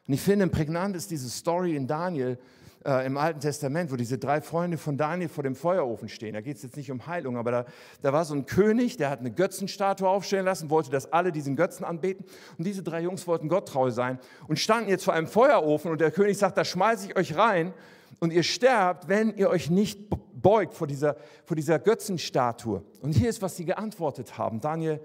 Und 0.05 0.15
ich 0.15 0.19
finde, 0.19 0.45
prägnant 0.47 0.97
ist 0.97 1.11
diese 1.11 1.29
Story 1.29 1.77
in 1.77 1.87
Daniel 1.87 2.37
äh, 2.85 3.05
im 3.05 3.15
Alten 3.15 3.39
Testament, 3.39 3.89
wo 3.89 3.95
diese 3.95 4.17
drei 4.17 4.41
Freunde 4.41 4.77
von 4.77 4.97
Daniel 4.97 5.29
vor 5.29 5.45
dem 5.45 5.55
Feuerofen 5.55 6.09
stehen. 6.09 6.33
Da 6.33 6.41
geht 6.41 6.57
es 6.57 6.63
jetzt 6.63 6.75
nicht 6.75 6.91
um 6.91 7.07
Heilung, 7.07 7.37
aber 7.37 7.51
da, 7.51 7.65
da 8.01 8.11
war 8.11 8.25
so 8.25 8.35
ein 8.35 8.45
König, 8.45 8.97
der 8.97 9.09
hat 9.09 9.21
eine 9.21 9.31
Götzenstatue 9.31 10.09
aufstellen 10.09 10.43
lassen, 10.43 10.69
wollte, 10.69 10.91
dass 10.91 11.13
alle 11.13 11.31
diesen 11.31 11.55
Götzen 11.55 11.85
anbeten. 11.85 12.25
Und 12.57 12.67
diese 12.67 12.83
drei 12.83 12.99
Jungs 12.99 13.25
wollten 13.27 13.47
Gott 13.47 13.69
treu 13.69 13.91
sein 13.91 14.19
und 14.49 14.59
standen 14.59 14.89
jetzt 14.89 15.05
vor 15.05 15.13
einem 15.13 15.27
Feuerofen 15.27 15.89
und 15.89 16.01
der 16.01 16.11
König 16.11 16.37
sagt, 16.37 16.57
da 16.57 16.65
schmeiße 16.65 17.07
ich 17.07 17.15
euch 17.15 17.37
rein 17.37 17.73
und 18.19 18.31
ihr 18.31 18.43
sterbt, 18.43 19.07
wenn 19.07 19.35
ihr 19.35 19.49
euch 19.49 19.69
nicht 19.69 20.09
beugt 20.41 20.73
vor 20.73 20.87
dieser, 20.87 21.17
vor 21.45 21.55
dieser 21.55 21.79
Götzenstatue. 21.79 22.83
Und 23.01 23.13
hier 23.13 23.29
ist, 23.29 23.41
was 23.41 23.55
sie 23.55 23.65
geantwortet 23.65 24.37
haben. 24.37 24.61
Daniel 24.61 24.99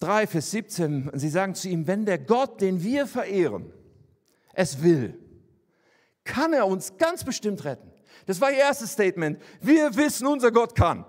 3, 0.00 0.26
Vers 0.26 0.50
17. 0.50 1.08
Und 1.08 1.18
sie 1.18 1.30
sagen 1.30 1.54
zu 1.54 1.68
ihm, 1.68 1.86
wenn 1.86 2.04
der 2.04 2.18
Gott, 2.18 2.60
den 2.60 2.82
wir 2.82 3.06
verehren, 3.06 3.72
es 4.52 4.82
will, 4.82 5.18
kann 6.24 6.52
er 6.52 6.66
uns 6.66 6.96
ganz 6.98 7.24
bestimmt 7.24 7.64
retten. 7.64 7.90
Das 8.26 8.40
war 8.40 8.50
ihr 8.50 8.58
erstes 8.58 8.92
Statement. 8.92 9.40
Wir 9.60 9.96
wissen, 9.96 10.26
unser 10.26 10.52
Gott 10.52 10.74
kann. 10.74 11.06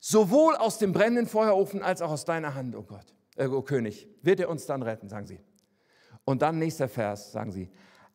Sowohl 0.00 0.56
aus 0.56 0.78
dem 0.78 0.92
brennenden 0.92 1.26
Feuerofen 1.26 1.82
als 1.82 2.02
auch 2.02 2.10
aus 2.10 2.24
deiner 2.24 2.54
Hand, 2.54 2.74
oh 2.74 2.82
Gott, 2.82 3.14
äh, 3.36 3.46
oh 3.46 3.62
König, 3.62 4.08
wird 4.22 4.40
er 4.40 4.48
uns 4.48 4.66
dann 4.66 4.82
retten, 4.82 5.08
sagen 5.08 5.26
sie. 5.26 5.38
Und 6.24 6.42
dann 6.42 6.58
nächster 6.58 6.88
Vers, 6.88 7.32
sagen 7.32 7.52
sie. 7.52 7.70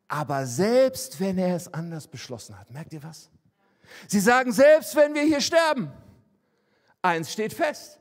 Aber 0.08 0.46
selbst 0.46 1.20
wenn 1.20 1.38
er 1.38 1.56
es 1.56 1.74
anders 1.74 2.08
beschlossen 2.08 2.60
hat, 2.60 2.72
merkt 2.72 2.94
ihr 2.94 3.04
was? 3.04 3.30
Sie 4.08 4.20
sagen, 4.20 4.52
selbst 4.52 4.96
wenn 4.96 5.14
wir 5.14 5.24
hier 5.24 5.42
sterben, 5.42 5.92
eins 7.02 7.32
steht 7.32 7.54
fest, 7.54 8.00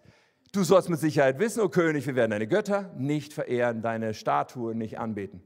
Du 0.54 0.62
sollst 0.62 0.88
mit 0.88 1.00
Sicherheit 1.00 1.40
wissen, 1.40 1.60
o 1.60 1.64
oh 1.64 1.68
König, 1.68 2.06
wir 2.06 2.14
werden 2.14 2.30
deine 2.30 2.46
Götter 2.46 2.88
nicht 2.96 3.32
verehren, 3.32 3.82
deine 3.82 4.14
Statue 4.14 4.76
nicht 4.76 5.00
anbeten. 5.00 5.42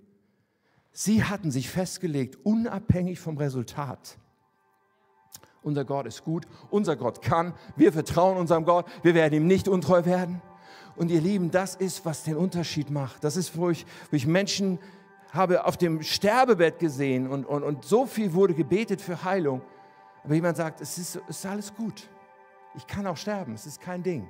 Sie 0.93 1.25
hatten 1.25 1.51
sich 1.51 1.71
festgelegt, 1.71 2.37
unabhängig 2.45 3.19
vom 3.19 3.39
Resultat. 3.39 4.19
Unser 5.63 5.87
Gott 5.87 6.05
ist 6.05 6.25
gut, 6.25 6.47
unser 6.69 6.95
Gott 6.95 7.23
kann, 7.23 7.55
wir 7.75 7.91
vertrauen 7.91 8.37
unserem 8.37 8.67
Gott, 8.67 8.85
wir 9.03 9.15
werden 9.15 9.33
ihm 9.33 9.47
nicht 9.47 9.67
untreu 9.67 10.05
werden. 10.05 10.43
Und 10.95 11.11
ihr 11.11 11.23
Lieben, 11.23 11.51
das 11.51 11.75
ist, 11.75 12.05
was 12.05 12.25
den 12.25 12.37
Unterschied 12.37 12.91
macht. 12.91 13.25
Das 13.25 13.39
ist, 13.39 13.57
wo 13.57 13.71
ich, 13.71 13.87
wo 14.11 14.17
ich 14.17 14.27
Menschen 14.27 14.79
habe 15.31 15.65
auf 15.65 15.77
dem 15.77 16.03
Sterbebett 16.03 16.79
gesehen 16.79 17.29
und, 17.29 17.45
und, 17.45 17.63
und 17.63 17.85
so 17.85 18.07
viel 18.07 18.33
wurde 18.33 18.55
gebetet 18.55 19.01
für 19.01 19.25
Heilung. 19.25 19.63
Aber 20.25 20.35
jemand 20.35 20.57
sagt, 20.57 20.81
es 20.81 20.99
ist, 20.99 21.21
es 21.29 21.39
ist 21.39 21.47
alles 21.47 21.75
gut. 21.75 22.09
Ich 22.75 22.87
kann 22.87 23.07
auch 23.07 23.17
sterben, 23.17 23.55
es 23.55 23.67
ist 23.67 23.81
kein 23.81 24.03
Ding 24.03 24.29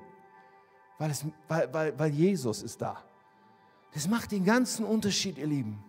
weil, 0.98 1.10
es, 1.10 1.24
weil, 1.46 1.72
weil, 1.72 1.98
weil 1.98 2.10
Jesus 2.10 2.62
ist 2.62 2.82
da. 2.82 3.02
Das 3.94 4.08
macht 4.08 4.32
den 4.32 4.44
ganzen 4.44 4.84
Unterschied, 4.84 5.38
ihr 5.38 5.46
Lieben. 5.46 5.82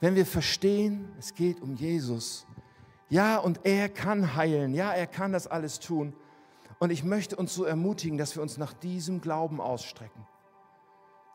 Wenn 0.00 0.14
wir 0.14 0.26
verstehen, 0.26 1.12
es 1.18 1.34
geht 1.34 1.60
um 1.60 1.76
Jesus. 1.76 2.46
Ja, 3.08 3.36
und 3.38 3.60
er 3.64 3.88
kann 3.88 4.34
heilen. 4.34 4.74
Ja, 4.74 4.92
er 4.92 5.06
kann 5.06 5.32
das 5.32 5.46
alles 5.46 5.78
tun. 5.78 6.14
Und 6.78 6.90
ich 6.90 7.04
möchte 7.04 7.36
uns 7.36 7.54
so 7.54 7.64
ermutigen, 7.64 8.16
dass 8.16 8.34
wir 8.34 8.42
uns 8.42 8.56
nach 8.56 8.72
diesem 8.72 9.20
Glauben 9.20 9.60
ausstrecken. 9.60 10.26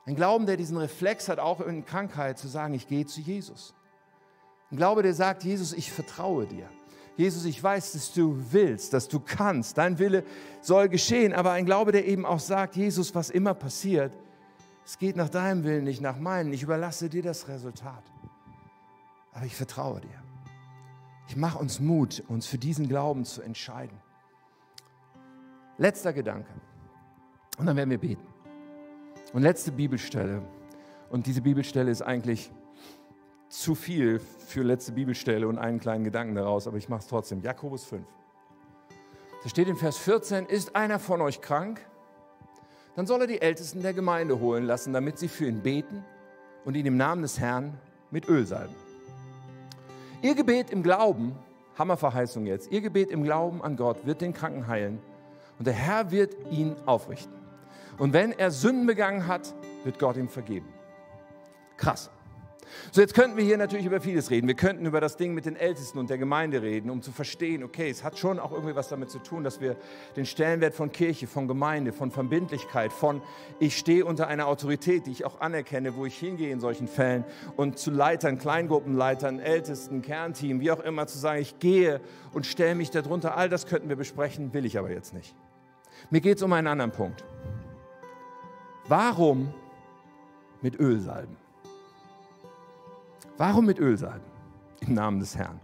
Ein 0.06 0.16
Glauben, 0.16 0.46
der 0.46 0.58
diesen 0.58 0.78
Reflex 0.78 1.30
hat, 1.30 1.40
auch 1.40 1.62
in 1.62 1.84
Krankheit, 1.84 2.38
zu 2.38 2.48
sagen, 2.48 2.74
ich 2.74 2.88
gehe 2.88 3.06
zu 3.06 3.22
Jesus. 3.22 3.74
Ein 4.72 4.78
Glaube, 4.78 5.02
der 5.02 5.14
sagt, 5.14 5.44
Jesus, 5.44 5.74
ich 5.74 5.92
vertraue 5.92 6.46
dir. 6.46 6.70
Jesus, 7.18 7.46
ich 7.46 7.62
weiß, 7.62 7.94
dass 7.94 8.14
du 8.14 8.38
willst, 8.52 8.94
dass 8.94 9.08
du 9.08 9.20
kannst, 9.20 9.78
dein 9.78 10.00
Wille 10.00 10.24
soll 10.62 10.90
geschehen, 10.90 11.34
aber 11.34 11.52
ein 11.52 11.66
Glaube, 11.66 11.92
der 11.92 12.06
eben 12.06 12.26
auch 12.26 12.40
sagt, 12.40 12.76
Jesus, 12.76 13.16
was 13.16 13.30
immer 13.30 13.54
passiert, 13.54 14.16
es 14.86 15.00
geht 15.00 15.16
nach 15.16 15.30
deinem 15.30 15.64
Willen, 15.64 15.86
nicht 15.86 16.02
nach 16.02 16.20
meinem, 16.20 16.54
ich 16.54 16.62
überlasse 16.62 17.10
dir 17.10 17.24
das 17.24 17.48
Resultat. 17.48 18.04
Aber 19.32 19.46
ich 19.46 19.56
vertraue 19.56 20.02
dir. 20.02 20.24
Ich 21.28 21.36
mache 21.36 21.58
uns 21.58 21.80
Mut, 21.80 22.24
uns 22.28 22.46
für 22.46 22.58
diesen 22.60 22.88
Glauben 22.88 23.26
zu 23.26 23.42
entscheiden. 23.42 23.98
Letzter 25.78 26.14
Gedanke. 26.14 26.54
Und 27.58 27.66
dann 27.66 27.76
werden 27.76 27.90
wir 27.90 27.98
beten. 27.98 28.35
Und 29.36 29.42
letzte 29.42 29.74
Bibelstelle. 29.74 30.42
Und 31.10 31.28
diese 31.28 31.42
Bibelstelle 31.42 31.92
ist 31.92 32.02
eigentlich 32.02 32.54
zu 33.50 33.76
viel 33.76 34.20
für 34.20 34.64
letzte 34.64 34.94
Bibelstelle 34.94 35.46
und 35.46 35.58
einen 35.58 35.82
kleinen 35.82 36.06
Gedanken 36.06 36.36
daraus, 36.36 36.68
aber 36.68 36.78
ich 36.78 36.88
mache 36.88 37.02
es 37.02 37.08
trotzdem. 37.08 37.42
Jakobus 37.42 37.84
5. 37.84 38.02
Da 39.44 39.50
steht 39.50 39.68
in 39.68 39.76
Vers 39.76 39.98
14, 39.98 40.46
ist 40.46 40.74
einer 40.74 41.00
von 41.00 41.20
euch 41.20 41.42
krank? 41.42 41.82
Dann 42.96 43.08
soll 43.08 43.20
er 43.20 43.28
die 43.28 43.42
Ältesten 43.42 43.82
der 43.82 43.94
Gemeinde 43.94 44.40
holen 44.40 44.64
lassen, 44.64 44.94
damit 44.94 45.20
sie 45.20 45.28
für 45.28 45.48
ihn 45.48 45.60
beten 45.60 46.06
und 46.64 46.78
ihn 46.78 46.86
im 46.86 46.96
Namen 46.96 47.22
des 47.22 47.38
Herrn 47.38 47.78
mit 48.12 48.30
Öl 48.30 48.46
salben. 48.46 48.76
Ihr 50.22 50.36
Gebet 50.36 50.70
im 50.70 50.82
Glauben, 50.82 51.36
Hammerverheißung 51.78 52.46
jetzt, 52.46 52.72
ihr 52.72 52.80
Gebet 52.80 53.12
im 53.12 53.26
Glauben 53.26 53.62
an 53.62 53.76
Gott 53.76 54.06
wird 54.06 54.22
den 54.22 54.34
Kranken 54.34 54.66
heilen 54.68 55.00
und 55.60 55.68
der 55.68 55.74
Herr 55.74 56.10
wird 56.10 56.38
ihn 56.52 56.78
aufrichten. 56.86 57.45
Und 57.98 58.14
wenn 58.14 58.32
er 58.32 58.52
Sünden 58.52 58.86
begangen 58.86 59.28
hat, 59.28 59.54
wird 59.84 60.00
Gott 60.00 60.18
ihm 60.18 60.30
vergeben. 60.30 60.68
Krass. 61.78 62.10
So, 62.92 63.02
jetzt 63.02 63.14
könnten 63.14 63.38
wir 63.38 63.44
hier 63.44 63.58
natürlich 63.58 63.86
über 63.86 64.02
vieles 64.02 64.30
reden. 64.32 64.48
Wir 64.48 64.56
könnten 64.56 64.86
über 64.86 65.00
das 65.00 65.18
Ding 65.18 65.34
mit 65.34 65.46
den 65.46 65.56
Ältesten 65.56 66.00
und 66.00 66.10
der 66.10 66.18
Gemeinde 66.18 66.62
reden, 66.62 66.90
um 66.90 67.02
zu 67.02 67.12
verstehen, 67.12 67.64
okay, 67.64 67.90
es 67.90 68.04
hat 68.04 68.18
schon 68.18 68.40
auch 68.40 68.52
irgendwie 68.52 68.76
was 68.76 68.90
damit 68.90 69.10
zu 69.10 69.20
tun, 69.20 69.44
dass 69.44 69.62
wir 69.62 69.76
den 70.16 70.26
Stellenwert 70.26 70.74
von 70.74 70.92
Kirche, 70.92 71.28
von 71.28 71.48
Gemeinde, 71.48 71.94
von 71.94 72.12
Verbindlichkeit, 72.12 72.92
von 72.92 73.22
ich 73.60 73.78
stehe 73.78 74.06
unter 74.06 74.28
einer 74.28 74.48
Autorität, 74.48 75.06
die 75.06 75.12
ich 75.12 75.26
auch 75.26 75.42
anerkenne, 75.42 75.96
wo 75.96 76.06
ich 76.06 76.18
hingehe 76.18 76.52
in 76.52 76.60
solchen 76.60 76.88
Fällen 76.88 77.24
und 77.56 77.78
zu 77.78 77.92
Leitern, 77.92 78.38
Kleingruppenleitern, 78.38 79.40
Ältesten, 79.40 80.02
Kernteam, 80.02 80.60
wie 80.60 80.72
auch 80.72 80.82
immer, 80.82 81.08
zu 81.08 81.18
sagen, 81.18 81.42
ich 81.42 81.60
gehe 81.60 82.02
und 82.34 82.46
stelle 82.46 82.76
mich 82.76 82.92
darunter. 82.92 83.38
All 83.38 83.50
das 83.50 83.68
könnten 83.68 83.90
wir 83.90 83.96
besprechen, 83.96 84.54
will 84.54 84.66
ich 84.66 84.78
aber 84.78 84.92
jetzt 84.92 85.14
nicht. 85.14 85.36
Mir 86.10 86.22
geht 86.22 86.38
es 86.38 86.44
um 86.44 86.54
einen 86.54 86.68
anderen 86.68 86.92
Punkt. 86.92 87.24
Warum 88.88 89.54
mit 90.62 90.80
Öl 90.80 91.00
salben? 91.00 91.38
Warum 93.38 93.66
mit 93.66 93.80
Öl 93.80 93.98
salben? 93.98 94.26
Im 94.82 94.94
Namen 94.94 95.20
des 95.20 95.36
Herrn. 95.36 95.60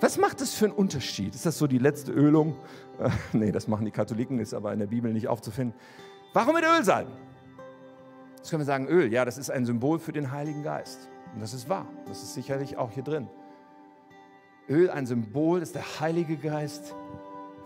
Was 0.00 0.18
macht 0.18 0.40
das 0.40 0.54
für 0.54 0.66
einen 0.66 0.74
Unterschied? 0.74 1.34
Ist 1.34 1.46
das 1.46 1.58
so 1.58 1.66
die 1.66 1.78
letzte 1.78 2.12
Ölung? 2.12 2.56
Äh, 2.98 3.10
nee, 3.32 3.52
das 3.52 3.68
machen 3.68 3.84
die 3.84 3.90
Katholiken, 3.90 4.40
ist 4.40 4.54
aber 4.54 4.72
in 4.72 4.80
der 4.80 4.86
Bibel 4.86 5.12
nicht 5.12 5.28
aufzufinden. 5.28 5.78
Warum 6.32 6.54
mit 6.54 6.64
Öl 6.64 6.82
salben? 6.82 7.12
Jetzt 8.36 8.50
können 8.50 8.60
wir 8.60 8.66
sagen, 8.66 8.88
Öl, 8.88 9.12
ja, 9.12 9.24
das 9.24 9.38
ist 9.38 9.50
ein 9.50 9.64
Symbol 9.64 9.98
für 9.98 10.12
den 10.12 10.32
Heiligen 10.32 10.62
Geist. 10.62 11.08
Und 11.34 11.40
das 11.40 11.54
ist 11.54 11.68
wahr. 11.68 11.86
Das 12.06 12.22
ist 12.22 12.34
sicherlich 12.34 12.76
auch 12.76 12.90
hier 12.90 13.02
drin. 13.02 13.28
Öl, 14.68 14.90
ein 14.90 15.06
Symbol, 15.06 15.60
dass 15.60 15.72
der 15.72 16.00
Heilige 16.00 16.36
Geist 16.36 16.94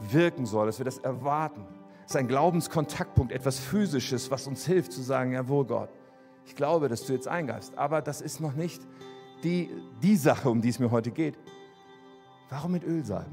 wirken 0.01 0.45
soll, 0.45 0.67
dass 0.67 0.79
wir 0.79 0.85
das 0.85 0.99
erwarten. 0.99 1.67
Ist 2.11 2.17
ein 2.17 2.27
Glaubenskontaktpunkt, 2.27 3.31
etwas 3.31 3.61
Physisches, 3.61 4.33
was 4.33 4.49
uns 4.49 4.67
hilft 4.67 4.91
zu 4.91 5.01
sagen, 5.01 5.31
jawohl 5.31 5.65
Gott, 5.65 5.91
ich 6.45 6.57
glaube, 6.57 6.89
dass 6.89 7.07
du 7.07 7.13
jetzt 7.13 7.29
eingreifst. 7.29 7.79
Aber 7.79 8.03
das 8.03 8.21
ist 8.21 8.41
noch 8.41 8.55
nicht 8.55 8.83
die, 9.45 9.71
die 10.03 10.17
Sache, 10.17 10.51
um 10.51 10.61
die 10.61 10.71
es 10.71 10.81
mir 10.81 10.91
heute 10.91 11.13
geht. 11.13 11.39
Warum 12.49 12.73
mit 12.73 12.83
Öl 12.83 13.05
salben? 13.05 13.31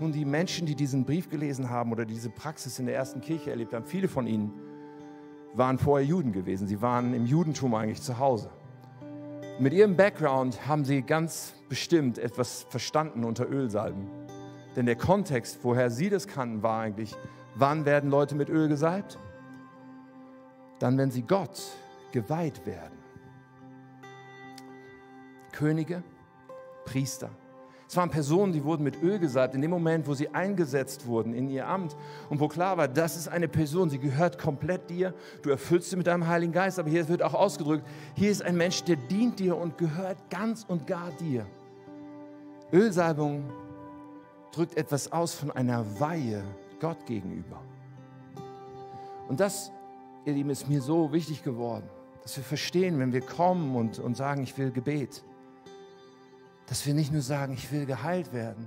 Nun, 0.00 0.10
die 0.10 0.24
Menschen, 0.24 0.66
die 0.66 0.74
diesen 0.74 1.04
Brief 1.04 1.30
gelesen 1.30 1.70
haben 1.70 1.92
oder 1.92 2.04
diese 2.04 2.30
Praxis 2.30 2.80
in 2.80 2.86
der 2.86 2.96
ersten 2.96 3.20
Kirche 3.20 3.50
erlebt 3.50 3.72
haben, 3.72 3.84
viele 3.84 4.08
von 4.08 4.26
ihnen 4.26 4.52
waren 5.52 5.78
vorher 5.78 6.04
Juden 6.04 6.32
gewesen. 6.32 6.66
Sie 6.66 6.82
waren 6.82 7.14
im 7.14 7.26
Judentum 7.26 7.76
eigentlich 7.76 8.02
zu 8.02 8.18
Hause. 8.18 8.50
mit 9.60 9.72
ihrem 9.72 9.96
Background 9.96 10.66
haben 10.66 10.84
sie 10.84 11.02
ganz 11.02 11.54
bestimmt 11.68 12.18
etwas 12.18 12.66
verstanden 12.68 13.22
unter 13.22 13.48
Ölsalben. 13.48 14.10
Denn 14.74 14.84
der 14.84 14.96
Kontext, 14.96 15.60
woher 15.62 15.92
sie 15.92 16.10
das 16.10 16.26
kannten, 16.26 16.64
war 16.64 16.80
eigentlich, 16.80 17.14
wann 17.54 17.84
werden 17.84 18.10
Leute 18.10 18.34
mit 18.34 18.48
Öl 18.48 18.68
gesalbt? 18.68 19.18
Dann, 20.78 20.98
wenn 20.98 21.10
sie 21.10 21.22
Gott 21.22 21.60
geweiht 22.12 22.66
werden. 22.66 22.98
Könige, 25.52 26.02
Priester. 26.84 27.30
Es 27.88 27.96
waren 27.96 28.10
Personen, 28.10 28.52
die 28.52 28.64
wurden 28.64 28.82
mit 28.82 29.00
Öl 29.02 29.18
gesalbt 29.18 29.54
in 29.54 29.62
dem 29.62 29.70
Moment, 29.70 30.08
wo 30.08 30.14
sie 30.14 30.28
eingesetzt 30.30 31.06
wurden 31.06 31.32
in 31.32 31.48
ihr 31.48 31.68
Amt 31.68 31.94
und 32.28 32.40
wo 32.40 32.48
klar 32.48 32.76
war, 32.76 32.88
das 32.88 33.16
ist 33.16 33.28
eine 33.28 33.46
Person, 33.46 33.88
sie 33.88 33.98
gehört 33.98 34.38
komplett 34.38 34.90
dir, 34.90 35.14
du 35.42 35.50
erfüllst 35.50 35.90
sie 35.90 35.96
mit 35.96 36.06
deinem 36.06 36.26
Heiligen 36.26 36.52
Geist, 36.52 36.78
aber 36.78 36.88
hier 36.88 37.08
wird 37.08 37.22
auch 37.22 37.34
ausgedrückt, 37.34 37.86
hier 38.14 38.30
ist 38.30 38.42
ein 38.42 38.56
Mensch, 38.56 38.82
der 38.82 38.96
dient 38.96 39.38
dir 39.38 39.56
und 39.56 39.78
gehört 39.78 40.18
ganz 40.30 40.64
und 40.66 40.86
gar 40.86 41.12
dir. 41.20 41.46
Ölsalbung 42.72 43.44
drückt 44.50 44.76
etwas 44.76 45.12
aus 45.12 45.34
von 45.34 45.52
einer 45.52 46.00
Weihe 46.00 46.42
Gott 46.80 47.06
gegenüber. 47.06 47.60
Und 49.28 49.40
das, 49.40 49.72
ihr 50.24 50.34
Lieben, 50.34 50.50
ist 50.50 50.68
mir 50.68 50.80
so 50.80 51.12
wichtig 51.12 51.42
geworden, 51.42 51.88
dass 52.22 52.36
wir 52.36 52.44
verstehen, 52.44 52.98
wenn 52.98 53.12
wir 53.12 53.20
kommen 53.20 53.74
und, 53.76 53.98
und 53.98 54.16
sagen, 54.16 54.42
ich 54.42 54.56
will 54.56 54.70
Gebet, 54.70 55.22
dass 56.66 56.86
wir 56.86 56.94
nicht 56.94 57.12
nur 57.12 57.22
sagen, 57.22 57.52
ich 57.54 57.70
will 57.72 57.86
geheilt 57.86 58.32
werden, 58.32 58.66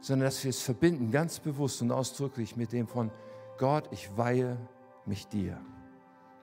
sondern 0.00 0.26
dass 0.26 0.44
wir 0.44 0.50
es 0.50 0.60
verbinden, 0.60 1.10
ganz 1.10 1.40
bewusst 1.40 1.82
und 1.82 1.90
ausdrücklich 1.90 2.56
mit 2.56 2.72
dem 2.72 2.86
von 2.86 3.10
Gott, 3.58 3.88
ich 3.90 4.16
weihe 4.16 4.56
mich 5.06 5.26
dir. 5.28 5.58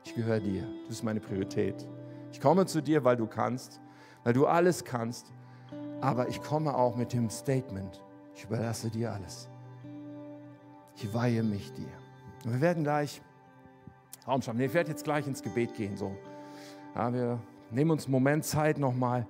Ich 0.03 0.15
gehöre 0.15 0.39
dir. 0.39 0.63
Du 0.63 0.87
bist 0.87 1.03
meine 1.03 1.19
Priorität. 1.19 1.87
Ich 2.31 2.41
komme 2.41 2.65
zu 2.65 2.81
dir, 2.81 3.03
weil 3.03 3.17
du 3.17 3.27
kannst, 3.27 3.79
weil 4.23 4.33
du 4.33 4.47
alles 4.47 4.83
kannst. 4.83 5.31
Aber 6.01 6.27
ich 6.27 6.41
komme 6.41 6.75
auch 6.75 6.95
mit 6.95 7.13
dem 7.13 7.29
Statement, 7.29 8.01
ich 8.33 8.45
überlasse 8.45 8.89
dir 8.89 9.13
alles. 9.13 9.50
Ich 11.03 11.13
weihe 11.15 11.41
mich 11.41 11.73
dir. 11.73 11.89
Und 12.45 12.53
wir 12.53 12.61
werden 12.61 12.83
gleich 12.83 13.21
Raum 14.27 14.41
schaffen. 14.43 14.59
Ich 14.59 14.73
werde 14.73 14.91
jetzt 14.91 15.03
gleich 15.03 15.25
ins 15.25 15.41
Gebet 15.41 15.73
gehen. 15.73 15.97
So. 15.97 16.15
Ja, 16.95 17.11
wir 17.11 17.39
nehmen 17.71 17.89
uns 17.89 18.05
einen 18.05 18.11
Moment 18.11 18.45
Zeit 18.45 18.77
nochmal 18.77 19.25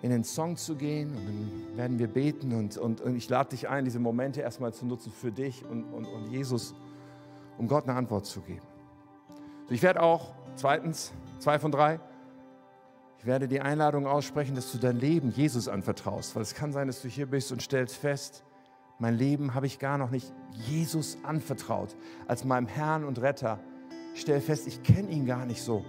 in 0.00 0.10
den 0.10 0.24
Song 0.24 0.56
zu 0.56 0.74
gehen 0.74 1.10
und 1.10 1.26
dann 1.26 1.76
werden 1.76 1.98
wir 1.98 2.08
beten 2.08 2.52
und, 2.52 2.76
und, 2.78 3.00
und 3.00 3.16
ich 3.16 3.28
lade 3.28 3.50
dich 3.50 3.68
ein, 3.68 3.84
diese 3.84 3.98
Momente 3.98 4.40
erstmal 4.40 4.72
zu 4.72 4.86
nutzen 4.86 5.12
für 5.12 5.32
dich 5.32 5.64
und, 5.64 5.84
und, 5.84 6.06
und 6.06 6.30
Jesus, 6.30 6.74
um 7.58 7.68
Gott 7.68 7.88
eine 7.88 7.96
Antwort 7.96 8.26
zu 8.26 8.40
geben. 8.40 8.66
So, 9.66 9.74
ich 9.74 9.82
werde 9.82 10.02
auch, 10.02 10.34
zweitens, 10.56 11.12
zwei 11.40 11.58
von 11.58 11.72
drei, 11.72 12.00
ich 13.18 13.26
werde 13.26 13.48
die 13.48 13.60
Einladung 13.60 14.06
aussprechen, 14.06 14.54
dass 14.54 14.72
du 14.72 14.78
dein 14.78 14.98
Leben 14.98 15.30
Jesus 15.30 15.68
anvertraust, 15.68 16.34
weil 16.36 16.42
es 16.42 16.54
kann 16.54 16.72
sein, 16.72 16.86
dass 16.86 17.00
du 17.00 17.08
hier 17.08 17.26
bist 17.26 17.50
und 17.52 17.62
stellst 17.62 17.96
fest, 17.96 18.44
mein 18.98 19.14
Leben 19.16 19.54
habe 19.54 19.66
ich 19.66 19.78
gar 19.78 19.98
noch 19.98 20.10
nicht 20.10 20.32
Jesus 20.52 21.18
anvertraut, 21.22 21.96
als 22.28 22.44
meinem 22.44 22.66
Herrn 22.66 23.04
und 23.04 23.20
Retter. 23.20 23.58
Ich 24.14 24.20
stelle 24.20 24.40
fest, 24.40 24.66
ich 24.66 24.82
kenne 24.82 25.10
ihn 25.10 25.26
gar 25.26 25.46
nicht 25.46 25.62
so 25.62 25.84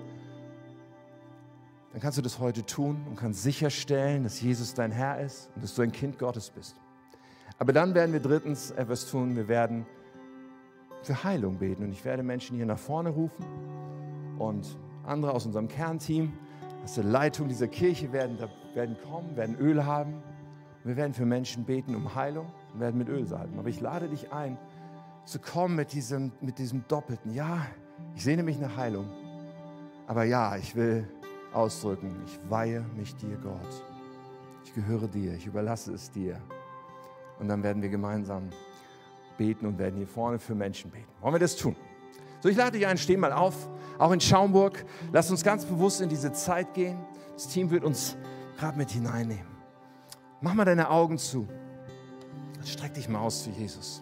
dann 1.96 2.02
kannst 2.02 2.18
du 2.18 2.22
das 2.22 2.40
heute 2.40 2.66
tun 2.66 3.06
und 3.08 3.16
kannst 3.16 3.42
sicherstellen, 3.42 4.24
dass 4.24 4.42
Jesus 4.42 4.74
dein 4.74 4.92
Herr 4.92 5.22
ist 5.22 5.50
und 5.56 5.64
dass 5.64 5.76
du 5.76 5.82
ein 5.82 5.94
Kind 5.94 6.20
Gottes 6.20 6.50
bist. 6.50 6.76
Aber 7.58 7.72
dann 7.72 7.96
werden 7.96 8.12
wir 8.12 8.20
drittens 8.20 8.72
etwas 8.72 9.10
tun, 9.10 9.34
wir 9.38 9.48
werden 9.48 9.86
für 11.04 11.24
Heilung 11.24 11.58
beten 11.58 11.86
und 11.86 11.94
ich 11.94 12.04
werde 12.04 12.22
Menschen 12.22 12.58
hier 12.58 12.66
nach 12.66 12.78
vorne 12.78 13.12
rufen 13.12 13.46
und 14.38 14.78
andere 15.06 15.32
aus 15.32 15.46
unserem 15.46 15.70
Kernteam, 15.70 16.34
aus 16.84 16.96
der 16.96 17.06
Leitung 17.06 17.48
dieser 17.48 17.70
Kirche 17.70 18.12
werden, 18.12 18.38
werden 18.74 18.98
kommen, 19.10 19.38
werden 19.38 19.58
Öl 19.58 19.86
haben. 19.86 20.22
Wir 20.84 20.98
werden 20.98 21.14
für 21.14 21.26
Menschen 21.26 21.64
beten 21.64 21.96
um 21.96 22.14
Heilung 22.14 22.52
und 22.76 22.82
werden 22.82 22.98
mit 22.98 23.08
Öl 23.08 23.26
salben. 23.26 23.58
Aber 23.58 23.70
ich 23.70 23.80
lade 23.80 24.10
dich 24.10 24.32
ein, 24.34 24.58
zu 25.24 25.40
kommen 25.40 25.76
mit 25.76 25.94
diesem, 25.94 26.32
mit 26.42 26.60
diesem 26.60 26.86
Doppelten. 26.88 27.34
Ja, 27.34 27.66
ich 28.16 28.24
sehne 28.24 28.44
mich 28.44 28.60
nach 28.60 28.76
Heilung. 28.76 29.10
Aber 30.08 30.24
ja, 30.24 30.58
ich 30.58 30.76
will 30.76 31.08
ausdrücken, 31.54 32.14
ich 32.26 32.40
weihe 32.50 32.86
mich 32.96 33.16
dir, 33.16 33.38
Gott. 33.38 33.84
Ich 34.66 34.74
gehöre 34.74 35.08
dir, 35.08 35.34
ich 35.34 35.48
überlasse 35.48 35.94
es 35.94 36.12
dir. 36.12 36.40
Und 37.40 37.48
dann 37.48 37.64
werden 37.64 37.82
wir 37.82 37.90
gemeinsam 37.90 38.50
beten 39.38 39.66
und 39.66 39.80
werden 39.80 39.96
hier 39.96 40.08
vorne 40.08 40.38
für 40.38 40.54
Menschen 40.54 40.92
beten. 40.92 41.08
Wollen 41.22 41.34
wir 41.34 41.40
das 41.40 41.56
tun? 41.56 41.76
So, 42.42 42.50
ich 42.50 42.58
lade 42.58 42.78
dich 42.78 42.86
ein, 42.86 42.98
steh 42.98 43.18
mal 43.18 43.32
auf, 43.32 43.70
auch 43.98 44.12
in 44.12 44.20
Schaumburg. 44.20 44.86
Lass 45.12 45.32
uns 45.32 45.44
ganz 45.44 45.66
bewusst 45.66 46.02
in 46.02 46.10
diese 46.10 46.34
Zeit 46.34 46.74
gehen. 46.74 47.00
Das 47.34 47.48
Team 47.48 47.72
wird 47.72 47.84
uns 47.84 48.18
gerade 48.58 48.78
mit 48.78 48.92
hineinnehmen. 48.92 49.48
Mach 50.42 50.54
mal 50.54 50.66
deine 50.66 50.90
Augen 50.90 51.18
zu. 51.18 51.48
Streck 52.66 52.96
dich 52.96 53.08
mal 53.08 53.20
aus 53.20 53.44
zu 53.44 53.52
Jesus. 53.52 54.02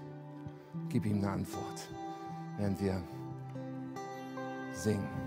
Gib 0.88 1.06
ihm 1.06 1.18
eine 1.18 1.30
Antwort, 1.30 1.90
während 2.58 2.82
wir 2.82 3.04
singen. 4.72 5.23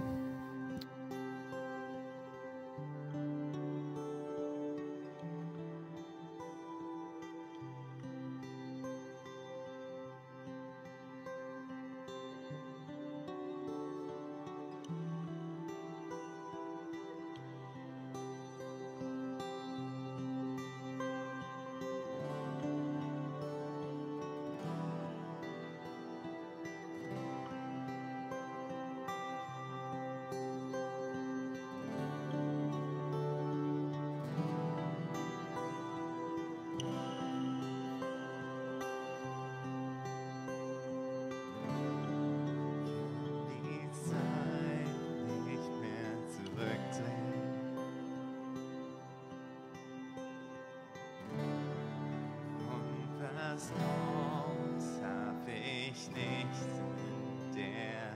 Das 53.57 53.71
Haus 53.71 54.87
hab 55.03 55.49
ich 55.49 56.11
nicht 56.11 56.69
in 56.99 57.57
der 57.57 58.11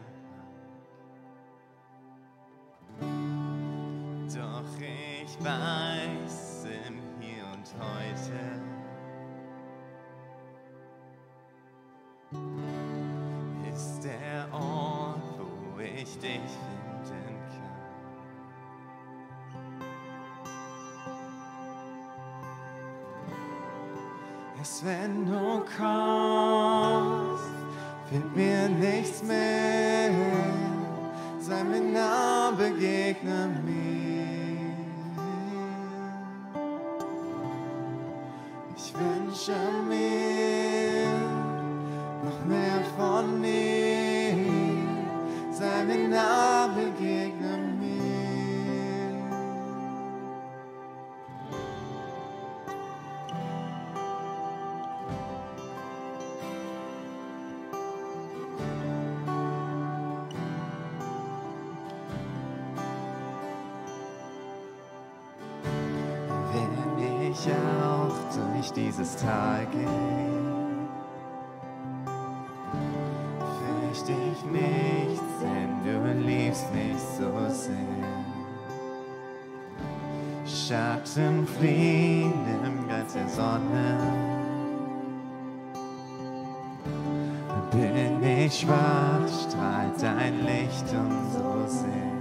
Hand. 3.00 4.36
Doch 4.36 4.72
ich 4.78 5.32
weiß 5.42 6.49
Erst 24.60 24.84
wenn 24.84 25.24
du 25.24 25.64
kommst, 25.74 27.44
fehlt 28.10 28.36
mir 28.36 28.68
nichts 28.68 29.22
mehr. 29.22 30.10
Sei 31.40 31.64
mir 31.64 31.80
nah, 31.80 32.50
begegne 32.50 33.48
mir. 33.64 33.79
Ich 73.92 74.44
nichts, 74.44 75.22
denn 75.40 75.70
du 75.84 76.28
liebst 76.28 76.66
mich 76.72 76.98
so 77.18 77.30
sehr. 77.48 77.76
Schatten 80.46 81.46
fliehen 81.46 82.32
im 82.64 82.86
Glanz 82.86 83.12
der 83.14 83.28
Sonne. 83.28 83.98
Bin 87.70 88.22
ich 88.22 88.60
schwach, 88.60 89.28
strahlt 89.28 90.02
dein 90.02 90.44
Licht 90.44 90.86
umso 90.92 91.66
sehr. 91.66 92.19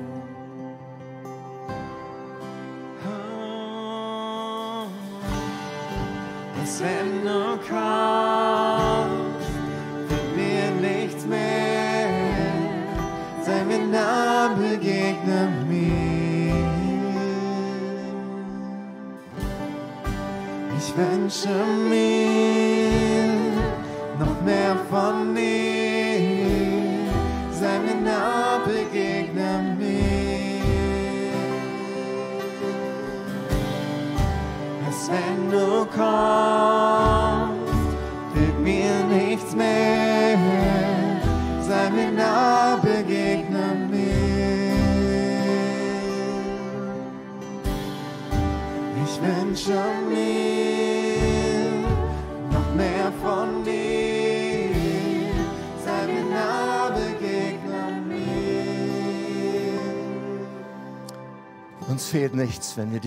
Ich 21.32 21.46
wünsche 21.46 22.59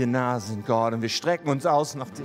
dir 0.02 0.06
nah 0.06 0.40
sind, 0.40 0.66
Gott, 0.66 0.92
und 0.92 1.02
wir 1.02 1.08
strecken 1.08 1.48
uns 1.48 1.64
aus 1.64 1.94
nach 1.94 2.10
dir. 2.10 2.24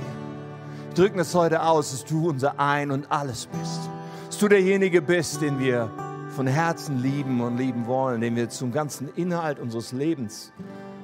Drücken 0.96 1.20
es 1.20 1.36
heute 1.36 1.62
aus, 1.62 1.92
dass 1.92 2.06
du 2.06 2.30
unser 2.30 2.60
Ein 2.60 2.90
und 2.92 3.12
Alles 3.12 3.46
bist. 3.46 3.82
Dass 4.26 4.38
du 4.40 4.48
derjenige 4.48 5.02
bist, 5.02 5.42
den 5.42 5.60
wir 5.60 5.92
von 6.30 6.48
Herzen 6.48 7.02
lieben 7.02 7.40
und 7.42 7.58
lieben 7.58 7.86
wollen, 7.86 8.22
den 8.22 8.36
wir 8.36 8.50
zum 8.50 8.72
ganzen 8.72 9.10
Inhalt 9.16 9.60
unseres 9.60 9.92
Lebens 9.92 10.52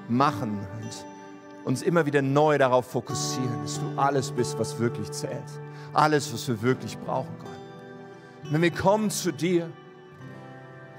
machen 0.10 0.60
und 0.82 1.06
uns 1.66 1.82
immer 1.82 2.06
wieder 2.06 2.22
neu 2.22 2.58
darauf 2.58 2.88
fokussieren, 2.88 3.62
dass 3.62 3.80
du 3.80 3.86
alles 3.96 4.32
bist, 4.32 4.58
was 4.58 4.80
wirklich 4.80 5.12
zählt. 5.12 5.44
Alles, 5.94 6.34
was 6.34 6.48
wir 6.48 6.62
wirklich 6.62 6.98
brauchen, 6.98 7.34
Gott. 7.40 8.52
Wenn 8.52 8.62
wir 8.62 8.72
kommen 8.72 9.10
zu 9.10 9.32
dir, 9.32 9.70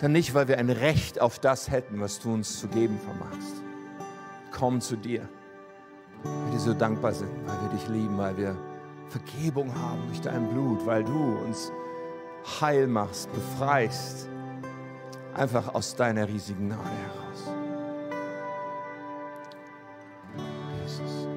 dann 0.00 0.12
nicht, 0.12 0.34
weil 0.34 0.48
wir 0.48 0.58
ein 0.58 0.70
Recht 0.70 1.20
auf 1.20 1.38
das 1.38 1.70
hätten, 1.70 2.00
was 2.00 2.20
du 2.20 2.32
uns 2.32 2.60
zu 2.60 2.68
geben 2.68 2.98
vermagst. 3.04 3.54
Kommen 4.52 4.80
zu 4.80 4.96
dir, 4.96 5.28
wir 6.24 6.52
dir 6.52 6.58
so 6.58 6.74
dankbar 6.74 7.12
sind, 7.12 7.30
weil 7.46 7.60
wir 7.62 7.68
dich 7.68 7.88
lieben, 7.88 8.18
weil 8.18 8.36
wir 8.36 8.56
Vergebung 9.08 9.72
haben 9.74 10.06
durch 10.08 10.20
dein 10.20 10.48
Blut, 10.48 10.84
weil 10.86 11.04
du 11.04 11.38
uns 11.46 11.70
heil 12.60 12.86
machst, 12.86 13.30
befreist, 13.32 14.28
einfach 15.34 15.74
aus 15.74 15.94
deiner 15.94 16.26
riesigen 16.28 16.68
Gnade 16.68 16.82
heraus. 16.82 17.54
Jesus. 20.82 21.28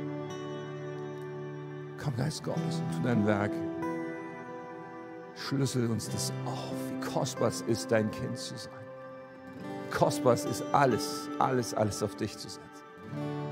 Komm, 2.03 2.15
Geist 2.15 2.43
Gottes, 2.43 2.81
und 2.81 2.95
tu 2.95 3.03
dein 3.03 3.25
Werk. 3.25 3.51
Schlüssel 5.35 5.89
uns 5.89 6.09
das 6.09 6.33
auf, 6.45 6.73
wie 6.89 6.99
kostbar 7.13 7.49
es 7.49 7.61
ist, 7.61 7.91
dein 7.91 8.09
Kind 8.11 8.37
zu 8.37 8.57
sein. 8.57 8.73
Kostbar 9.91 10.33
es 10.33 10.45
ist 10.45 10.63
alles, 10.73 11.29
alles, 11.39 11.73
alles 11.73 12.03
auf 12.03 12.15
dich 12.15 12.37
zu 12.37 12.49
setzen. 12.49 13.46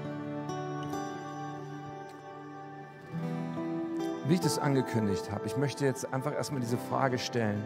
Wie 4.27 4.33
ich 4.33 4.39
das 4.39 4.57
angekündigt 4.57 5.31
habe, 5.31 5.45
ich 5.45 5.55
möchte 5.55 5.85
jetzt 5.85 6.11
einfach 6.11 6.33
erstmal 6.33 6.59
diese 6.59 6.77
Frage 6.77 7.19
stellen, 7.19 7.63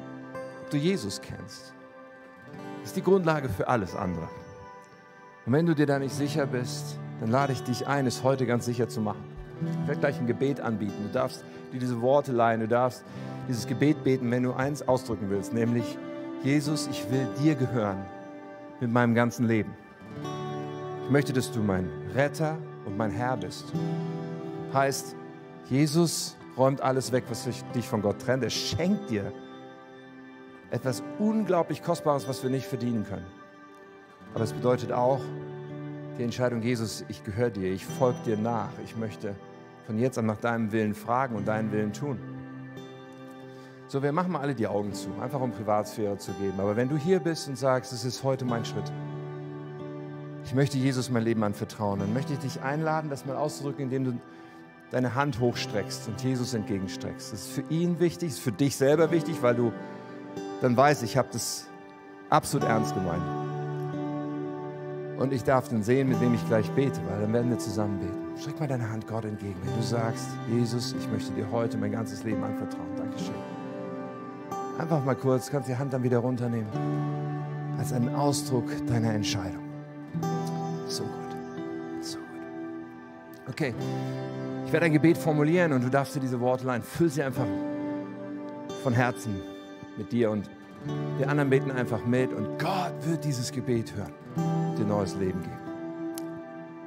ob 0.61 0.69
du 0.69 0.77
Jesus 0.77 1.21
kennst. 1.21 1.73
Das 2.81 2.89
ist 2.89 2.97
die 2.97 3.01
Grundlage 3.01 3.47
für 3.47 3.69
alles 3.69 3.95
andere. 3.95 4.27
Und 5.45 5.53
wenn 5.53 5.65
du 5.65 5.73
dir 5.73 5.85
da 5.85 5.99
nicht 5.99 6.13
sicher 6.13 6.45
bist, 6.45 6.99
dann 7.21 7.31
lade 7.31 7.53
ich 7.53 7.63
dich 7.63 7.87
ein, 7.87 8.05
es 8.05 8.23
heute 8.23 8.45
ganz 8.45 8.65
sicher 8.65 8.89
zu 8.89 8.99
machen. 8.99 9.23
Ich 9.61 9.87
werde 9.87 10.01
gleich 10.01 10.19
ein 10.19 10.27
Gebet 10.27 10.59
anbieten. 10.59 11.01
Du 11.03 11.13
darfst 11.13 11.45
dir 11.71 11.79
diese 11.79 12.01
Worte 12.01 12.33
leihen, 12.33 12.59
du 12.59 12.67
darfst 12.67 13.05
dieses 13.47 13.65
Gebet 13.65 14.03
beten, 14.03 14.29
wenn 14.29 14.43
du 14.43 14.53
eins 14.53 14.85
ausdrücken 14.85 15.29
willst, 15.29 15.53
nämlich, 15.53 15.97
Jesus, 16.43 16.87
ich 16.87 17.09
will 17.09 17.27
dir 17.41 17.55
gehören 17.55 18.05
mit 18.81 18.91
meinem 18.91 19.15
ganzen 19.15 19.47
Leben. 19.47 19.73
Ich 21.05 21.09
möchte, 21.09 21.31
dass 21.33 21.51
du 21.51 21.61
mein 21.61 21.89
Retter 22.13 22.57
und 22.85 22.97
mein 22.97 23.11
Herr 23.11 23.37
bist. 23.37 23.65
Heißt, 24.73 25.15
Jesus 25.69 26.37
räumt 26.59 26.81
alles 26.81 27.11
weg, 27.11 27.23
was 27.29 27.47
dich 27.73 27.87
von 27.87 28.01
Gott 28.01 28.19
trennt. 28.19 28.43
Er 28.43 28.49
schenkt 28.49 29.09
dir 29.09 29.31
etwas 30.69 31.01
unglaublich 31.17 31.81
Kostbares, 31.81 32.27
was 32.27 32.43
wir 32.43 32.49
nicht 32.49 32.67
verdienen 32.67 33.05
können. 33.05 33.25
Aber 34.35 34.43
es 34.43 34.53
bedeutet 34.53 34.91
auch 34.91 35.21
die 36.17 36.23
Entscheidung, 36.23 36.61
Jesus, 36.61 37.05
ich 37.07 37.23
gehöre 37.23 37.49
dir, 37.49 37.71
ich 37.71 37.85
folge 37.85 38.19
dir 38.25 38.37
nach. 38.37 38.69
Ich 38.83 38.95
möchte 38.95 39.35
von 39.87 39.97
jetzt 39.97 40.17
an 40.17 40.25
nach 40.25 40.37
deinem 40.37 40.71
Willen 40.71 40.93
fragen 40.93 41.35
und 41.35 41.47
deinen 41.47 41.71
Willen 41.71 41.93
tun. 41.93 42.19
So, 43.87 44.03
wir 44.03 44.11
machen 44.11 44.33
mal 44.33 44.41
alle 44.41 44.53
die 44.53 44.67
Augen 44.67 44.93
zu, 44.93 45.09
einfach 45.19 45.41
um 45.41 45.51
Privatsphäre 45.51 46.17
zu 46.17 46.31
geben. 46.33 46.59
Aber 46.59 46.75
wenn 46.75 46.89
du 46.89 46.97
hier 46.97 47.19
bist 47.19 47.47
und 47.47 47.57
sagst, 47.57 47.91
es 47.91 48.05
ist 48.05 48.23
heute 48.23 48.45
mein 48.45 48.65
Schritt, 48.65 48.91
ich 50.43 50.53
möchte 50.53 50.77
Jesus 50.77 51.09
mein 51.09 51.23
Leben 51.23 51.43
anvertrauen, 51.43 51.99
dann 51.99 52.13
möchte 52.13 52.33
ich 52.33 52.39
dich 52.39 52.61
einladen, 52.61 53.09
das 53.09 53.25
mal 53.25 53.35
auszudrücken, 53.35 53.85
indem 53.85 54.03
du 54.03 54.13
deine 54.91 55.15
Hand 55.15 55.39
hochstreckst 55.39 56.07
und 56.07 56.21
Jesus 56.21 56.53
entgegenstreckst. 56.53 57.33
Das 57.33 57.41
ist 57.41 57.51
für 57.51 57.63
ihn 57.69 57.99
wichtig, 57.99 58.29
ist 58.29 58.39
für 58.39 58.51
dich 58.51 58.75
selber 58.75 59.11
wichtig, 59.11 59.41
weil 59.41 59.55
du 59.55 59.71
dann 60.61 60.75
weißt, 60.75 61.03
ich 61.03 61.17
habe 61.17 61.29
das 61.31 61.67
absolut 62.29 62.67
ernst 62.67 62.93
gemeint. 62.95 63.23
Und 65.19 65.33
ich 65.33 65.43
darf 65.43 65.67
dann 65.67 65.83
sehen, 65.83 66.07
mit 66.07 66.21
wem 66.21 66.33
ich 66.33 66.47
gleich 66.47 66.69
bete, 66.71 66.99
weil 67.09 67.21
dann 67.21 67.33
werden 67.33 67.49
wir 67.49 67.59
zusammen 67.59 67.99
beten. 67.99 68.39
Streck 68.39 68.57
mal 68.59 68.67
deine 68.67 68.89
Hand 68.89 69.05
Gott 69.05 69.25
entgegen, 69.25 69.57
wenn 69.63 69.75
du 69.75 69.81
sagst, 69.81 70.27
Jesus, 70.49 70.95
ich 70.97 71.09
möchte 71.09 71.33
dir 71.33 71.51
heute 71.51 71.77
mein 71.77 71.91
ganzes 71.91 72.23
Leben 72.23 72.41
anvertrauen. 72.41 72.95
Dankeschön. 72.95 73.35
Einfach 74.77 75.03
mal 75.03 75.15
kurz, 75.15 75.51
kannst 75.51 75.67
die 75.67 75.75
Hand 75.75 75.91
dann 75.91 76.03
wieder 76.03 76.19
runternehmen. 76.19 76.67
Als 77.77 77.91
einen 77.91 78.15
Ausdruck 78.15 78.65
deiner 78.87 79.13
Entscheidung. 79.13 79.63
So 80.87 81.03
gut. 81.03 82.01
So 82.01 82.17
gut. 82.17 83.49
Okay. 83.49 83.73
Ich 84.69 84.73
werde 84.73 84.85
ein 84.85 84.93
Gebet 84.93 85.17
formulieren 85.17 85.73
und 85.73 85.83
du 85.83 85.89
darfst 85.89 86.15
dir 86.15 86.19
diese 86.19 86.39
Worte 86.39 86.67
leihen. 86.67 86.83
Füll 86.83 87.09
sie 87.09 87.23
einfach 87.23 87.47
von 88.83 88.93
Herzen 88.93 89.41
mit 89.97 90.11
dir 90.11 90.29
und 90.29 90.47
die 91.19 91.25
anderen 91.25 91.49
beten 91.49 91.71
einfach 91.71 92.05
mit 92.05 92.31
und 92.31 92.59
Gott 92.59 92.93
wird 93.01 93.25
dieses 93.25 93.51
Gebet 93.51 93.91
hören, 93.95 94.13
dir 94.77 94.85
neues 94.85 95.15
Leben 95.15 95.41
geben. 95.41 95.57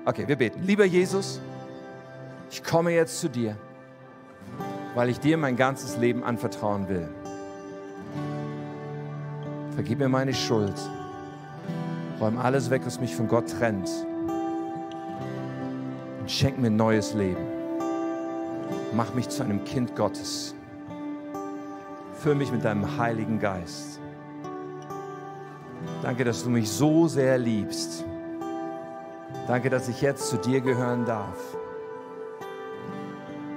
Okay, 0.05 0.29
wir 0.29 0.37
beten. 0.37 0.63
Lieber 0.63 0.85
Jesus, 0.85 1.41
ich 2.53 2.63
komme 2.63 2.93
jetzt 2.93 3.19
zu 3.19 3.29
dir, 3.29 3.57
weil 4.95 5.09
ich 5.09 5.19
dir 5.19 5.37
mein 5.37 5.57
ganzes 5.57 5.97
Leben 5.97 6.23
anvertrauen 6.23 6.89
will. 6.89 7.09
Vergib 9.75 9.99
mir 9.99 10.09
meine 10.09 10.35
Schuld. 10.35 10.77
Räum 12.21 12.39
alles 12.39 12.71
weg, 12.71 12.83
was 12.85 13.01
mich 13.01 13.17
von 13.17 13.27
Gott 13.27 13.51
trennt. 13.51 13.91
Und 16.21 16.31
schenk 16.31 16.61
mir 16.61 16.71
neues 16.71 17.13
Leben. 17.15 17.62
Mach 18.95 19.15
mich 19.15 19.29
zu 19.29 19.43
einem 19.43 19.65
Kind 19.65 19.97
Gottes. 19.97 20.55
Füll 22.21 22.35
mich 22.35 22.53
mit 22.53 22.65
deinem 22.65 22.99
Heiligen 22.99 23.41
Geist. 23.41 24.01
Danke, 26.03 26.25
dass 26.25 26.45
du 26.45 26.51
mich 26.51 26.71
so 26.71 27.09
sehr 27.09 27.39
liebst. 27.39 28.05
Danke, 29.47 29.71
dass 29.71 29.89
ich 29.89 30.01
jetzt 30.03 30.29
zu 30.29 30.37
dir 30.37 30.61
gehören 30.61 31.05
darf. 31.05 31.39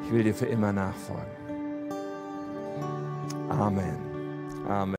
Ich 0.04 0.12
will 0.12 0.24
dir 0.24 0.34
für 0.34 0.46
immer 0.46 0.72
nachfolgen. 0.72 1.26
Amen. 3.50 3.98
Amen. 4.68 4.94